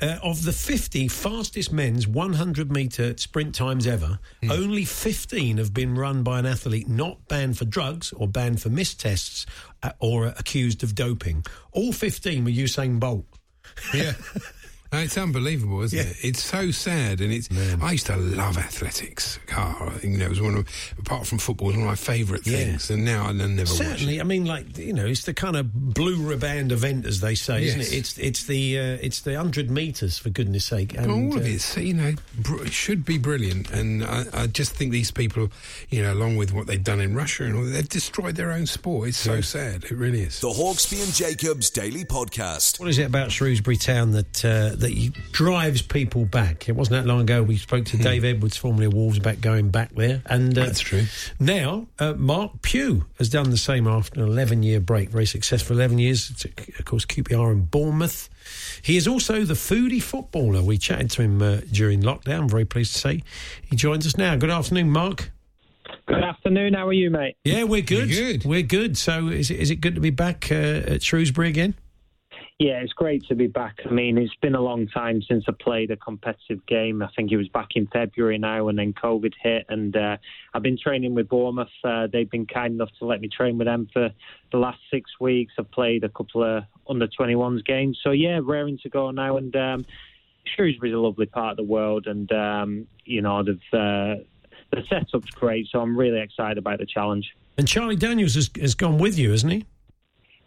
Uh, 0.02 0.18
of 0.24 0.44
the 0.46 0.54
50 0.54 1.10
fastest 1.10 1.74
men's 1.74 2.08
100 2.08 2.72
metre 2.72 3.18
sprint 3.18 3.54
times 3.54 3.86
ever, 3.86 4.20
Hmm. 4.42 4.52
only 4.52 4.86
15 4.86 5.58
have 5.58 5.74
been 5.74 5.96
run 5.96 6.24
by 6.24 6.40
an 6.40 6.46
athlete 6.46 6.88
not 6.88 7.28
banned 7.28 7.58
for 7.58 7.66
drugs 7.66 8.14
or 8.14 8.28
banned 8.28 8.62
for 8.62 8.70
missed 8.70 9.02
tests 9.02 9.46
uh, 9.84 9.92
or 10.00 10.28
accused 10.28 10.84
of 10.84 10.96
doping. 10.96 11.44
All 11.74 11.92
15 11.92 12.46
were 12.46 12.50
Usain 12.52 13.00
Bolt. 13.00 13.26
yeah. 13.94 14.14
Uh, 14.92 14.98
it's 14.98 15.20
unbelievable, 15.20 15.82
isn't 15.84 16.00
it? 16.00 16.18
It's 16.22 16.44
so 16.44 16.72
sad, 16.72 17.22
and 17.22 17.32
it's. 17.32 17.48
I 17.80 17.92
used 17.92 18.08
to 18.08 18.16
love 18.16 18.58
athletics. 18.58 19.38
Oh, 19.56 19.94
you 20.02 20.18
know, 20.18 20.26
it 20.26 20.30
was 20.30 20.42
one 20.42 20.56
of, 20.56 20.94
apart 20.98 21.28
from 21.28 21.38
football, 21.38 21.68
it 21.68 21.74
was 21.74 21.78
one 21.78 21.84
of 21.88 21.92
my 21.92 21.96
favourite 21.96 22.48
Yeah. 22.48 22.58
things. 22.58 22.90
And 22.90 23.06
now 23.06 23.26
I 23.28 23.32
never 23.32 23.56
watch 23.56 23.82
it. 23.82 23.84
Certainly, 23.84 24.20
I 24.20 24.24
mean, 24.24 24.46
like 24.46 24.78
you 24.80 24.94
know, 24.94 25.06
it's 25.06 25.26
the 25.26 25.34
kind 25.36 25.56
of 25.58 25.72
blue 25.94 26.16
riband 26.18 26.72
event, 26.72 27.06
as 27.06 27.20
they 27.20 27.36
say, 27.36 27.66
isn't 27.66 27.82
it? 27.82 27.94
It's 27.94 28.18
it's 28.18 28.46
the 28.46 28.80
uh, 28.80 28.84
it's 29.00 29.22
the 29.22 29.36
hundred 29.36 29.70
meters 29.70 30.18
for 30.18 30.32
goodness 30.32 30.66
sake. 30.66 30.96
And, 30.98 31.12
all 31.12 31.38
of 31.38 31.44
uh, 31.44 31.48
it, 31.48 31.78
you 31.78 31.94
know, 31.94 32.14
br- 32.40 32.66
should 32.66 33.06
be 33.06 33.20
brilliant, 33.20 33.70
and 33.70 34.04
I, 34.04 34.26
I 34.34 34.48
just 34.48 34.72
think 34.74 34.92
these 34.92 35.12
people, 35.12 35.50
you 35.90 36.02
know, 36.02 36.14
along 36.14 36.38
with 36.38 36.52
what 36.52 36.66
they've 36.66 36.84
done 36.84 37.00
in 37.00 37.14
Russia 37.14 37.44
and 37.44 37.56
all, 37.56 37.64
they've 37.64 37.88
destroyed 37.88 38.36
their 38.38 38.52
own 38.52 38.66
sport. 38.66 39.10
It's 39.10 39.18
so 39.18 39.42
sad. 39.42 39.84
It 39.84 39.92
really 39.92 40.22
is. 40.22 40.40
The 40.40 40.48
Hawksbee 40.50 41.04
and 41.04 41.14
Jacobs 41.14 41.70
Daily 41.70 42.06
Podcast. 42.06 42.80
What 42.80 42.90
is 42.90 42.98
it 42.98 43.06
about 43.06 43.32
Shrewsbury 43.32 43.78
Town 43.78 44.12
that 44.14 44.44
uh, 44.44 44.79
that 44.80 44.94
you- 44.94 45.12
drives 45.32 45.82
people 45.82 46.26
back? 46.26 46.68
It 46.68 46.74
wasn't 46.74 47.02
that 47.04 47.08
long 47.08 47.22
ago 47.22 47.44
we 47.44 47.58
spoke 47.58 47.86
to 47.86 47.98
Dave 47.98 48.26
Edwards, 48.26 48.58
formerly 48.58 48.86
of 48.86 48.94
Wolves, 48.94 49.18
about 49.18 49.42
going 49.42 49.70
back 49.70 49.94
there, 49.96 50.22
and 50.26 50.58
uh, 50.58 50.66
That's 50.66 50.80
true. 50.80 51.06
Now 51.40 51.88
uh, 52.00 52.14
Mark 52.18 52.62
Pugh 52.62 53.06
has 53.18 53.30
done 53.30 53.50
the 53.50 53.58
same 53.58 53.88
after 53.88 54.22
an 54.22 54.28
eleven-year 54.28 54.80
break, 54.80 55.10
very 55.10 55.26
successful 55.26 55.76
eleven 55.76 56.00
years. 56.00 56.30
It's, 56.30 56.46
of 56.80 56.86
course, 56.86 57.06
QPR 57.06 57.52
in 57.52 57.66
Bournemouth. 57.66 58.30
He 58.82 58.98
is 58.98 59.08
also 59.08 59.44
the 59.46 59.54
foodie 59.54 60.02
footballer. 60.02 60.62
We 60.64 60.78
chatted 60.78 61.12
to 61.12 61.22
him 61.22 61.42
uh, 61.42 61.58
during 61.72 62.02
lockdown. 62.02 62.40
I'm 62.42 62.50
very 62.50 62.66
pleased 62.66 62.94
to 62.94 63.00
say 63.00 63.24
he 63.62 63.76
joins 63.76 64.08
us 64.08 64.18
now. 64.18 64.36
Good 64.36 64.50
afternoon, 64.50 64.90
Mark. 64.90 65.32
Good 66.08 66.24
afternoon. 66.24 66.74
How 66.74 66.88
are 66.88 66.94
you, 66.94 67.10
mate? 67.10 67.36
Yeah, 67.44 67.64
we're 67.64 67.82
good. 67.82 68.10
good. 68.10 68.46
We're 68.46 68.62
good. 68.64 68.98
So, 68.98 69.28
is 69.28 69.52
it, 69.52 69.60
is 69.60 69.70
it 69.72 69.78
good 69.78 69.96
to 69.96 70.02
be 70.02 70.10
back 70.10 70.48
uh, 70.52 70.56
at 70.56 71.04
Shrewsbury 71.04 71.50
again? 71.50 71.76
Yeah, 72.60 72.82
it's 72.82 72.92
great 72.92 73.26
to 73.28 73.36
be 73.36 73.48
back. 73.48 73.80
I 73.86 73.90
mean, 73.90 74.18
it's 74.18 74.36
been 74.36 74.54
a 74.54 74.60
long 74.60 74.86
time 74.90 75.22
since 75.22 75.46
I 75.48 75.54
played 75.54 75.92
a 75.92 75.96
competitive 75.96 76.66
game. 76.66 77.02
I 77.02 77.08
think 77.16 77.32
it 77.32 77.38
was 77.38 77.48
back 77.48 77.70
in 77.76 77.88
February 77.88 78.38
now, 78.38 78.68
and 78.68 78.78
then 78.78 78.92
COVID 78.92 79.32
hit. 79.42 79.66
And 79.70 79.96
uh, 79.96 80.18
I've 80.54 80.62
been 80.62 80.78
training 80.78 81.16
with 81.16 81.30
Bournemouth. 81.30 81.70
Uh, 81.86 82.08
they've 82.12 82.30
been 82.30 82.46
kind 82.46 82.74
enough 82.74 82.90
to 83.00 83.06
let 83.06 83.22
me 83.22 83.30
train 83.30 83.58
with 83.58 83.68
them 83.68 83.88
for 83.94 84.10
the 84.52 84.58
last 84.58 84.80
six 84.92 85.10
weeks. 85.22 85.54
I've 85.58 85.72
played 85.72 86.04
a 86.04 86.10
couple 86.10 86.44
of 86.44 86.66
under 86.90 87.08
21s 87.08 87.64
games. 87.64 87.98
So, 88.04 88.12
yeah, 88.12 88.42
raring 88.44 88.78
to 88.80 88.90
go 88.90 89.10
now. 89.12 89.38
And 89.38 89.56
um, 89.56 89.86
Shrewsbury's 90.44 90.94
a 90.94 90.98
lovely 90.98 91.28
part 91.28 91.52
of 91.52 91.58
the 91.58 91.72
world. 91.72 92.08
And, 92.08 92.30
um, 92.34 92.88
you 93.06 93.22
know, 93.22 93.42
they've, 93.42 93.56
uh, 93.72 94.20
the 94.72 94.84
setup's 94.90 95.32
great. 95.32 95.68
So 95.72 95.80
I'm 95.80 95.96
really 95.96 96.20
excited 96.20 96.58
about 96.58 96.80
the 96.80 96.86
challenge. 96.86 97.34
And 97.58 97.66
Charlie 97.66 97.96
Daniels 97.96 98.36
has, 98.36 98.50
has 98.60 98.76
gone 98.76 98.98
with 98.98 99.18
you, 99.18 99.32
hasn't 99.32 99.54
he? 99.54 99.66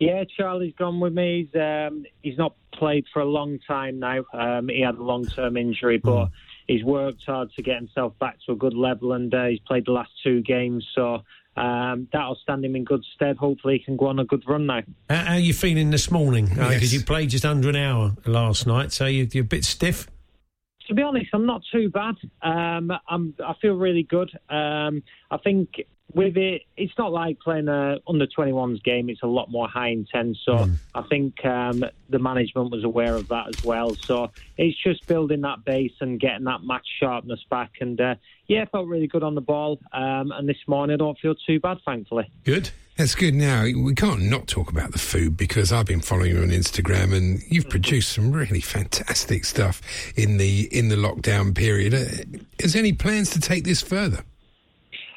Yeah, 0.03 0.25
Charlie's 0.37 0.75
gone 0.77 0.99
with 0.99 1.13
me. 1.13 1.49
He's, 1.53 1.61
um, 1.61 2.05
he's 2.23 2.37
not 2.37 2.57
played 2.75 3.05
for 3.13 3.23
a 3.23 3.25
long 3.25 3.61
time 3.69 4.01
now. 4.01 4.25
Um, 4.33 4.69
he 4.69 4.81
had 4.81 4.97
a 4.97 5.03
long 5.03 5.25
term 5.27 5.57
injury, 5.57 5.99
but 5.99 6.31
he's 6.67 6.83
worked 6.83 7.23
hard 7.25 7.53
to 7.55 7.63
get 7.63 7.77
himself 7.77 8.19
back 8.19 8.39
to 8.47 8.53
a 8.53 8.57
good 8.57 8.75
level, 8.75 9.13
and 9.13 9.33
uh, 9.33 9.47
he's 9.47 9.61
played 9.61 9.87
the 9.87 9.93
last 9.93 10.11
two 10.25 10.43
games. 10.43 10.85
So 10.95 11.23
um, 11.57 12.09
that'll 12.13 12.35
stand 12.43 12.65
him 12.65 12.75
in 12.75 12.83
good 12.83 13.05
stead. 13.15 13.37
Hopefully, 13.37 13.79
he 13.79 13.85
can 13.85 13.97
go 13.97 14.07
on 14.07 14.19
a 14.19 14.25
good 14.25 14.43
run 14.49 14.67
now. 14.67 14.81
How, 15.09 15.17
how 15.17 15.33
are 15.35 15.39
you 15.39 15.55
feeling 15.55 15.91
this 15.91 16.11
morning? 16.11 16.47
Because 16.47 16.83
Yes. 16.83 16.93
you 16.93 17.05
played 17.05 17.31
just 17.31 17.45
under 17.45 17.69
an 17.69 17.77
hour 17.77 18.17
last 18.27 18.67
night, 18.67 18.91
so 18.91 19.07
you, 19.07 19.29
you're 19.33 19.45
a 19.45 19.47
bit 19.47 19.65
stiff. 19.65 20.09
To 20.89 20.95
be 20.95 21.03
honest, 21.03 21.29
I'm 21.33 21.47
not 21.47 21.63
too 21.71 21.91
bad. 21.91 22.17
Um, 22.43 22.91
I'm, 23.09 23.35
I 23.39 23.55
feel 23.63 23.75
really 23.75 24.03
good. 24.03 24.33
Um, 24.51 25.05
I 25.31 25.37
think 25.37 25.69
with 26.15 26.37
it, 26.37 26.63
it's 26.77 26.93
not 26.99 27.13
like 27.13 27.41
playing 27.41 27.69
a 27.69 27.99
under 28.07 28.27
21s 28.27 28.83
game. 28.83 29.09
It's 29.09 29.23
a 29.23 29.27
lot 29.27 29.51
more 29.51 29.69
high 29.69 29.89
intense. 29.89 30.39
So 30.45 30.69
I 30.95 31.03
think 31.03 31.45
um, 31.45 31.85
the 32.09 32.19
management 32.19 32.71
was 32.71 32.85
aware 32.85 33.15
of 33.15 33.29
that 33.29 33.49
as 33.49 33.65
well. 33.65 33.95
So 33.95 34.31
it's 34.57 34.77
just 34.83 35.07
building 35.07 35.41
that 35.43 35.65
base 35.65 35.93
and 36.01 36.21
getting 36.21 36.45
that 36.45 36.63
match 36.63 36.87
sharpness 37.01 37.41
back. 37.51 37.73
And 37.81 38.01
uh, 38.01 38.15
yeah, 38.47 38.63
I 38.63 38.67
felt 38.67 38.89
really 38.89 39.07
good 39.07 39.23
on 39.23 39.35
the 39.35 39.41
ball. 39.41 39.79
Um, 39.93 40.33
and 40.33 40.49
this 40.49 40.59
morning, 40.67 40.95
I 40.95 40.99
don't 40.99 41.19
feel 41.19 41.35
too 41.35 41.61
bad, 41.61 41.79
thankfully. 41.85 42.31
Good. 42.45 42.71
That's 42.97 43.15
good. 43.15 43.35
Now 43.35 43.63
we 43.65 43.95
can't 43.95 44.25
not 44.25 44.47
talk 44.47 44.71
about 44.71 44.93
the 44.93 44.99
food 44.99 45.37
because 45.37 45.73
I've 45.73 45.87
been 45.87 46.03
following 46.03 46.37
you 46.37 46.43
on 46.43 46.49
Instagram, 46.51 47.17
and 47.17 47.43
you've 47.49 47.71
produced 47.71 48.13
some 48.13 48.33
really 48.33 48.61
fantastic 48.61 49.47
stuff 49.47 49.81
in 50.15 50.37
the 50.37 50.69
in 50.71 50.89
the 50.89 50.97
lockdown 50.97 51.55
period. 51.55 51.95
Uh, 51.95 52.39
Is 52.59 52.77
any 52.77 52.93
plans 52.93 53.31
to 53.31 53.41
take 53.41 53.65
this 53.65 53.81
further? 53.81 54.25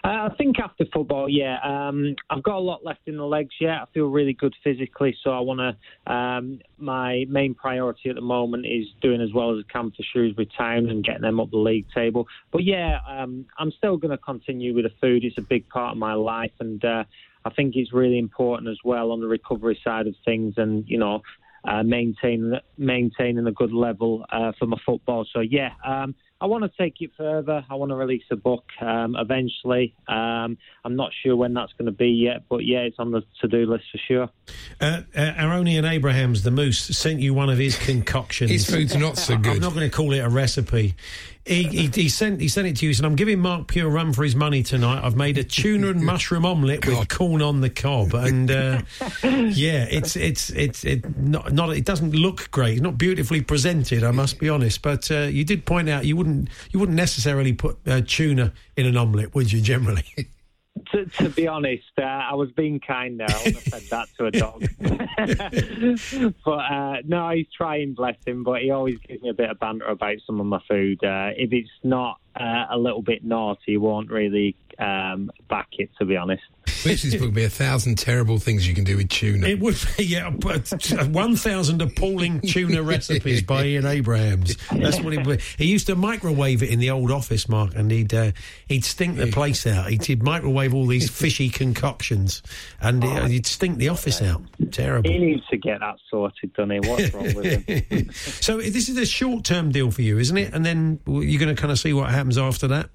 Uh, 0.06 0.30
I 0.32 0.36
think 0.38 0.60
after 0.60 0.86
football, 0.94 1.28
yeah. 1.28 1.58
Um, 1.64 2.16
I've 2.30 2.44
got 2.44 2.58
a 2.58 2.60
lot 2.60 2.86
left 2.86 3.00
in 3.08 3.18
the 3.18 3.26
legs 3.26 3.56
yet. 3.60 3.72
I 3.72 3.86
feel 3.92 4.06
really 4.06 4.34
good 4.34 4.54
physically, 4.64 5.18
so 5.24 5.32
I 5.32 5.40
want 5.40 5.62
to. 5.62 6.14
Um, 6.14 6.60
my 6.78 7.26
main 7.28 7.56
priority 7.56 8.10
at 8.10 8.16
the 8.16 8.22
moment 8.22 8.68
is 8.68 8.86
doing 9.02 9.20
as 9.20 9.34
well 9.34 9.58
as 9.58 9.66
I 9.68 9.74
can 9.74 9.90
for 9.90 10.04
Shrewsbury 10.14 10.48
Town 10.56 10.90
and 10.92 11.04
getting 11.04 11.24
them 11.24 11.40
up 11.40 11.50
the 11.50 11.58
league 11.58 11.88
table. 11.92 12.28
But 12.52 12.66
yeah, 12.66 13.00
um, 13.10 13.48
I'm 13.58 13.72
still 13.72 13.98
going 13.98 14.12
to 14.12 14.20
continue 14.20 14.76
with 14.76 14.86
the 14.86 14.92
food. 15.02 15.24
It's 15.24 15.40
a 15.40 15.42
big 15.42 15.68
part 15.70 15.94
of 15.94 15.98
my 15.98 16.14
life, 16.14 16.54
and 16.60 16.86
uh, 16.86 17.06
I 17.44 17.50
think 17.50 17.76
it's 17.76 17.92
really 17.92 18.20
important 18.20 18.70
as 18.70 18.78
well 18.84 19.12
on 19.12 19.22
the 19.22 19.28
recovery 19.28 19.80
side 19.84 20.06
of 20.06 20.14
things, 20.24 20.54
and 20.58 20.88
you 20.88 21.00
know. 21.00 21.24
Uh, 21.68 21.82
maintaining 21.82 22.54
maintaining 22.78 23.48
a 23.48 23.52
good 23.52 23.74
level 23.74 24.24
uh, 24.32 24.52
for 24.60 24.68
my 24.68 24.78
football. 24.86 25.26
So 25.34 25.40
yeah, 25.40 25.72
um, 25.84 26.14
I 26.42 26.48
want 26.48 26.64
to 26.64 26.72
take 26.78 27.02
it 27.02 27.12
further. 27.18 27.66
I 27.70 27.76
want 27.76 27.92
to 27.92 27.96
release 27.96 28.24
a 28.30 28.36
book 28.36 28.66
um, 28.82 29.16
eventually. 29.18 29.96
Um, 30.08 30.58
I'm 30.84 30.96
not 30.96 31.12
sure 31.24 31.36
when 31.36 31.54
that's 31.54 31.72
going 31.74 31.86
to 31.86 31.94
be 31.94 32.10
yet, 32.10 32.44
but 32.50 32.66
yeah, 32.66 32.80
it's 32.80 32.98
on 33.00 33.12
the 33.12 33.24
to-do 33.42 33.66
list 33.66 33.86
for 33.92 33.98
sure. 33.98 34.30
Uh, 34.82 35.02
uh, 35.16 35.34
our 35.38 35.66
Ian 35.66 35.86
Abrahams, 35.86 36.44
the 36.44 36.52
Moose, 36.52 36.80
sent 36.80 37.22
you 37.22 37.34
one 37.34 37.50
of 37.50 37.58
his 37.58 37.78
concoctions. 37.78 38.52
His 38.52 38.70
food's 38.70 38.96
not 38.98 39.18
so 39.18 39.38
good. 39.38 39.56
I'm 39.56 39.62
not 39.62 39.74
going 39.74 39.90
to 39.90 39.96
call 39.96 40.12
it 40.12 40.20
a 40.20 40.30
recipe. 40.30 40.96
He, 41.46 41.64
he, 41.64 41.88
he 41.94 42.10
sent 42.10 42.42
he 42.42 42.48
sent 42.48 42.68
it 42.68 42.78
to 42.78 42.86
you. 42.86 42.90
He 42.90 42.94
said, 42.96 43.06
"I'm 43.06 43.16
giving 43.16 43.40
Mark 43.40 43.68
Pugh 43.68 43.86
a 43.86 43.90
run 43.90 44.14
for 44.14 44.24
his 44.24 44.36
money 44.36 44.64
tonight. 44.64 45.04
I've 45.04 45.16
made 45.16 45.38
a 45.38 45.44
tuna 45.44 45.90
and 45.90 46.04
mushroom 46.04 46.44
omelette 46.44 46.88
with 46.88 47.08
corn 47.08 47.44
on 47.44 47.62
the 47.62 47.70
cob, 47.70 48.16
and 48.16 48.50
uh, 48.50 48.82
yeah, 49.24 49.86
it's 49.92 50.16
it's 50.16 50.50
it's 50.50 50.84
it 50.84 51.18
not 51.20 51.54
not 51.54 51.70
it 51.70 51.86
doesn't 51.86 52.16
look 52.16 52.50
great. 52.50 52.74
It's 52.74 52.82
not 52.82 52.98
beautifully 52.98 53.42
presented. 53.42 54.04
I 54.04 54.10
must 54.10 54.40
be 54.40 54.50
honest, 54.50 54.82
but 54.82 55.12
uh, 55.12 55.20
you 55.22 55.44
did 55.44 55.66
point 55.66 55.88
out 55.88 56.06
you 56.06 56.18
wouldn't 56.18 56.50
you 56.72 56.80
wouldn't 56.80 56.96
necessarily 56.96 57.54
put 57.54 57.78
uh, 57.86 58.02
tuna 58.04 58.52
in 58.76 58.88
an 58.88 58.98
omelette, 58.98 59.36
would 59.36 59.52
you? 59.52 59.62
Generally, 59.62 60.06
To, 60.92 61.06
to 61.06 61.30
be 61.30 61.48
honest, 61.48 61.84
uh, 61.98 62.04
I 62.04 62.36
was 62.36 62.52
being 62.52 62.80
kind 62.80 63.20
there. 63.20 63.30
I 63.30 63.38
wouldn't 63.38 63.56
have 63.56 63.82
said 63.82 63.90
that 63.90 64.08
to 64.18 64.26
a 64.26 64.32
dog. 64.32 64.66
but 66.46 66.52
uh, 66.52 66.98
no, 67.06 67.30
he's 67.32 67.48
trying, 67.56 67.94
bless 67.94 68.18
him. 68.26 68.44
But 68.44 68.62
he 68.62 68.72
always 68.72 68.98
gives 69.00 69.22
me 69.22 69.30
a 69.30 69.34
bit 69.34 69.50
of 69.50 69.60
banter 69.60 69.86
about 69.86 70.18
some 70.26 70.40
of 70.40 70.46
my 70.46 70.60
food. 70.68 71.04
Uh, 71.04 71.32
if 71.36 71.52
it's 71.54 71.70
not 71.84 72.20
uh, 72.36 72.66
a 72.70 72.78
little 72.78 73.02
bit 73.02 73.24
naughty, 73.24 73.62
he 73.66 73.78
won't 73.78 74.12
really 74.12 74.56
um, 74.80 75.32
back 75.50 75.68
it, 75.78 75.90
to 76.00 76.06
be 76.06 76.18
honest. 76.18 76.44
Which 76.86 77.04
this 77.04 77.14
book 77.16 77.24
would 77.24 77.34
be 77.34 77.44
a 77.44 77.50
thousand 77.50 77.98
terrible 77.98 78.40
things 78.40 78.68
you 78.68 78.74
can 78.74 78.84
do 78.84 78.98
with 78.98 79.10
tuna. 79.10 79.48
it 79.48 79.60
would 79.60 79.78
be 79.98 80.06
yeah, 80.06 80.30
but 80.30 80.72
one 81.10 81.36
thousand 81.36 81.82
appalling 81.82 82.42
tuna 82.42 82.84
recipes 82.84 83.42
by 83.42 83.66
Ian 83.66 83.86
Abrahams. 83.86 84.58
That's 84.72 85.00
what 85.02 85.14
it 85.14 85.26
would. 85.26 85.42
He 85.58 85.66
used 85.66 85.88
to 85.88 85.96
microwave 85.96 86.64
it 86.64 86.70
in 86.70 86.80
the 86.80 86.92
old 86.92 87.12
office, 87.12 87.50
Mark, 87.50 87.76
and 87.76 87.92
he'd 87.92 88.14
uh, 88.14 88.32
he'd 88.68 88.86
stink 88.86 89.18
the 89.18 89.32
place 89.32 89.66
out. 89.68 89.90
He'd, 89.90 90.06
he'd 90.06 90.24
microwave 90.24 90.74
all 90.74 90.86
these 90.86 91.10
fishy 91.10 91.50
concoctions, 91.50 92.42
and 92.82 93.04
it, 93.04 93.32
he'd 93.32 93.48
stink 93.48 93.78
the 93.78 93.90
office 93.90 94.22
out. 94.22 94.42
Terrible. 94.72 95.10
He 95.10 95.18
needs 95.18 95.46
to 95.48 95.58
get 95.58 95.80
that 95.80 95.98
sorted, 96.10 96.54
doesn't 96.54 96.72
he? 96.72 96.80
What's 96.90 97.14
wrong 97.14 97.34
with 97.34 97.66
him? 97.66 98.12
so 98.14 98.58
this 98.58 98.90
is 98.90 98.98
a 98.98 99.06
short 99.06 99.44
term 99.44 99.72
deal 99.72 99.92
for 99.92 100.02
you, 100.02 100.20
isn't 100.20 100.38
it? 100.38 100.54
And 100.54 100.66
then 100.66 101.00
you're 101.08 101.40
going 101.40 101.54
to 101.54 101.60
kind 101.60 101.72
of 101.72 101.80
see 101.80 101.94
what 101.94 102.10
happens 102.10 102.38
after 102.38 102.68
that. 102.70 102.90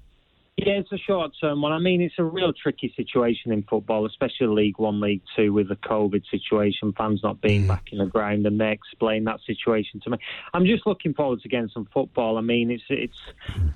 Yeah, 0.57 0.73
it's 0.73 0.91
a 0.91 0.97
short 0.97 1.31
term 1.41 1.61
one. 1.61 1.71
I 1.71 1.79
mean, 1.79 2.01
it's 2.01 2.15
a 2.19 2.23
real 2.23 2.51
tricky 2.53 2.93
situation 2.95 3.51
in 3.51 3.63
football, 3.63 4.05
especially 4.05 4.47
League 4.47 4.77
One, 4.77 4.99
League 4.99 5.23
Two, 5.35 5.53
with 5.53 5.69
the 5.69 5.75
COVID 5.75 6.23
situation, 6.29 6.93
fans 6.95 7.21
not 7.23 7.41
being 7.41 7.63
mm. 7.63 7.69
back 7.69 7.85
in 7.91 7.97
the 7.97 8.05
ground, 8.05 8.45
and 8.45 8.59
they 8.59 8.71
explain 8.71 9.23
that 9.23 9.39
situation 9.47 10.01
to 10.03 10.11
me. 10.11 10.17
I'm 10.53 10.65
just 10.65 10.85
looking 10.85 11.13
forward 11.13 11.41
to 11.41 11.49
getting 11.49 11.69
some 11.73 11.87
football. 11.93 12.37
I 12.37 12.41
mean, 12.41 12.69
it's 12.69 12.83
it's. 12.89 13.17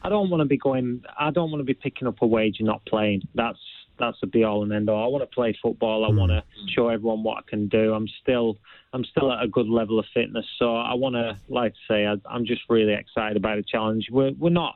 I 0.04 0.10
don't 0.10 0.30
want 0.30 0.42
to 0.42 0.46
be 0.46 0.58
going. 0.58 1.04
I 1.18 1.32
don't 1.32 1.50
want 1.50 1.62
to 1.62 1.66
be 1.66 1.74
picking 1.74 2.08
up 2.08 2.22
a 2.22 2.28
wage 2.28 2.58
and 2.60 2.68
not 2.68 2.86
playing. 2.86 3.22
That's 3.34 3.60
that's 3.98 4.18
the 4.22 4.28
be 4.28 4.44
all 4.44 4.64
and 4.64 4.74
end 4.74 4.90
all. 4.90 5.04
I 5.04 5.08
want 5.08 5.24
to 5.24 5.34
play 5.34 5.58
football. 5.62 6.06
I 6.06 6.10
mm. 6.10 6.20
want 6.20 6.32
to 6.32 6.44
show 6.76 6.90
everyone 6.90 7.24
what 7.24 7.38
I 7.38 7.50
can 7.50 7.68
do. 7.68 7.94
I'm 7.94 8.08
still 8.22 8.58
I'm 8.94 9.06
still 9.06 9.32
at 9.32 9.44
a 9.44 9.48
good 9.48 9.68
level 9.68 9.98
of 9.98 10.06
fitness, 10.14 10.46
so 10.60 10.76
I 10.76 10.94
want 10.94 11.16
to, 11.16 11.38
like 11.50 11.74
I 11.90 11.94
say, 11.94 12.06
I, 12.06 12.16
I'm 12.30 12.46
just 12.46 12.62
really 12.70 12.94
excited 12.94 13.38
about 13.38 13.58
the 13.58 13.64
challenge. 13.64 14.08
We're 14.12 14.34
we're 14.34 14.50
not. 14.50 14.76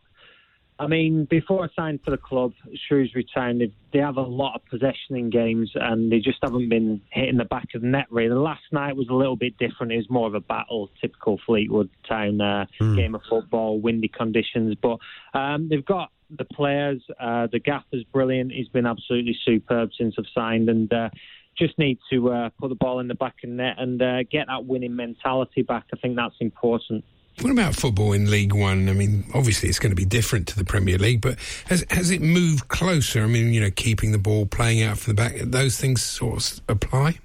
I 0.79 0.87
mean, 0.87 1.25
before 1.29 1.65
I 1.65 1.67
signed 1.75 1.99
for 2.05 2.11
the 2.11 2.17
club, 2.17 2.53
Shrewsbury 2.87 3.27
Town, 3.35 3.59
they, 3.59 3.71
they 3.91 3.99
have 3.99 4.15
a 4.15 4.21
lot 4.21 4.55
of 4.55 4.65
possession 4.65 5.17
in 5.17 5.29
games 5.29 5.69
and 5.75 6.09
they 6.09 6.19
just 6.19 6.37
haven't 6.41 6.69
been 6.69 7.01
hitting 7.11 7.35
the 7.35 7.43
back 7.43 7.67
of 7.75 7.81
the 7.81 7.87
net, 7.87 8.05
really. 8.09 8.33
Last 8.33 8.63
night 8.71 8.95
was 8.95 9.09
a 9.09 9.13
little 9.13 9.35
bit 9.35 9.57
different. 9.57 9.91
It 9.91 9.97
was 9.97 10.09
more 10.09 10.25
of 10.25 10.35
a 10.35 10.39
battle, 10.39 10.89
typical 11.01 11.37
Fleetwood 11.45 11.89
Town 12.07 12.39
uh, 12.39 12.65
game 12.79 13.13
of 13.13 13.21
football, 13.29 13.81
windy 13.81 14.07
conditions. 14.07 14.77
But 14.81 14.99
um, 15.33 15.67
they've 15.67 15.85
got 15.85 16.11
the 16.29 16.45
players. 16.45 17.01
Uh, 17.19 17.47
the 17.51 17.59
gaffer's 17.59 18.05
brilliant. 18.13 18.53
He's 18.53 18.69
been 18.69 18.85
absolutely 18.85 19.37
superb 19.43 19.89
since 19.97 20.15
I've 20.17 20.25
signed 20.33 20.69
and 20.69 20.91
uh, 20.93 21.09
just 21.57 21.77
need 21.77 21.99
to 22.09 22.31
uh, 22.31 22.49
put 22.57 22.69
the 22.69 22.75
ball 22.75 23.01
in 23.01 23.09
the 23.09 23.15
back 23.15 23.35
of 23.43 23.49
the 23.49 23.55
net 23.55 23.75
and 23.79 24.01
uh, 24.01 24.23
get 24.23 24.47
that 24.47 24.65
winning 24.65 24.95
mentality 24.95 25.61
back. 25.61 25.87
I 25.93 25.97
think 25.97 26.15
that's 26.15 26.35
important. 26.39 27.03
What 27.41 27.51
about 27.51 27.73
football 27.73 28.11
in 28.11 28.29
League 28.29 28.53
One? 28.53 28.89
I 28.89 28.93
mean, 28.93 29.23
obviously 29.33 29.69
it's 29.69 29.79
going 29.79 29.91
to 29.91 29.95
be 29.95 30.03
different 30.03 30.45
to 30.49 30.57
the 30.57 30.65
Premier 30.65 30.97
League, 30.97 31.21
but 31.21 31.39
has 31.67 31.85
has 31.89 32.11
it 32.11 32.21
moved 32.21 32.67
closer? 32.67 33.23
I 33.23 33.27
mean, 33.27 33.53
you 33.53 33.61
know, 33.61 33.71
keeping 33.71 34.11
the 34.11 34.17
ball, 34.17 34.45
playing 34.45 34.83
out 34.83 34.97
from 34.97 35.15
the 35.15 35.21
back, 35.21 35.35
those 35.37 35.79
things 35.79 36.01
sort 36.01 36.37
of 36.37 36.61
apply. 36.67 37.19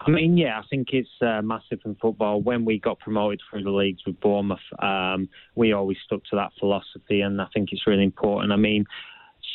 I 0.00 0.10
mean, 0.10 0.36
yeah, 0.36 0.58
I 0.58 0.62
think 0.68 0.88
it's 0.90 1.08
uh, 1.22 1.42
massive 1.42 1.78
in 1.84 1.94
football. 1.94 2.40
When 2.40 2.64
we 2.64 2.80
got 2.80 2.98
promoted 2.98 3.40
through 3.48 3.62
the 3.62 3.70
leagues 3.70 4.04
with 4.04 4.18
Bournemouth, 4.20 4.58
um, 4.80 5.28
we 5.54 5.72
always 5.72 5.96
stuck 6.04 6.24
to 6.30 6.36
that 6.36 6.50
philosophy, 6.58 7.20
and 7.20 7.40
I 7.40 7.46
think 7.54 7.70
it's 7.72 7.86
really 7.86 8.04
important. 8.04 8.52
I 8.52 8.56
mean, 8.56 8.84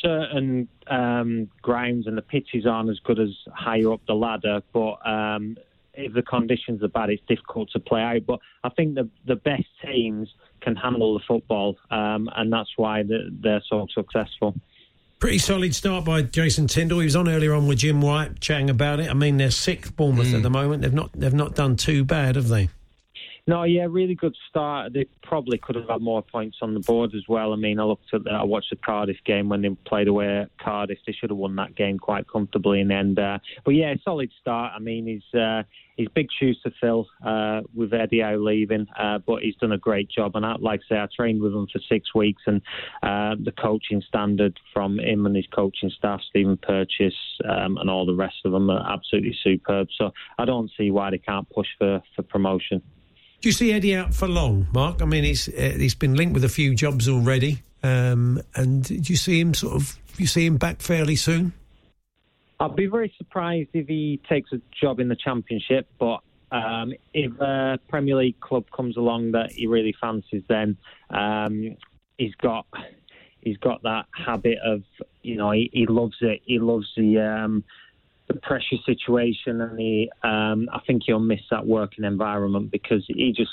certain 0.02 0.68
um, 0.86 1.50
grounds 1.60 2.06
and 2.06 2.16
the 2.16 2.22
pitches 2.22 2.66
aren't 2.66 2.90
as 2.90 2.98
good 3.00 3.20
as 3.20 3.28
higher 3.54 3.92
up 3.92 4.00
the 4.06 4.14
ladder, 4.14 4.62
but 4.72 5.06
um, 5.06 5.56
if 6.04 6.12
the 6.12 6.22
conditions 6.22 6.82
are 6.82 6.88
bad, 6.88 7.10
it's 7.10 7.22
difficult 7.28 7.70
to 7.72 7.80
play 7.80 8.00
out. 8.02 8.26
But 8.26 8.40
I 8.64 8.68
think 8.70 8.94
the 8.94 9.08
the 9.26 9.36
best 9.36 9.66
teams 9.84 10.28
can 10.60 10.76
handle 10.76 11.14
the 11.14 11.24
football, 11.26 11.76
um, 11.90 12.28
and 12.36 12.52
that's 12.52 12.70
why 12.76 13.02
they're, 13.02 13.28
they're 13.30 13.62
so 13.68 13.86
successful. 13.94 14.54
Pretty 15.18 15.38
solid 15.38 15.74
start 15.74 16.04
by 16.04 16.22
Jason 16.22 16.66
Tindall. 16.66 17.00
He 17.00 17.04
was 17.04 17.16
on 17.16 17.28
earlier 17.28 17.52
on 17.54 17.66
with 17.66 17.78
Jim 17.78 18.00
White 18.00 18.40
chatting 18.40 18.70
about 18.70 19.00
it. 19.00 19.10
I 19.10 19.14
mean, 19.14 19.36
they're 19.36 19.50
sixth 19.50 19.94
Bournemouth 19.94 20.32
at 20.32 20.42
the 20.42 20.50
moment. 20.50 20.82
They've 20.82 20.94
not 20.94 21.10
they've 21.12 21.34
not 21.34 21.54
done 21.54 21.76
too 21.76 22.04
bad, 22.04 22.36
have 22.36 22.48
they? 22.48 22.70
No, 23.50 23.64
yeah, 23.64 23.88
really 23.90 24.14
good 24.14 24.36
start. 24.48 24.92
They 24.92 25.06
probably 25.24 25.58
could 25.58 25.74
have 25.74 25.88
had 25.88 26.00
more 26.00 26.22
points 26.22 26.58
on 26.62 26.72
the 26.72 26.78
board 26.78 27.16
as 27.16 27.24
well. 27.28 27.52
I 27.52 27.56
mean, 27.56 27.80
I 27.80 27.82
looked 27.82 28.14
at 28.14 28.22
the, 28.22 28.30
I 28.30 28.44
watched 28.44 28.70
the 28.70 28.76
Cardiff 28.76 29.16
game 29.26 29.48
when 29.48 29.60
they 29.60 29.70
played 29.84 30.06
away 30.06 30.42
at 30.42 30.56
Cardiff. 30.58 30.98
They 31.04 31.12
should 31.12 31.30
have 31.30 31.36
won 31.36 31.56
that 31.56 31.74
game 31.74 31.98
quite 31.98 32.28
comfortably 32.28 32.80
in 32.80 32.86
the 32.86 32.94
end. 32.94 33.18
Uh, 33.18 33.40
but 33.64 33.72
yeah, 33.72 33.92
solid 34.04 34.30
start. 34.40 34.74
I 34.76 34.78
mean, 34.78 35.04
he's 35.04 35.40
uh, 35.40 35.64
he's 35.96 36.06
big 36.14 36.28
shoes 36.38 36.60
to 36.62 36.70
fill 36.80 37.08
uh, 37.26 37.62
with 37.74 37.92
Eddie 37.92 38.20
Howe 38.20 38.36
leaving, 38.36 38.86
uh, 38.96 39.18
but 39.18 39.42
he's 39.42 39.56
done 39.56 39.72
a 39.72 39.78
great 39.78 40.08
job. 40.08 40.36
And 40.36 40.46
I, 40.46 40.54
like 40.60 40.82
I 40.88 40.94
say, 40.94 41.00
I 41.00 41.08
trained 41.12 41.42
with 41.42 41.52
him 41.52 41.66
for 41.72 41.80
six 41.88 42.14
weeks, 42.14 42.42
and 42.46 42.62
uh, 43.02 43.34
the 43.42 43.52
coaching 43.60 44.00
standard 44.06 44.60
from 44.72 45.00
him 45.00 45.26
and 45.26 45.34
his 45.34 45.48
coaching 45.52 45.90
staff, 45.90 46.20
Stephen 46.30 46.56
Purches, 46.56 47.16
um, 47.44 47.78
and 47.78 47.90
all 47.90 48.06
the 48.06 48.14
rest 48.14 48.36
of 48.44 48.52
them 48.52 48.70
are 48.70 48.94
absolutely 48.94 49.36
superb. 49.42 49.88
So 49.98 50.12
I 50.38 50.44
don't 50.44 50.70
see 50.78 50.92
why 50.92 51.10
they 51.10 51.18
can't 51.18 51.50
push 51.50 51.66
for, 51.80 52.00
for 52.14 52.22
promotion. 52.22 52.80
Do 53.40 53.48
you 53.48 53.52
see 53.52 53.72
Eddie 53.72 53.94
out 53.94 54.12
for 54.12 54.28
long, 54.28 54.66
Mark? 54.72 55.00
I 55.00 55.06
mean, 55.06 55.24
he's 55.24 55.48
uh, 55.48 55.74
he's 55.76 55.94
been 55.94 56.14
linked 56.14 56.34
with 56.34 56.44
a 56.44 56.48
few 56.48 56.74
jobs 56.74 57.08
already, 57.08 57.62
um, 57.82 58.42
and 58.54 58.84
do 58.84 58.94
you 58.94 59.16
see 59.16 59.40
him 59.40 59.54
sort 59.54 59.76
of? 59.76 59.98
You 60.18 60.26
see 60.26 60.44
him 60.44 60.58
back 60.58 60.82
fairly 60.82 61.16
soon? 61.16 61.54
I'd 62.58 62.76
be 62.76 62.86
very 62.86 63.10
surprised 63.16 63.70
if 63.72 63.88
he 63.88 64.20
takes 64.28 64.52
a 64.52 64.60
job 64.78 65.00
in 65.00 65.08
the 65.08 65.16
Championship, 65.16 65.88
but 65.98 66.20
um, 66.52 66.92
if 67.14 67.32
a 67.40 67.78
Premier 67.88 68.16
League 68.16 68.38
club 68.40 68.66
comes 68.76 68.98
along 68.98 69.32
that 69.32 69.52
he 69.52 69.66
really 69.66 69.94
fancies, 69.98 70.42
then 70.46 70.76
um, 71.08 71.76
he's 72.18 72.34
got 72.34 72.66
he's 73.40 73.56
got 73.56 73.82
that 73.84 74.04
habit 74.12 74.58
of 74.62 74.82
you 75.22 75.36
know 75.36 75.50
he, 75.52 75.70
he 75.72 75.86
loves 75.86 76.16
it. 76.20 76.42
He 76.44 76.58
loves 76.58 76.86
the 76.94 77.18
um, 77.18 77.64
the 78.32 78.40
pressure 78.40 78.76
situation, 78.86 79.60
and 79.60 79.78
he 79.78 80.10
um, 80.22 80.68
I 80.72 80.80
think 80.86 81.02
he'll 81.06 81.18
miss 81.18 81.40
that 81.50 81.66
working 81.66 82.04
environment 82.04 82.70
because 82.70 83.04
he 83.08 83.32
just 83.36 83.50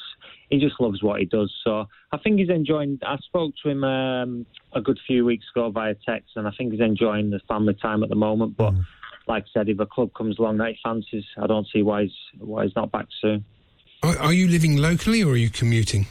he 0.49 0.59
just 0.59 0.79
loves 0.79 1.01
what 1.01 1.19
he 1.19 1.25
does. 1.25 1.53
So 1.63 1.87
I 2.11 2.17
think 2.17 2.39
he's 2.39 2.49
enjoying. 2.49 2.99
I 3.03 3.17
spoke 3.17 3.53
to 3.63 3.69
him 3.69 3.83
um, 3.83 4.45
a 4.73 4.81
good 4.81 4.99
few 5.07 5.25
weeks 5.25 5.45
ago 5.53 5.71
via 5.71 5.95
text, 6.05 6.31
and 6.35 6.47
I 6.47 6.51
think 6.57 6.73
he's 6.73 6.81
enjoying 6.81 7.31
the 7.31 7.39
family 7.47 7.73
time 7.81 8.03
at 8.03 8.09
the 8.09 8.15
moment. 8.15 8.55
But 8.55 8.73
like 9.27 9.43
I 9.43 9.47
said, 9.51 9.69
if 9.69 9.79
a 9.79 9.87
club 9.87 10.11
comes 10.15 10.37
along 10.37 10.57
that 10.57 10.69
he 10.69 10.77
fancies, 10.83 11.25
I 11.41 11.47
don't 11.47 11.67
see 11.73 11.81
why 11.81 12.03
he's 12.03 12.11
why 12.39 12.65
he's 12.65 12.75
not 12.75 12.91
back 12.91 13.07
soon. 13.19 13.45
Are, 14.03 14.17
are 14.19 14.33
you 14.33 14.47
living 14.47 14.77
locally 14.77 15.23
or 15.23 15.31
are 15.31 15.37
you 15.37 15.49
commuting? 15.49 16.05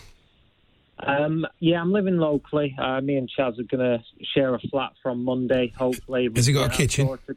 Um, 0.98 1.46
yeah, 1.60 1.80
I'm 1.80 1.92
living 1.92 2.16
locally. 2.16 2.74
Uh, 2.76 3.00
me 3.00 3.16
and 3.16 3.30
Chaz 3.30 3.60
are 3.60 3.76
going 3.76 3.98
to 3.98 4.02
share 4.34 4.54
a 4.54 4.58
flat 4.58 4.92
from 5.02 5.24
Monday, 5.24 5.72
hopefully. 5.76 6.28
Has 6.34 6.46
he 6.46 6.52
got 6.52 6.72
a 6.72 6.76
kitchen? 6.76 7.06
sorted. 7.06 7.36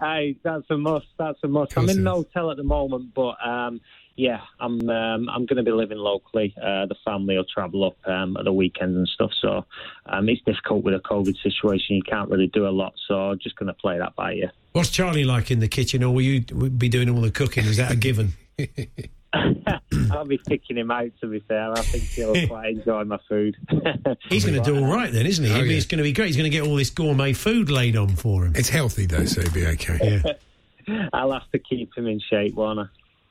Aye, 0.00 0.36
that's 0.42 0.64
a 0.70 0.76
must. 0.76 1.06
That's 1.18 1.38
a 1.42 1.48
must. 1.48 1.76
I'm 1.76 1.88
in 1.88 1.98
an 1.98 2.06
hotel 2.06 2.50
at 2.50 2.56
the 2.56 2.62
moment, 2.62 3.14
but 3.14 3.36
um, 3.46 3.80
yeah, 4.16 4.40
I'm 4.60 4.88
um, 4.88 5.28
I'm 5.28 5.46
going 5.46 5.56
to 5.56 5.62
be 5.62 5.72
living 5.72 5.98
locally. 5.98 6.54
Uh, 6.56 6.86
the 6.86 6.96
family 7.04 7.36
will 7.36 7.44
travel 7.44 7.84
up 7.84 7.96
um, 8.06 8.36
at 8.36 8.44
the 8.44 8.52
weekends 8.52 8.96
and 8.96 9.08
stuff, 9.08 9.30
so 9.40 9.64
um, 10.06 10.28
it's 10.28 10.42
difficult 10.42 10.84
with 10.84 10.94
a 10.94 11.00
COVID 11.00 11.40
situation. 11.42 11.96
You 11.96 12.02
can't 12.02 12.30
really 12.30 12.48
do 12.48 12.66
a 12.66 12.70
lot, 12.70 12.94
so 13.08 13.34
just 13.40 13.56
going 13.56 13.68
to 13.68 13.74
play 13.74 13.98
that 13.98 14.14
by 14.16 14.34
ear. 14.34 14.52
What's 14.72 14.90
Charlie 14.90 15.24
like 15.24 15.50
in 15.50 15.60
the 15.60 15.68
kitchen, 15.68 16.02
or 16.02 16.14
will 16.14 16.22
you 16.22 16.40
be 16.40 16.88
doing 16.88 17.08
all 17.08 17.20
the 17.20 17.30
cooking? 17.30 17.64
Is 17.64 17.76
that 17.78 17.92
a 17.92 17.96
given? 17.96 18.34
I'll 20.10 20.24
be 20.24 20.38
picking 20.38 20.76
him 20.76 20.90
out. 20.90 21.10
To 21.20 21.26
be 21.26 21.40
fair, 21.40 21.72
I 21.72 21.80
think 21.80 22.04
he'll 22.04 22.46
quite 22.48 22.76
enjoy 22.76 23.04
my 23.04 23.18
food. 23.28 23.56
He's 24.28 24.44
going 24.44 24.62
to 24.62 24.70
do 24.70 24.78
all 24.78 24.92
right 24.92 25.12
then, 25.12 25.26
isn't 25.26 25.44
he? 25.44 25.52
Oh, 25.52 25.62
yeah. 25.62 25.76
It's 25.76 25.86
going 25.86 25.98
to 25.98 26.04
be 26.04 26.12
great. 26.12 26.28
He's 26.28 26.36
going 26.36 26.50
to 26.50 26.56
get 26.56 26.66
all 26.66 26.76
this 26.76 26.90
gourmet 26.90 27.32
food 27.32 27.70
laid 27.70 27.96
on 27.96 28.16
for 28.16 28.44
him. 28.44 28.52
It's 28.54 28.68
healthy 28.68 29.06
though, 29.06 29.24
so 29.24 29.40
it'll 29.40 29.54
be 29.54 29.66
okay. 29.66 30.22
Yeah. 30.24 31.08
I'll 31.12 31.32
have 31.32 31.50
to 31.52 31.58
keep 31.58 31.96
him 31.96 32.06
in 32.06 32.20
shape, 32.20 32.54
won't 32.54 32.80
I? 32.80 32.84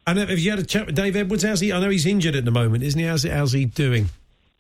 And 0.08 0.18
have 0.18 0.40
you 0.40 0.50
had 0.50 0.60
a 0.60 0.66
chat 0.66 0.88
with 0.88 0.96
Dave 0.96 1.16
Edwards? 1.16 1.44
How's 1.44 1.60
he? 1.60 1.72
I 1.72 1.80
know 1.80 1.90
he's 1.90 2.06
injured 2.06 2.36
at 2.36 2.46
the 2.46 2.52
moment, 2.52 2.84
isn't 2.84 3.00
he? 3.00 3.06
How's, 3.06 3.24
how's 3.24 3.52
he 3.52 3.66
doing? 3.66 4.10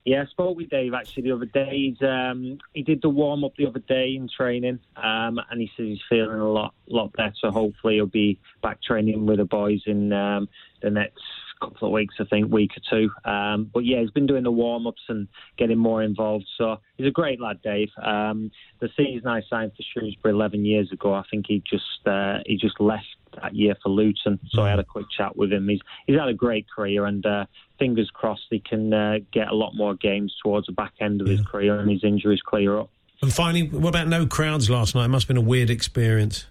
Yeah, 0.06 0.24
I 0.24 0.26
spoke 0.26 0.58
with 0.58 0.70
Dave 0.70 0.94
actually 0.94 1.24
the 1.24 1.32
other 1.32 1.46
day. 1.46 1.70
He's, 1.72 2.08
um, 2.08 2.58
he 2.74 2.82
did 2.82 3.02
the 3.02 3.10
warm 3.10 3.44
up 3.44 3.56
the 3.56 3.68
other 3.68 3.80
day 3.80 4.16
in 4.16 4.28
training, 4.36 4.80
um, 4.96 5.40
and 5.50 5.62
he 5.62 5.70
says 5.78 5.86
he's 5.86 6.02
feeling 6.10 6.40
a 6.40 6.50
lot 6.50 6.74
lot 6.88 7.14
better. 7.14 7.52
Hopefully, 7.52 7.96
he'll 7.96 8.08
be 8.08 8.40
back 8.64 8.82
training 8.82 9.28
with 9.28 9.38
the 9.38 9.46
boys 9.46 9.82
in 9.86 10.12
um, 10.12 10.50
the 10.82 10.90
next 10.90 11.22
couple 11.62 11.88
of 11.88 11.94
weeks, 11.94 12.16
I 12.20 12.24
think, 12.26 12.52
week 12.52 12.72
or 12.76 12.82
two. 12.90 13.30
Um, 13.30 13.70
but 13.74 13.86
yeah, 13.86 14.00
he's 14.02 14.12
been 14.12 14.26
doing 14.26 14.44
the 14.44 14.52
warm 14.52 14.88
ups 14.88 15.02
and 15.08 15.28
getting 15.58 15.78
more 15.78 16.04
involved. 16.04 16.46
So 16.58 16.78
he's 16.98 17.08
a 17.08 17.12
great 17.12 17.40
lad, 17.40 17.62
Dave. 17.62 17.90
Um, 18.04 18.52
the 18.80 18.90
season 18.98 19.28
I 19.28 19.42
signed 19.50 19.72
for 19.76 19.84
Shrewsbury 19.94 20.34
11 20.34 20.66
years 20.66 20.92
ago, 20.92 21.14
I 21.14 21.24
think 21.30 21.46
he 21.48 21.64
just 21.70 22.06
uh, 22.06 22.40
he 22.46 22.58
just 22.58 22.80
left 22.80 23.06
that 23.42 23.56
year 23.56 23.76
for 23.82 23.90
Luton. 23.90 24.40
So 24.50 24.64
I 24.64 24.70
had 24.70 24.80
a 24.80 24.84
quick 24.84 25.06
chat 25.16 25.38
with 25.38 25.54
him. 25.54 25.68
He's 25.70 25.80
he's 26.08 26.20
had 26.20 26.28
a 26.28 26.34
great 26.34 26.66
career, 26.70 27.06
and 27.06 27.26
uh, 27.26 27.46
fingers 27.80 28.10
crossed 28.14 28.48
he 28.50 28.60
can 28.60 28.94
uh, 28.94 29.20
get 29.32 29.48
a 29.48 29.56
lot 29.56 29.74
more 29.76 29.96
games 29.96 30.36
towards 30.44 30.68
the 30.68 30.74
back 30.74 30.94
end 31.00 31.22
of 31.22 31.28
his 31.28 31.42
career 31.42 31.80
and 31.80 31.90
his 31.90 32.04
injuries 32.04 32.42
clear 32.42 32.80
up. 32.80 32.90
And 33.22 33.32
finally, 33.32 33.68
what 33.68 33.90
about 33.90 34.08
no 34.08 34.26
crowds 34.26 34.70
last 34.70 34.96
night? 34.96 35.06
It 35.06 35.10
must 35.10 35.28
have 35.28 35.36
been 35.36 35.46
a 35.46 35.48
weird 35.48 35.70
experience. 35.70 36.48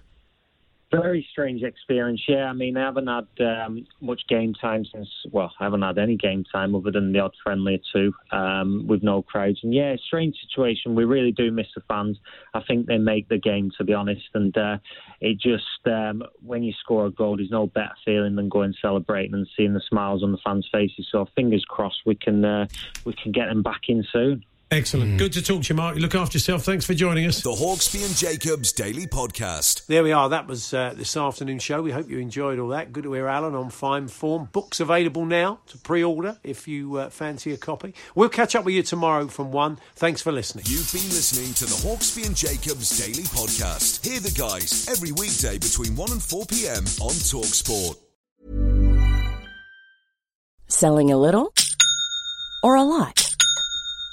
Very 0.90 1.24
strange 1.30 1.62
experience. 1.62 2.20
Yeah, 2.26 2.46
I 2.46 2.52
mean, 2.52 2.76
I 2.76 2.80
haven't 2.80 3.06
had 3.06 3.46
um, 3.46 3.86
much 4.00 4.22
game 4.28 4.54
time 4.54 4.84
since. 4.92 5.08
Well, 5.30 5.52
I 5.60 5.64
haven't 5.64 5.82
had 5.82 5.98
any 5.98 6.16
game 6.16 6.44
time 6.50 6.74
other 6.74 6.90
than 6.90 7.12
the 7.12 7.20
odd 7.20 7.34
friendly 7.44 7.76
or 7.76 7.78
two 7.92 8.36
um, 8.36 8.88
with 8.88 9.00
no 9.00 9.22
crowds. 9.22 9.60
And 9.62 9.72
yeah, 9.72 9.94
strange 10.04 10.34
situation. 10.48 10.96
We 10.96 11.04
really 11.04 11.30
do 11.30 11.52
miss 11.52 11.68
the 11.76 11.82
fans. 11.86 12.18
I 12.54 12.62
think 12.66 12.86
they 12.86 12.98
make 12.98 13.28
the 13.28 13.38
game, 13.38 13.70
to 13.78 13.84
be 13.84 13.94
honest. 13.94 14.30
And 14.34 14.56
uh, 14.58 14.78
it 15.20 15.38
just 15.38 15.86
um, 15.86 16.24
when 16.44 16.64
you 16.64 16.72
score 16.80 17.06
a 17.06 17.10
goal, 17.10 17.36
there's 17.36 17.52
no 17.52 17.68
better 17.68 17.94
feeling 18.04 18.34
than 18.34 18.48
going 18.48 18.74
celebrating 18.82 19.34
and 19.34 19.46
seeing 19.56 19.74
the 19.74 19.82
smiles 19.88 20.24
on 20.24 20.32
the 20.32 20.38
fans' 20.44 20.68
faces. 20.72 21.06
So 21.12 21.24
fingers 21.36 21.64
crossed 21.68 22.00
we 22.04 22.16
can 22.16 22.44
uh, 22.44 22.66
we 23.04 23.12
can 23.12 23.30
get 23.30 23.46
them 23.46 23.62
back 23.62 23.82
in 23.88 24.04
soon. 24.12 24.44
Excellent. 24.72 25.18
Good 25.18 25.32
to 25.32 25.42
talk 25.42 25.62
to 25.62 25.68
you, 25.70 25.74
Mark. 25.74 25.96
Look 25.96 26.14
after 26.14 26.36
yourself. 26.36 26.62
Thanks 26.62 26.84
for 26.84 26.94
joining 26.94 27.26
us. 27.26 27.42
The 27.42 27.50
Hawksbee 27.50 28.06
and 28.06 28.14
Jacobs 28.14 28.70
Daily 28.70 29.04
Podcast. 29.04 29.84
There 29.86 30.04
we 30.04 30.12
are. 30.12 30.28
That 30.28 30.46
was 30.46 30.72
uh, 30.72 30.94
this 30.96 31.16
afternoon 31.16 31.58
show. 31.58 31.82
We 31.82 31.90
hope 31.90 32.08
you 32.08 32.20
enjoyed 32.20 32.60
all 32.60 32.68
that. 32.68 32.92
Good 32.92 33.02
to 33.02 33.12
hear 33.14 33.26
Alan 33.26 33.56
on 33.56 33.70
fine 33.70 34.06
form. 34.06 34.48
Books 34.52 34.78
available 34.78 35.26
now 35.26 35.58
to 35.66 35.78
pre-order 35.78 36.38
if 36.44 36.68
you 36.68 36.98
uh, 36.98 37.10
fancy 37.10 37.52
a 37.52 37.56
copy. 37.56 37.94
We'll 38.14 38.28
catch 38.28 38.54
up 38.54 38.64
with 38.64 38.76
you 38.76 38.84
tomorrow 38.84 39.26
from 39.26 39.50
one. 39.50 39.78
Thanks 39.96 40.22
for 40.22 40.30
listening. 40.30 40.66
You've 40.68 40.92
been 40.92 41.08
listening 41.08 41.52
to 41.54 41.64
the 41.64 41.88
Hawksbee 41.88 42.26
and 42.26 42.36
Jacobs 42.36 42.96
Daily 42.96 43.24
Podcast. 43.24 44.06
Hear 44.06 44.20
the 44.20 44.30
guys 44.30 44.88
every 44.88 45.10
weekday 45.10 45.58
between 45.58 45.96
1 45.96 46.12
and 46.12 46.22
4 46.22 46.46
p.m. 46.46 46.84
on 47.00 47.10
Talksport. 47.10 47.96
Selling 50.68 51.10
a 51.10 51.16
little 51.16 51.52
or 52.62 52.76
a 52.76 52.84
lot? 52.84 53.29